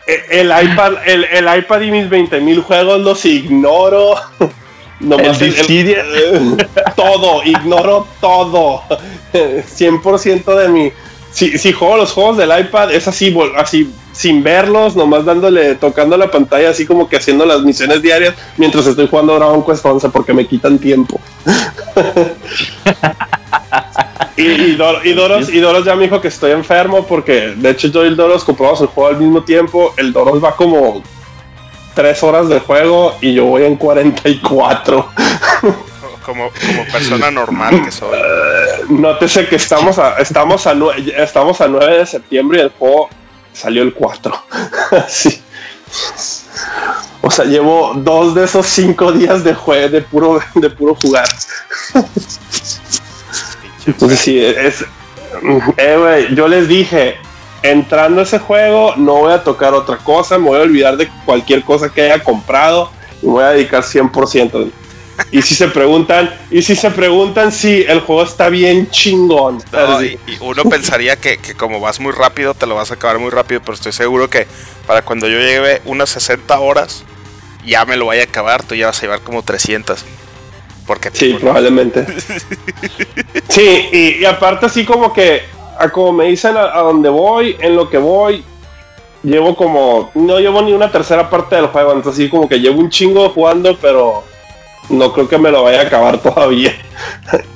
E, 0.07 0.41
el, 0.41 0.47
iPad, 0.47 0.95
el, 1.07 1.25
el 1.25 1.59
iPad 1.59 1.83
y 1.83 1.91
mis 1.91 2.09
20.000 2.09 2.63
juegos 2.63 3.01
los 3.01 3.25
ignoro. 3.25 4.15
No 5.01 5.17
el, 5.17 5.37
todo, 6.97 7.45
ignoro 7.45 8.07
todo. 8.21 8.83
100% 9.33 10.57
de 10.57 10.69
mi. 10.69 10.93
Si, 11.31 11.57
si 11.57 11.73
juego 11.73 11.99
los 11.99 12.13
juegos 12.13 12.37
del 12.37 12.51
iPad, 12.59 12.93
es 12.93 13.07
así, 13.07 13.37
así, 13.57 13.93
sin 14.13 14.43
verlos, 14.43 14.97
nomás 14.97 15.25
dándole, 15.25 15.77
tocando 15.77 16.17
la 16.17 16.29
pantalla, 16.29 16.71
así 16.71 16.85
como 16.85 17.09
que 17.09 17.17
haciendo 17.17 17.47
las 17.47 17.63
misiones 17.63 18.03
diarias 18.03 18.35
mientras 18.57 18.87
estoy 18.87 19.07
jugando 19.07 19.37
Dragon 19.37 19.65
Quest 19.65 19.85
11 19.85 20.09
porque 20.09 20.35
me 20.35 20.47
quitan 20.47 20.79
tiempo. 20.79 21.21
y, 24.37 24.43
y, 24.43 24.75
Doros, 24.75 25.53
y 25.53 25.61
Doros 25.61 25.85
ya 25.85 25.95
me 25.95 26.05
dijo 26.05 26.21
que 26.21 26.29
estoy 26.29 26.51
enfermo 26.51 27.07
porque, 27.07 27.55
de 27.57 27.71
hecho, 27.71 27.89
yo 27.89 28.05
y 28.05 28.09
el 28.09 28.17
Doros 28.17 28.43
compramos 28.43 28.81
el 28.81 28.89
juego 28.89 29.11
al 29.11 29.19
mismo 29.19 29.45
tiempo. 29.45 29.95
El 29.97 30.13
Doros 30.13 30.43
va 30.43 30.57
como 30.57 31.05
tres 31.99 32.23
horas 32.23 32.49
de 32.49 32.61
juego 32.61 33.17
y 33.21 33.35
yo 33.35 33.47
voy 33.47 33.65
en 33.65 33.75
44. 33.75 35.09
Como, 36.25 36.51
como 36.51 36.85
persona 36.93 37.29
normal 37.33 37.83
que 37.83 37.91
soy. 37.91 38.17
Uh, 38.17 39.01
nótese 39.01 39.49
que 39.49 39.57
estamos 39.57 39.99
a, 39.99 40.17
estamos, 40.19 40.65
a, 40.69 40.77
estamos 41.17 41.61
a 41.61 41.67
9 41.67 41.99
de 41.99 42.07
septiembre 42.07 42.59
y 42.59 42.63
el 42.63 42.69
juego 42.69 43.09
salió 43.53 43.83
el 43.83 43.93
4. 43.95 44.45
sí. 45.09 45.43
O 47.21 47.33
sea, 47.33 47.47
llevo 47.47 47.95
dos 47.97 48.33
de 48.37 48.45
esos 48.45 48.65
cinco 48.67 49.11
días 49.11 49.43
de 49.43 49.55
juego 49.55 49.89
de 49.89 50.03
puro, 50.03 50.41
de 50.55 50.71
puro 50.71 50.95
jugar. 51.03 51.29
Entonces 53.87 54.21
sí, 54.21 54.39
es... 54.39 54.85
Eh, 55.77 56.29
yo 56.35 56.47
les 56.47 56.69
dije, 56.69 57.17
entrando 57.63 58.21
a 58.21 58.25
ese 58.25 58.39
juego 58.39 58.95
no 58.97 59.15
voy 59.15 59.33
a 59.33 59.43
tocar 59.43 59.75
otra 59.75 59.97
cosa, 59.99 60.39
me 60.39 60.49
voy 60.49 60.59
a 60.59 60.63
olvidar 60.63 60.97
de 60.97 61.09
cualquier 61.25 61.63
cosa 61.63 61.89
que 61.89 62.03
haya 62.03 62.23
comprado 62.23 62.91
y 63.23 63.27
me 63.27 63.33
voy 63.33 63.45
a 63.45 63.51
dedicar 63.51 63.83
100%. 63.83 64.71
Y 65.33 65.43
si 65.43 65.55
se 65.55 65.69
preguntan, 65.69 66.33
y 66.51 66.63
si 66.63 66.77
se 66.77 66.91
preguntan 66.91 67.51
si 67.51 67.83
el 67.83 68.01
juego 68.01 68.23
está 68.23 68.49
bien 68.49 68.89
chingón. 68.91 69.59
y, 70.03 70.19
uno 70.41 70.63
pensaría 70.65 71.17
que, 71.17 71.39
como 71.57 71.81
vas 71.81 71.99
muy 71.99 72.13
rápido, 72.13 72.55
te 72.55 72.67
lo 72.67 72.77
vas 72.77 72.91
a 72.91 72.95
acabar 72.95 73.19
muy 73.19 73.31
rápido, 73.31 73.61
pero 73.61 73.75
estoy 73.75 73.93
seguro 73.93 74.31
que 74.31 74.47
para 74.87 75.03
cuando 75.03 75.29
yo 75.29 75.39
lleve 75.39 75.83
unas 75.85 76.11
60 76.11 76.59
horas, 76.61 77.05
ya 77.67 77.85
me 77.85 77.97
lo 77.97 78.07
vaya 78.07 78.23
a 78.23 78.25
acabar, 78.25 78.63
tú 78.63 78.75
ya 78.75 78.87
vas 78.87 78.99
a 78.99 79.03
llevar 79.03 79.21
como 79.23 79.43
300. 79.43 80.05
Porque 80.87 81.11
sí, 81.13 81.35
probablemente. 81.35 82.07
sí, 83.49 83.89
y 83.93 84.25
aparte 84.25 84.67
así 84.67 84.87
como 84.87 85.13
que 85.13 85.43
a 85.79 85.89
como 85.91 86.13
me 86.13 86.27
dicen 86.27 86.57
a, 86.57 86.79
donde 86.79 87.09
voy, 87.09 87.57
en 87.61 87.77
lo 87.77 87.89
que 87.89 87.99
voy, 87.99 88.45
llevo 89.23 89.55
como, 89.57 90.11
no 90.15 90.39
llevo 90.41 90.61
ni 90.63 90.73
una 90.73 90.91
tercera 90.91 91.31
parte 91.31 91.57
del 91.57 91.69
juego, 91.69 91.93
entonces 91.93 92.21
así 92.21 92.29
como 92.31 92.49
que 92.49 92.59
llevo 92.61 92.81
un 92.81 92.91
chingo 92.91 93.29
jugando, 93.31 93.77
pero 93.81 94.25
no 94.91 95.13
creo 95.13 95.29
que 95.29 95.39
me 95.39 95.51
lo 95.51 95.63
vaya 95.63 95.81
a 95.81 95.85
acabar 95.85 96.19
todavía. 96.23 96.73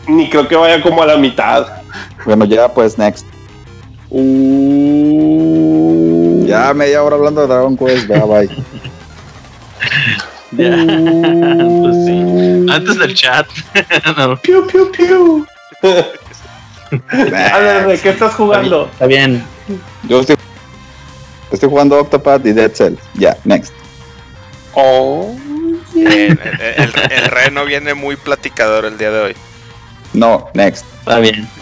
Ni 0.06 0.30
creo 0.30 0.46
que 0.46 0.56
vaya 0.56 0.80
como 0.82 1.02
a 1.02 1.06
la 1.06 1.16
mitad. 1.16 1.66
Bueno, 2.24 2.44
ya 2.44 2.68
pues, 2.72 2.96
next. 2.98 3.26
Uh... 4.10 5.42
Ya 6.46 6.72
media 6.74 7.02
hora 7.02 7.16
hablando 7.16 7.40
de 7.40 7.46
Dragon 7.48 7.76
Quest, 7.76 8.08
ya 8.08 8.24
bye. 8.24 8.48
Ya. 10.52 10.68
pues 11.82 11.96
sí. 12.04 12.66
Antes 12.70 12.98
del 12.98 13.14
chat. 13.14 13.46
no. 14.18 14.36
Piu, 14.36 14.66
piu, 14.66 14.90
piu. 14.92 15.46
a 17.52 17.58
ver, 17.58 18.00
¿qué 18.00 18.10
estás 18.10 18.34
jugando? 18.34 18.88
Está 18.92 19.06
bien. 19.06 19.44
Yo 20.08 20.20
estoy, 20.20 20.36
estoy 21.50 21.68
jugando 21.68 21.98
Octopath 21.98 22.44
y 22.46 22.52
Dead 22.52 22.72
Cell. 22.72 22.94
Ya, 23.14 23.36
next. 23.44 23.72
Oh. 24.74 25.34
el, 25.94 26.06
el, 26.06 26.92
el, 27.10 27.24
reno 27.26 27.64
viene 27.64 27.94
muy 27.94 28.16
platicador 28.16 28.84
el 28.84 28.98
día 28.98 29.10
de 29.10 29.20
hoy. 29.20 29.36
No, 30.12 30.50
next. 30.54 30.84
Está 31.00 31.18
bien. 31.18 31.48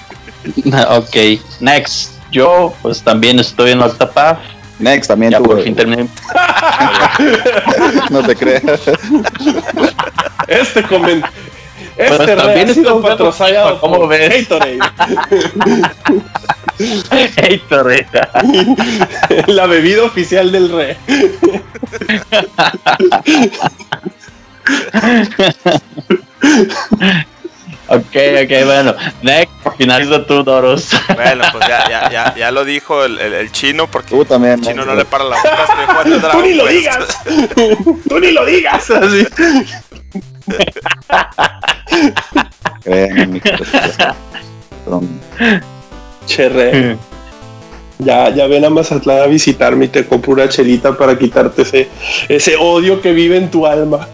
Ok, 0.88 1.16
next. 1.60 2.12
Yo, 2.32 2.74
pues 2.80 3.02
también 3.02 3.38
estoy 3.38 3.72
en 3.72 3.82
Octopath. 3.82 4.38
Next, 4.78 5.08
también 5.08 5.32
ya 5.32 5.38
tú. 5.38 5.44
por 5.44 5.62
fin 5.62 5.74
terminé. 5.76 6.08
no 8.10 8.22
te 8.22 8.34
creas. 8.34 8.80
Este 10.48 10.82
comentario. 10.82 11.30
Pues 12.08 12.20
Este 12.20 12.36
también 12.36 12.70
ha 12.70 12.74
sido 12.74 13.02
patrocinado 13.02 13.78
¿Cómo 13.78 13.98
por 13.98 14.08
ves? 14.08 14.48
Gatorade. 14.48 14.78
Gatorade. 17.36 18.06
La 19.48 19.66
bebida 19.66 20.04
oficial 20.04 20.50
del 20.50 20.70
rey. 20.72 20.96
Ok, 27.88 28.14
ok, 28.44 28.64
bueno. 28.64 28.94
Next, 29.22 29.52
finaliza 29.76 30.24
tú, 30.24 30.44
Doros. 30.44 30.90
Bueno, 31.14 31.44
pues 31.50 31.66
ya, 31.66 31.88
ya, 31.88 32.10
ya, 32.10 32.34
ya 32.36 32.50
lo 32.52 32.64
dijo 32.64 33.04
el, 33.04 33.18
el, 33.18 33.32
el 33.34 33.50
chino, 33.50 33.88
porque 33.90 34.10
Tú 34.10 34.24
también. 34.24 34.54
el 34.54 34.60
chino 34.60 34.84
no 34.84 34.94
le 34.94 35.04
para 35.04 35.24
la 35.24 35.36
boca. 35.36 35.64
Estoy 35.64 35.86
jugando 35.86 36.30
Tú 36.30 36.42
ni 36.42 36.54
lo 36.54 36.66
digas. 36.66 37.18
Tú 38.08 38.20
ni 38.20 38.30
lo 38.30 38.44
digas. 38.44 38.90
Así. 38.90 39.26
Créeme, 42.82 43.26
mi 43.26 43.40
Perdón. 43.40 45.20
Che, 46.26 46.48
re. 46.48 46.96
Ya, 47.98 48.30
ya 48.30 48.46
ven 48.46 48.64
a 48.64 48.70
Mazatlán 48.70 49.22
a 49.22 49.26
visitarme 49.26 49.84
y 49.84 49.88
te 49.88 50.06
compro 50.06 50.32
una 50.32 50.48
chelita 50.48 50.96
para 50.96 51.18
quitarte 51.18 51.62
ese, 51.62 51.88
ese 52.28 52.56
odio 52.56 53.00
que 53.02 53.12
vive 53.12 53.36
en 53.36 53.50
tu 53.50 53.66
alma. 53.66 54.08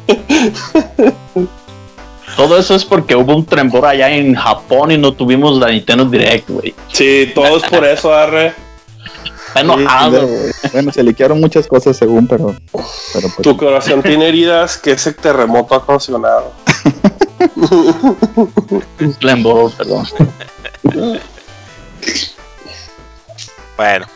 Todo 2.36 2.58
eso 2.58 2.74
es 2.74 2.84
porque 2.84 3.14
hubo 3.16 3.34
un 3.34 3.46
trembor 3.46 3.86
allá 3.86 4.10
en 4.10 4.34
Japón 4.34 4.90
y 4.90 4.98
no 4.98 5.12
tuvimos 5.12 5.58
la 5.58 5.70
Nintendo 5.70 6.04
Direct, 6.04 6.50
güey. 6.50 6.74
Sí, 6.92 7.30
todos 7.34 7.62
por 7.62 7.84
eso, 7.84 8.12
arre. 8.12 8.65
Está 9.56 9.60
enojado. 9.60 10.28
Bueno, 10.72 10.92
se 10.92 11.02
liquearon 11.02 11.40
muchas 11.40 11.66
cosas 11.66 11.96
según, 11.96 12.26
pero. 12.26 12.54
pero 13.12 13.28
pues, 13.28 13.42
Tu 13.42 13.56
corazón 13.56 14.02
tiene 14.02 14.28
heridas 14.28 14.76
que 14.76 14.92
ese 14.92 15.12
terremoto 15.12 15.74
ha 15.74 15.78
ocasionado. 15.78 16.52
Trembor, 19.20 19.72
perdón. 19.72 20.06
Bueno, 23.76 24.06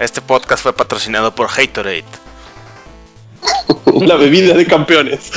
este 0.00 0.22
podcast 0.22 0.62
fue 0.62 0.72
patrocinado 0.72 1.34
por 1.34 1.48
Haterade. 1.48 2.04
La 4.00 4.16
bebida 4.16 4.54
de 4.54 4.66
campeones. 4.66 5.30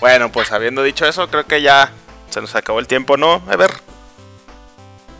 Bueno, 0.00 0.30
pues 0.30 0.52
habiendo 0.52 0.82
dicho 0.82 1.04
eso, 1.06 1.26
creo 1.28 1.46
que 1.46 1.62
ya 1.62 1.90
se 2.30 2.40
nos 2.40 2.54
acabó 2.54 2.78
el 2.78 2.86
tiempo, 2.86 3.16
¿no? 3.16 3.42
A 3.48 3.56
ver. 3.56 3.70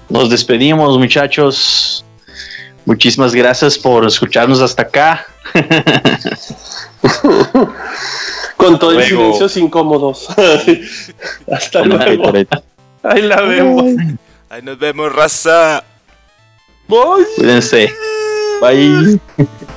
Nos 0.08 0.30
despedimos, 0.30 0.98
muchachos. 0.98 2.04
Muchísimas 2.84 3.34
gracias 3.34 3.76
por 3.76 4.06
escucharnos 4.06 4.60
hasta 4.60 4.82
acá. 4.82 5.26
Con 8.56 8.78
todo 8.78 8.92
el 8.92 8.98
Luego. 8.98 9.22
silencios 9.24 9.56
incómodos. 9.56 10.28
Hasta 11.52 11.82
luego. 11.82 12.32
Ahí 13.02 13.22
la 13.22 13.42
vemos. 13.42 13.84
Ahí 14.48 14.62
nos 14.62 14.78
vemos, 14.78 15.12
raza. 15.12 15.84
Bye. 16.88 17.26
Cuídense. 17.36 17.92
Bye. 18.60 19.20